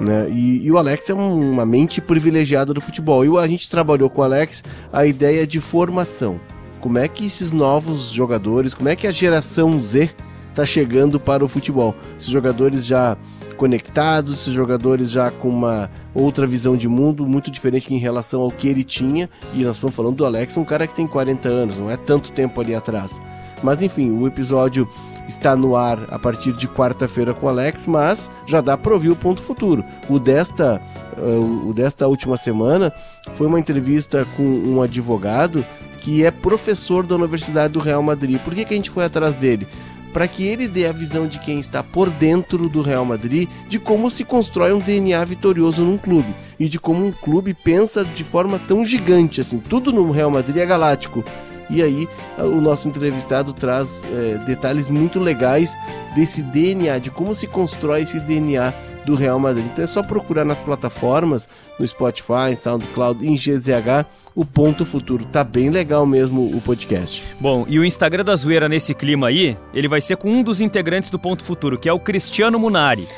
Né? 0.00 0.28
E, 0.30 0.66
e, 0.66 0.72
o 0.72 0.78
Alex 0.78 1.10
é 1.10 1.14
um, 1.14 1.52
uma 1.52 1.66
mente 1.66 2.00
privilegiada 2.00 2.72
do 2.72 2.80
futebol. 2.80 3.24
E 3.24 3.38
a 3.38 3.46
gente 3.46 3.68
trabalhou 3.68 4.10
com 4.10 4.20
o 4.20 4.24
Alex 4.24 4.62
a 4.92 5.06
ideia 5.06 5.46
de 5.46 5.60
formação. 5.60 6.40
Como 6.80 6.98
é 6.98 7.06
que 7.06 7.26
esses 7.26 7.52
novos 7.52 8.10
jogadores, 8.10 8.74
como 8.74 8.88
é 8.88 8.96
que 8.96 9.06
a 9.06 9.12
geração 9.12 9.80
Z 9.80 10.10
está 10.50 10.66
chegando 10.66 11.20
para 11.20 11.44
o 11.44 11.48
futebol? 11.48 11.94
Esses 12.18 12.30
jogadores 12.30 12.84
já 12.84 13.16
conectados, 13.56 14.40
esses 14.40 14.52
jogadores 14.52 15.08
já 15.08 15.30
com 15.30 15.48
uma 15.48 15.88
outra 16.12 16.46
visão 16.46 16.76
de 16.76 16.88
mundo 16.88 17.24
muito 17.26 17.48
diferente 17.48 17.94
em 17.94 17.98
relação 17.98 18.40
ao 18.40 18.50
que 18.50 18.66
ele 18.66 18.82
tinha. 18.82 19.30
E 19.54 19.62
nós 19.62 19.76
estamos 19.76 19.94
falando 19.94 20.16
do 20.16 20.26
Alex, 20.26 20.56
um 20.56 20.64
cara 20.64 20.86
que 20.86 20.94
tem 20.94 21.06
40 21.06 21.48
anos, 21.48 21.78
não 21.78 21.88
é 21.88 21.96
tanto 21.96 22.32
tempo 22.32 22.60
ali 22.60 22.74
atrás. 22.74 23.20
Mas 23.62 23.80
enfim, 23.80 24.10
o 24.10 24.26
episódio 24.26 24.88
está 25.32 25.56
no 25.56 25.74
ar 25.74 26.06
a 26.10 26.18
partir 26.18 26.52
de 26.52 26.68
quarta-feira 26.68 27.34
com 27.34 27.46
o 27.46 27.48
Alex, 27.48 27.86
mas 27.86 28.30
já 28.46 28.60
dá 28.60 28.76
para 28.76 28.92
ouvir 28.92 29.10
o 29.10 29.16
ponto 29.16 29.42
futuro. 29.42 29.84
O 30.08 30.18
desta, 30.18 30.80
uh, 31.16 31.68
o 31.68 31.72
desta 31.72 32.06
última 32.06 32.36
semana 32.36 32.92
foi 33.34 33.46
uma 33.46 33.58
entrevista 33.58 34.26
com 34.36 34.42
um 34.42 34.82
advogado 34.82 35.64
que 36.00 36.24
é 36.24 36.30
professor 36.30 37.06
da 37.06 37.14
Universidade 37.14 37.72
do 37.72 37.80
Real 37.80 38.02
Madrid. 38.02 38.38
Por 38.40 38.54
que, 38.54 38.64
que 38.64 38.74
a 38.74 38.76
gente 38.76 38.90
foi 38.90 39.04
atrás 39.04 39.34
dele? 39.34 39.66
Para 40.12 40.28
que 40.28 40.44
ele 40.44 40.68
dê 40.68 40.86
a 40.86 40.92
visão 40.92 41.26
de 41.26 41.38
quem 41.38 41.58
está 41.58 41.82
por 41.82 42.10
dentro 42.10 42.68
do 42.68 42.82
Real 42.82 43.04
Madrid, 43.04 43.48
de 43.66 43.78
como 43.78 44.10
se 44.10 44.24
constrói 44.24 44.72
um 44.72 44.78
DNA 44.78 45.24
vitorioso 45.24 45.82
num 45.82 45.96
clube 45.96 46.28
e 46.60 46.68
de 46.68 46.78
como 46.78 47.06
um 47.06 47.12
clube 47.12 47.54
pensa 47.54 48.04
de 48.04 48.22
forma 48.22 48.58
tão 48.58 48.84
gigante 48.84 49.40
assim. 49.40 49.58
Tudo 49.58 49.90
no 49.90 50.10
Real 50.10 50.30
Madrid 50.30 50.58
é 50.58 50.66
galáctico 50.66 51.24
e 51.72 51.82
aí 51.82 52.08
o 52.38 52.60
nosso 52.60 52.86
entrevistado 52.86 53.52
traz 53.52 54.02
é, 54.12 54.38
detalhes 54.44 54.90
muito 54.90 55.18
legais 55.18 55.76
desse 56.14 56.42
DNA, 56.42 56.98
de 56.98 57.10
como 57.10 57.34
se 57.34 57.46
constrói 57.46 58.02
esse 58.02 58.20
DNA 58.20 58.72
do 59.04 59.14
Real 59.14 59.38
Madrid. 59.38 59.64
Então 59.66 59.82
é 59.82 59.86
só 59.86 60.02
procurar 60.02 60.44
nas 60.44 60.62
plataformas, 60.62 61.48
no 61.78 61.86
Spotify, 61.86 62.54
SoundCloud, 62.56 63.26
em 63.26 63.34
GZH, 63.34 64.06
o 64.34 64.44
Ponto 64.44 64.84
Futuro. 64.84 65.24
Tá 65.24 65.42
bem 65.42 65.70
legal 65.70 66.06
mesmo 66.06 66.54
o 66.54 66.60
podcast. 66.60 67.22
Bom, 67.40 67.64
e 67.68 67.78
o 67.78 67.84
Instagram 67.84 68.24
da 68.24 68.36
Zoeira 68.36 68.68
nesse 68.68 68.94
clima 68.94 69.28
aí, 69.28 69.56
ele 69.74 69.88
vai 69.88 70.00
ser 70.00 70.16
com 70.16 70.30
um 70.30 70.42
dos 70.42 70.60
integrantes 70.60 71.10
do 71.10 71.18
Ponto 71.18 71.42
Futuro, 71.42 71.78
que 71.78 71.88
é 71.88 71.92
o 71.92 71.98
Cristiano 71.98 72.58
Munari. 72.58 73.08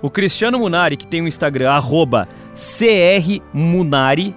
O 0.00 0.10
Cristiano 0.10 0.58
Munari, 0.58 0.96
que 0.96 1.06
tem 1.06 1.20
o 1.20 1.26
Instagram, 1.26 1.70
arroba 1.70 2.28
CRMunari, 2.54 4.34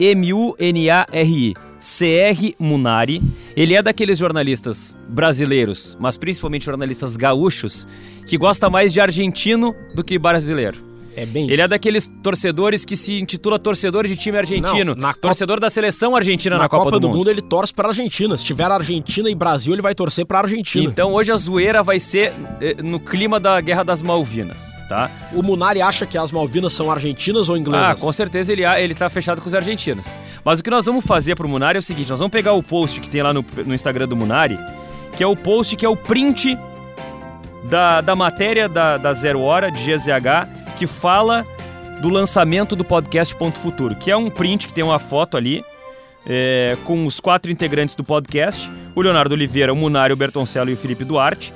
M-U-N-A-R-I. 0.00 1.54
CR 1.84 2.54
Munari. 2.58 3.22
Ele 3.54 3.74
é 3.74 3.82
daqueles 3.82 4.18
jornalistas 4.18 4.96
brasileiros, 5.06 5.96
mas 6.00 6.16
principalmente 6.16 6.64
jornalistas 6.64 7.14
gaúchos, 7.14 7.86
que 8.26 8.38
gosta 8.38 8.70
mais 8.70 8.90
de 8.90 9.00
argentino 9.00 9.76
do 9.94 10.02
que 10.02 10.18
brasileiro. 10.18 10.93
É 11.16 11.24
bem 11.24 11.50
Ele 11.50 11.60
é 11.60 11.68
daqueles 11.68 12.12
torcedores 12.22 12.84
que 12.84 12.96
se 12.96 13.20
intitula 13.20 13.58
torcedor 13.58 14.06
de 14.06 14.16
time 14.16 14.38
argentino. 14.38 14.94
Não, 14.94 15.12
torcedor 15.14 15.56
Copa... 15.56 15.66
da 15.66 15.70
seleção 15.70 16.16
argentina 16.16 16.56
na, 16.56 16.62
na 16.62 16.68
Copa, 16.68 16.84
Copa, 16.84 16.90
do, 16.92 17.00
do 17.00 17.08
mundo. 17.08 17.18
mundo. 17.18 17.30
ele 17.30 17.42
torce 17.42 17.72
para 17.72 17.88
Argentina. 17.88 18.36
Se 18.36 18.44
tiver 18.44 18.70
Argentina 18.70 19.30
e 19.30 19.34
Brasil, 19.34 19.72
ele 19.72 19.82
vai 19.82 19.94
torcer 19.94 20.26
para 20.26 20.40
Argentina. 20.40 20.84
Então 20.84 21.12
hoje 21.12 21.30
a 21.32 21.36
zoeira 21.36 21.82
vai 21.82 22.00
ser 22.00 22.32
eh, 22.60 22.76
no 22.82 22.98
clima 22.98 23.38
da 23.38 23.60
Guerra 23.60 23.84
das 23.84 24.02
Malvinas, 24.02 24.72
tá? 24.88 25.10
O 25.32 25.42
Munari 25.42 25.80
acha 25.80 26.06
que 26.06 26.18
as 26.18 26.32
Malvinas 26.32 26.72
são 26.72 26.90
argentinas 26.90 27.48
ou 27.48 27.56
inglesas? 27.56 27.88
Ah, 27.88 27.94
com 27.94 28.12
certeza 28.12 28.52
ele, 28.52 28.64
ele 28.64 28.94
tá 28.94 29.08
fechado 29.08 29.40
com 29.40 29.46
os 29.46 29.54
argentinos. 29.54 30.18
Mas 30.44 30.60
o 30.60 30.64
que 30.64 30.70
nós 30.70 30.86
vamos 30.86 31.04
fazer 31.04 31.34
pro 31.36 31.48
Munari 31.48 31.76
é 31.76 31.80
o 31.80 31.82
seguinte, 31.82 32.10
nós 32.10 32.18
vamos 32.18 32.32
pegar 32.32 32.52
o 32.52 32.62
post 32.62 33.00
que 33.00 33.08
tem 33.08 33.22
lá 33.22 33.32
no, 33.32 33.44
no 33.64 33.74
Instagram 33.74 34.08
do 34.08 34.16
Munari, 34.16 34.58
que 35.16 35.22
é 35.22 35.26
o 35.26 35.36
post 35.36 35.76
que 35.76 35.86
é 35.86 35.88
o 35.88 35.96
print 35.96 36.58
da, 37.64 38.00
da 38.00 38.14
matéria 38.14 38.68
da, 38.68 38.96
da 38.96 39.12
Zero 39.12 39.40
Hora, 39.40 39.70
de 39.70 39.78
GZH, 39.78 40.63
que 40.74 40.86
fala 40.86 41.46
do 42.00 42.08
lançamento 42.08 42.74
do 42.76 42.84
podcast 42.84 43.34
Ponto 43.34 43.58
Futuro, 43.58 43.94
que 43.94 44.10
é 44.10 44.16
um 44.16 44.28
print 44.28 44.66
que 44.66 44.74
tem 44.74 44.84
uma 44.84 44.98
foto 44.98 45.36
ali 45.36 45.64
é, 46.26 46.76
com 46.84 47.06
os 47.06 47.20
quatro 47.20 47.50
integrantes 47.52 47.94
do 47.94 48.02
podcast, 48.02 48.70
o 48.94 49.02
Leonardo 49.02 49.34
Oliveira, 49.34 49.72
o 49.72 49.76
Munário, 49.76 50.14
o 50.14 50.16
Bertoncello 50.16 50.70
e 50.70 50.74
o 50.74 50.76
Felipe 50.76 51.04
Duarte. 51.04 51.52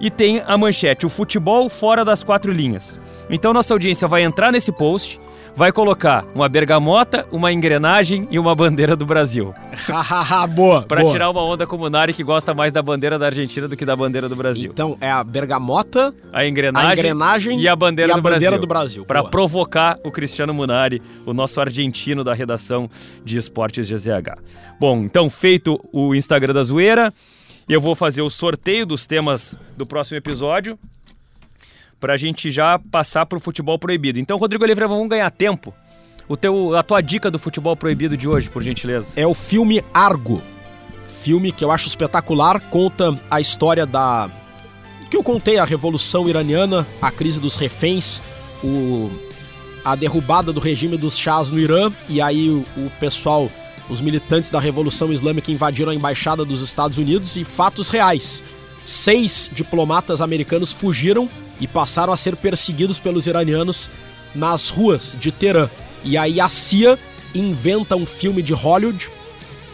e 0.00 0.10
tem 0.10 0.42
a 0.46 0.56
manchete: 0.56 1.04
o 1.04 1.08
futebol 1.08 1.68
fora 1.68 2.04
das 2.04 2.22
quatro 2.22 2.52
linhas. 2.52 3.00
Então 3.28 3.52
nossa 3.52 3.74
audiência 3.74 4.06
vai 4.06 4.22
entrar 4.22 4.52
nesse 4.52 4.70
post, 4.72 5.20
vai 5.58 5.72
colocar 5.72 6.24
uma 6.36 6.48
bergamota, 6.48 7.26
uma 7.32 7.52
engrenagem 7.52 8.28
e 8.30 8.38
uma 8.38 8.54
bandeira 8.54 8.94
do 8.94 9.04
Brasil. 9.04 9.52
Hahaha, 9.88 10.46
boa. 10.46 10.82
Pra 10.82 11.00
boa. 11.00 11.10
tirar 11.10 11.28
uma 11.30 11.42
onda 11.44 11.66
com 11.66 11.74
o 11.74 11.78
Munari 11.80 12.14
que 12.14 12.22
gosta 12.22 12.54
mais 12.54 12.72
da 12.72 12.80
bandeira 12.80 13.18
da 13.18 13.26
Argentina 13.26 13.66
do 13.66 13.76
que 13.76 13.84
da 13.84 13.96
bandeira 13.96 14.28
do 14.28 14.36
Brasil. 14.36 14.70
Então 14.72 14.96
é 15.00 15.10
a 15.10 15.24
bergamota, 15.24 16.14
A 16.32 16.46
engrenagem, 16.46 16.88
a 16.88 16.92
engrenagem 16.92 17.60
e 17.60 17.66
a 17.66 17.74
bandeira 17.74 18.12
e 18.12 18.12
a 18.12 18.14
do 18.14 18.22
bandeira 18.22 18.40
Brasil. 18.52 18.60
do 18.60 18.66
Brasil. 18.68 19.04
Pra 19.04 19.22
Boa. 19.22 19.30
provocar 19.32 19.98
o 20.04 20.12
Cristiano 20.12 20.54
Munari, 20.54 21.02
o 21.26 21.34
nosso 21.34 21.60
argentino 21.60 22.22
da 22.22 22.32
redação 22.34 22.88
de 23.24 23.36
esportes 23.36 23.88
GZH. 23.90 24.38
Bom, 24.78 24.98
então 24.98 25.28
feito 25.28 25.80
o 25.92 26.14
Instagram 26.14 26.54
da 26.54 26.62
Zoeira, 26.62 27.12
eu 27.68 27.80
vou 27.80 27.96
fazer 27.96 28.22
o 28.22 28.30
sorteio 28.30 28.86
dos 28.86 29.06
temas 29.06 29.58
do 29.76 29.84
próximo 29.84 30.18
episódio 30.18 30.78
pra 32.00 32.16
gente 32.16 32.50
já 32.50 32.78
passar 32.78 33.26
pro 33.26 33.40
futebol 33.40 33.78
proibido. 33.78 34.18
Então, 34.18 34.38
Rodrigo 34.38 34.64
Oliveira, 34.64 34.88
vamos 34.88 35.08
ganhar 35.08 35.30
tempo. 35.30 35.74
O 36.28 36.36
teu, 36.36 36.76
a 36.76 36.82
tua 36.82 37.00
dica 37.00 37.30
do 37.30 37.38
futebol 37.38 37.74
proibido 37.74 38.16
de 38.16 38.28
hoje, 38.28 38.50
por 38.50 38.62
gentileza. 38.62 39.18
É 39.18 39.26
o 39.26 39.34
filme 39.34 39.82
Argo. 39.92 40.42
Filme 41.06 41.50
que 41.50 41.64
eu 41.64 41.70
acho 41.70 41.88
espetacular, 41.88 42.60
conta 42.68 43.18
a 43.30 43.40
história 43.40 43.84
da. 43.84 44.30
que 45.10 45.16
eu 45.16 45.22
contei, 45.22 45.58
a 45.58 45.64
Revolução 45.64 46.28
Iraniana, 46.28 46.86
a 47.00 47.10
crise 47.10 47.40
dos 47.40 47.56
reféns, 47.56 48.22
o... 48.62 49.10
a 49.84 49.96
derrubada 49.96 50.52
do 50.52 50.60
regime 50.60 50.96
dos 50.96 51.18
chás 51.18 51.50
no 51.50 51.58
Irã, 51.58 51.90
e 52.08 52.20
aí 52.20 52.50
o, 52.50 52.64
o 52.76 52.90
pessoal, 53.00 53.50
os 53.90 54.00
militantes 54.00 54.48
da 54.48 54.60
Revolução 54.60 55.12
Islâmica 55.12 55.50
invadiram 55.50 55.90
a 55.90 55.94
embaixada 55.94 56.44
dos 56.44 56.62
Estados 56.62 56.98
Unidos 56.98 57.36
e 57.36 57.42
fatos 57.42 57.88
reais. 57.88 58.42
Seis 58.84 59.50
diplomatas 59.52 60.20
americanos 60.20 60.72
fugiram 60.72 61.28
e 61.60 61.66
passaram 61.66 62.12
a 62.12 62.16
ser 62.16 62.36
perseguidos 62.36 63.00
pelos 63.00 63.26
iranianos 63.26 63.90
nas 64.34 64.68
ruas 64.68 65.16
de 65.18 65.32
Teherã. 65.32 65.68
E 66.04 66.16
aí 66.16 66.40
a 66.40 66.48
CIA 66.48 66.98
inventa 67.34 67.96
um 67.96 68.06
filme 68.06 68.42
de 68.42 68.52
Hollywood 68.52 69.10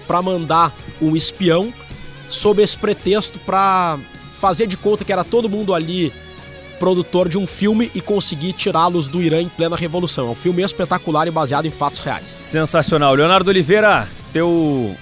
para 0.07 0.21
mandar 0.23 0.75
um 1.01 1.17
espião 1.17 1.73
sob 2.29 2.63
esse 2.63 2.77
pretexto 2.77 3.39
para 3.41 3.99
fazer 4.33 4.67
de 4.67 4.77
conta 4.77 5.05
que 5.05 5.13
era 5.13 5.25
todo 5.25 5.49
mundo 5.49 5.73
ali 5.75 6.13
produtor 6.79 7.29
de 7.29 7.39
um 7.39 7.47
filme 7.47 7.91
e 7.95 8.01
conseguir 8.01 8.53
tirá-los 8.53 9.09
do 9.09 9.23
Irã 9.23 9.41
em 9.41 9.49
plena 9.49 9.77
revolução. 9.77 10.29
É 10.29 10.31
um 10.31 10.35
filme 10.35 10.63
espetacular 10.63 11.27
e 11.27 11.31
baseado 11.31 11.67
em 11.67 11.71
fatos 11.71 12.01
reais. 12.01 12.27
Sensacional. 12.27 13.15
Leonardo 13.15 13.49
Oliveira, 13.49 14.09
teu 14.33 14.95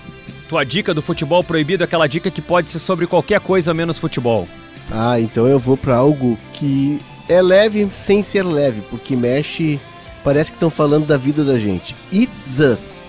tua 0.49 0.65
dica 0.65 0.93
do 0.93 1.01
futebol 1.01 1.43
proibido, 1.43 1.83
é 1.83 1.87
aquela 1.87 2.07
dica 2.07 2.31
que 2.31 2.43
pode 2.43 2.71
ser 2.71 2.79
sobre 2.79 3.07
qualquer 3.07 3.41
coisa 3.41 3.73
menos 3.73 3.99
futebol. 3.99 4.47
Ah, 4.91 5.21
então 5.21 5.47
eu 5.47 5.59
vou 5.59 5.77
pra 5.77 5.97
algo 5.97 6.39
que 6.53 6.99
é 7.29 7.41
leve 7.41 7.89
sem 7.93 8.23
ser 8.23 8.45
leve, 8.45 8.83
porque 8.91 9.17
mexe. 9.17 9.81
Parece 10.25 10.53
que 10.53 10.57
estão 10.57 10.71
falando 10.71 11.07
da 11.07 11.17
vida 11.17 11.45
da 11.45 11.59
gente. 11.59 11.97
It's 12.13 12.61
Us. 12.61 13.03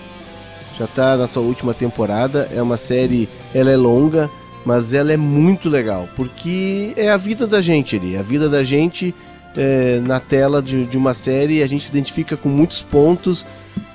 Já 0.77 0.87
tá 0.87 1.15
na 1.15 1.27
sua 1.27 1.43
última 1.43 1.73
temporada. 1.73 2.49
É 2.51 2.61
uma 2.61 2.77
série. 2.77 3.29
Ela 3.53 3.69
é 3.71 3.77
longa, 3.77 4.29
mas 4.65 4.93
ela 4.93 5.13
é 5.13 5.17
muito 5.17 5.69
legal. 5.69 6.09
Porque 6.15 6.93
é 6.97 7.11
a 7.11 7.17
vida 7.17 7.45
da 7.45 7.61
gente 7.61 7.95
ali. 7.95 8.17
A 8.17 8.23
vida 8.23 8.49
da 8.49 8.63
gente 8.63 9.13
é, 9.55 9.99
na 9.99 10.19
tela 10.19 10.59
de, 10.59 10.85
de 10.85 10.97
uma 10.97 11.13
série. 11.13 11.61
A 11.61 11.67
gente 11.67 11.83
se 11.83 11.91
identifica 11.91 12.35
com 12.35 12.49
muitos 12.49 12.81
pontos. 12.81 13.45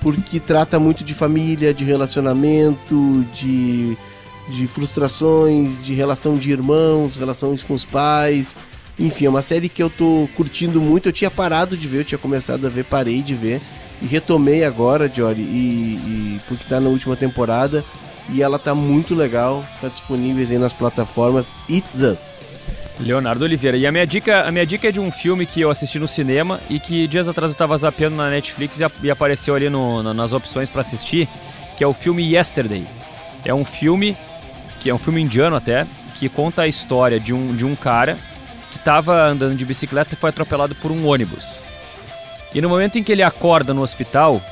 Porque 0.00 0.38
trata 0.38 0.78
muito 0.78 1.02
de 1.02 1.14
família, 1.14 1.74
de 1.74 1.84
relacionamento, 1.84 3.26
de 3.34 3.96
de 4.48 4.66
frustrações, 4.66 5.84
de 5.84 5.94
relação 5.94 6.36
de 6.36 6.50
irmãos, 6.50 7.16
relações 7.16 7.62
com 7.62 7.74
os 7.74 7.84
pais. 7.84 8.56
Enfim, 8.98 9.26
é 9.26 9.28
uma 9.30 9.42
série 9.42 9.68
que 9.68 9.82
eu 9.82 9.88
tô 9.90 10.28
curtindo 10.36 10.80
muito. 10.80 11.08
Eu 11.08 11.12
tinha 11.12 11.30
parado 11.30 11.76
de 11.76 11.86
ver, 11.86 11.98
eu 12.00 12.04
tinha 12.04 12.18
começado 12.18 12.66
a 12.66 12.70
ver, 12.70 12.84
parei 12.84 13.22
de 13.22 13.34
ver. 13.34 13.60
E 14.02 14.06
retomei 14.06 14.64
agora, 14.64 15.10
Jory, 15.12 15.42
e, 15.42 15.44
e 15.46 16.40
porque 16.48 16.64
tá 16.68 16.80
na 16.80 16.88
última 16.88 17.14
temporada. 17.16 17.84
E 18.30 18.42
ela 18.42 18.58
tá 18.58 18.74
muito 18.74 19.14
legal, 19.14 19.64
tá 19.80 19.88
disponível 19.88 20.46
aí 20.48 20.58
nas 20.58 20.74
plataformas 20.74 21.52
It's 21.68 22.02
Us. 22.02 22.38
Leonardo 23.00 23.44
Oliveira. 23.44 23.76
E 23.76 23.86
a 23.86 23.92
minha 23.92 24.06
dica, 24.06 24.42
a 24.42 24.50
minha 24.50 24.66
dica 24.66 24.88
é 24.88 24.92
de 24.92 24.98
um 25.00 25.10
filme 25.10 25.46
que 25.46 25.60
eu 25.60 25.70
assisti 25.70 25.98
no 26.00 26.08
cinema 26.08 26.60
e 26.68 26.80
que 26.80 27.06
dias 27.06 27.28
atrás 27.28 27.52
eu 27.52 27.56
tava 27.56 27.78
zapeando 27.78 28.16
na 28.16 28.28
Netflix 28.28 28.80
e, 28.80 28.84
a- 28.84 28.90
e 29.02 29.10
apareceu 29.10 29.54
ali 29.54 29.70
no- 29.70 30.02
na- 30.02 30.12
nas 30.12 30.32
opções 30.32 30.68
pra 30.68 30.80
assistir, 30.80 31.28
que 31.76 31.84
é 31.84 31.86
o 31.86 31.94
filme 31.94 32.34
Yesterday. 32.34 32.84
É 33.44 33.54
um 33.54 33.64
filme 33.64 34.16
que 34.80 34.90
é 34.90 34.94
um 34.94 34.98
filme 34.98 35.20
indiano 35.20 35.56
até, 35.56 35.86
que 36.14 36.28
conta 36.28 36.62
a 36.62 36.68
história 36.68 37.18
de 37.20 37.32
um, 37.32 37.54
de 37.54 37.64
um 37.64 37.74
cara 37.74 38.18
que 38.70 38.78
tava 38.78 39.22
andando 39.22 39.56
de 39.56 39.64
bicicleta 39.64 40.14
e 40.14 40.16
foi 40.16 40.30
atropelado 40.30 40.74
por 40.74 40.90
um 40.90 41.06
ônibus. 41.06 41.60
E 42.54 42.60
no 42.60 42.68
momento 42.68 42.98
em 42.98 43.02
que 43.02 43.12
ele 43.12 43.22
acorda 43.22 43.74
no 43.74 43.82
hospital, 43.82 44.42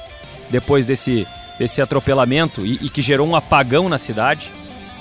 depois 0.50 0.86
desse, 0.86 1.26
desse 1.58 1.80
atropelamento 1.80 2.64
e, 2.64 2.74
e 2.82 2.88
que 2.88 3.02
gerou 3.02 3.26
um 3.26 3.36
apagão 3.36 3.88
na 3.88 3.98
cidade, 3.98 4.52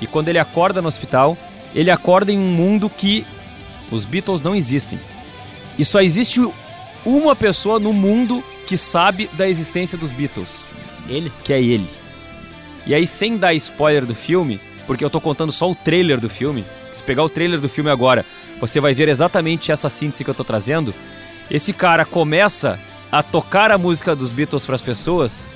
e 0.02 0.08
quando 0.08 0.30
ele 0.30 0.40
acorda 0.40 0.82
no 0.82 0.88
hospital, 0.88 1.38
ele 1.74 1.92
acorda 1.92 2.32
em 2.32 2.38
um 2.38 2.52
mundo 2.52 2.90
que 2.90 3.26
os 3.92 4.06
Beatles 4.06 4.42
não 4.42 4.56
existem. 4.56 5.00
E 5.78 5.86
só 5.86 6.02
existe 6.02 6.42
uma 7.06 7.36
pessoa 7.36 7.80
no 7.80 7.94
mundo 7.94 8.44
que 8.66 8.78
sabe 8.78 9.30
da 9.34 9.48
existência 9.48 9.98
dos 9.98 10.12
Beatles, 10.12 10.66
Ele? 11.08 11.32
que 11.44 11.54
é 11.54 11.62
ele. 11.62 11.88
E 12.88 12.94
aí, 12.94 13.06
sem 13.06 13.38
dar 13.38 13.54
spoiler 13.54 14.06
do 14.06 14.16
filme, 14.16 14.60
porque 14.86 15.04
eu 15.04 15.10
tô 15.10 15.20
contando 15.20 15.52
só 15.52 15.70
o 15.70 15.76
trailer 15.76 16.20
do 16.20 16.30
filme, 16.30 16.66
se 16.92 17.04
pegar 17.04 17.24
o 17.24 17.30
trailer 17.30 17.60
do 17.60 17.70
filme 17.70 17.90
agora, 17.90 18.26
você 18.60 18.80
vai 18.80 18.94
ver 18.94 19.10
exatamente 19.10 19.72
essa 19.72 19.90
síntese 19.90 20.24
que 20.24 20.30
eu 20.30 20.36
tô 20.36 20.44
trazendo. 20.44 20.94
Esse 21.50 21.74
cara 21.74 22.06
começa 22.06 22.80
a 23.12 23.22
tocar 23.22 23.72
a 23.72 23.78
música 23.78 24.16
dos 24.16 24.32
Beatles 24.32 24.66
para 24.66 24.76
as 24.76 24.82
pessoas 24.82 25.50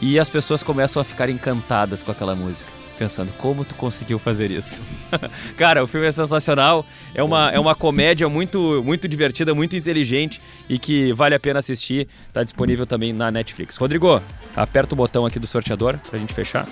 e 0.00 0.18
as 0.18 0.28
pessoas 0.28 0.62
começam 0.62 1.00
a 1.00 1.04
ficar 1.04 1.28
encantadas 1.28 2.02
com 2.02 2.12
aquela 2.12 2.34
música. 2.34 2.70
Pensando, 2.98 3.32
como 3.38 3.64
tu 3.64 3.76
conseguiu 3.76 4.18
fazer 4.18 4.50
isso? 4.50 4.82
Cara, 5.56 5.84
o 5.84 5.86
filme 5.86 6.08
é 6.08 6.10
sensacional. 6.10 6.84
É 7.14 7.22
uma, 7.22 7.48
é 7.50 7.58
uma 7.58 7.74
comédia 7.74 8.28
muito, 8.28 8.82
muito 8.84 9.06
divertida, 9.06 9.54
muito 9.54 9.76
inteligente 9.76 10.40
e 10.68 10.80
que 10.80 11.12
vale 11.12 11.32
a 11.32 11.38
pena 11.38 11.60
assistir. 11.60 12.08
Tá 12.32 12.42
disponível 12.42 12.84
também 12.84 13.12
na 13.12 13.30
Netflix. 13.30 13.76
Rodrigo, 13.76 14.20
aperta 14.56 14.94
o 14.94 14.96
botão 14.96 15.24
aqui 15.24 15.38
do 15.38 15.46
sorteador 15.46 15.96
pra 16.10 16.18
gente 16.18 16.34
fechar. 16.34 16.66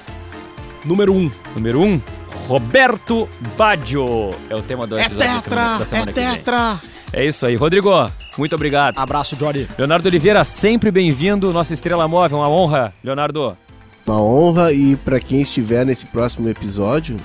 Número 0.86 1.12
1. 1.12 1.16
Um. 1.16 1.30
Número 1.56 1.80
1, 1.80 1.84
um, 1.84 2.00
Roberto 2.46 3.28
Baggio. 3.56 4.34
É 4.48 4.54
o 4.54 4.62
tema 4.62 4.86
do 4.86 4.96
É 4.96 5.06
episódio 5.06 5.28
da 5.34 5.40
semana, 5.40 5.42
tetra! 5.42 5.78
da 5.78 5.84
semana 5.84 6.10
É 6.10 6.14
que 6.14 6.20
vem. 6.20 6.34
tetra! 6.34 6.80
É 7.12 7.24
isso 7.24 7.46
aí. 7.46 7.56
Rodrigo, 7.56 7.90
muito 8.38 8.54
obrigado. 8.54 8.98
Abraço, 8.98 9.36
Jory. 9.38 9.68
Leonardo 9.76 10.08
Oliveira, 10.08 10.44
sempre 10.44 10.90
bem-vindo, 10.90 11.52
nossa 11.52 11.72
estrela 11.74 12.06
móvel, 12.06 12.38
uma 12.38 12.48
honra, 12.48 12.92
Leonardo. 13.02 13.56
Uma 14.06 14.20
honra 14.22 14.72
e 14.72 14.96
para 14.96 15.18
quem 15.18 15.40
estiver 15.40 15.84
nesse 15.84 16.06
próximo 16.06 16.48
episódio, 16.48 17.16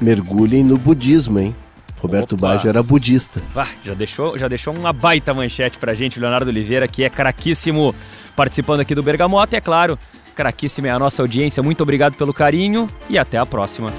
mergulhem 0.00 0.64
no 0.64 0.76
budismo, 0.76 1.38
hein? 1.38 1.54
Roberto 2.00 2.34
Opa. 2.34 2.48
Baggio 2.48 2.68
era 2.68 2.82
budista. 2.82 3.40
Ah, 3.54 3.66
já 3.84 3.94
deixou, 3.94 4.38
já 4.38 4.48
deixou 4.48 4.74
uma 4.74 4.92
baita 4.92 5.32
manchete 5.32 5.78
pra 5.78 5.94
gente, 5.94 6.20
Leonardo 6.20 6.50
Oliveira, 6.50 6.86
que 6.86 7.02
é 7.04 7.10
craquíssimo 7.10 7.94
participando 8.34 8.80
aqui 8.80 8.94
do 8.94 9.02
Bergamota, 9.02 9.56
e 9.56 9.58
é 9.58 9.60
claro, 9.60 9.98
craquíssima 10.36 10.88
é 10.88 10.90
a 10.90 10.98
nossa 10.98 11.22
audiência. 11.22 11.62
Muito 11.62 11.82
obrigado 11.82 12.14
pelo 12.14 12.32
carinho 12.32 12.86
e 13.08 13.18
até 13.18 13.38
a 13.38 13.46
próxima. 13.46 13.92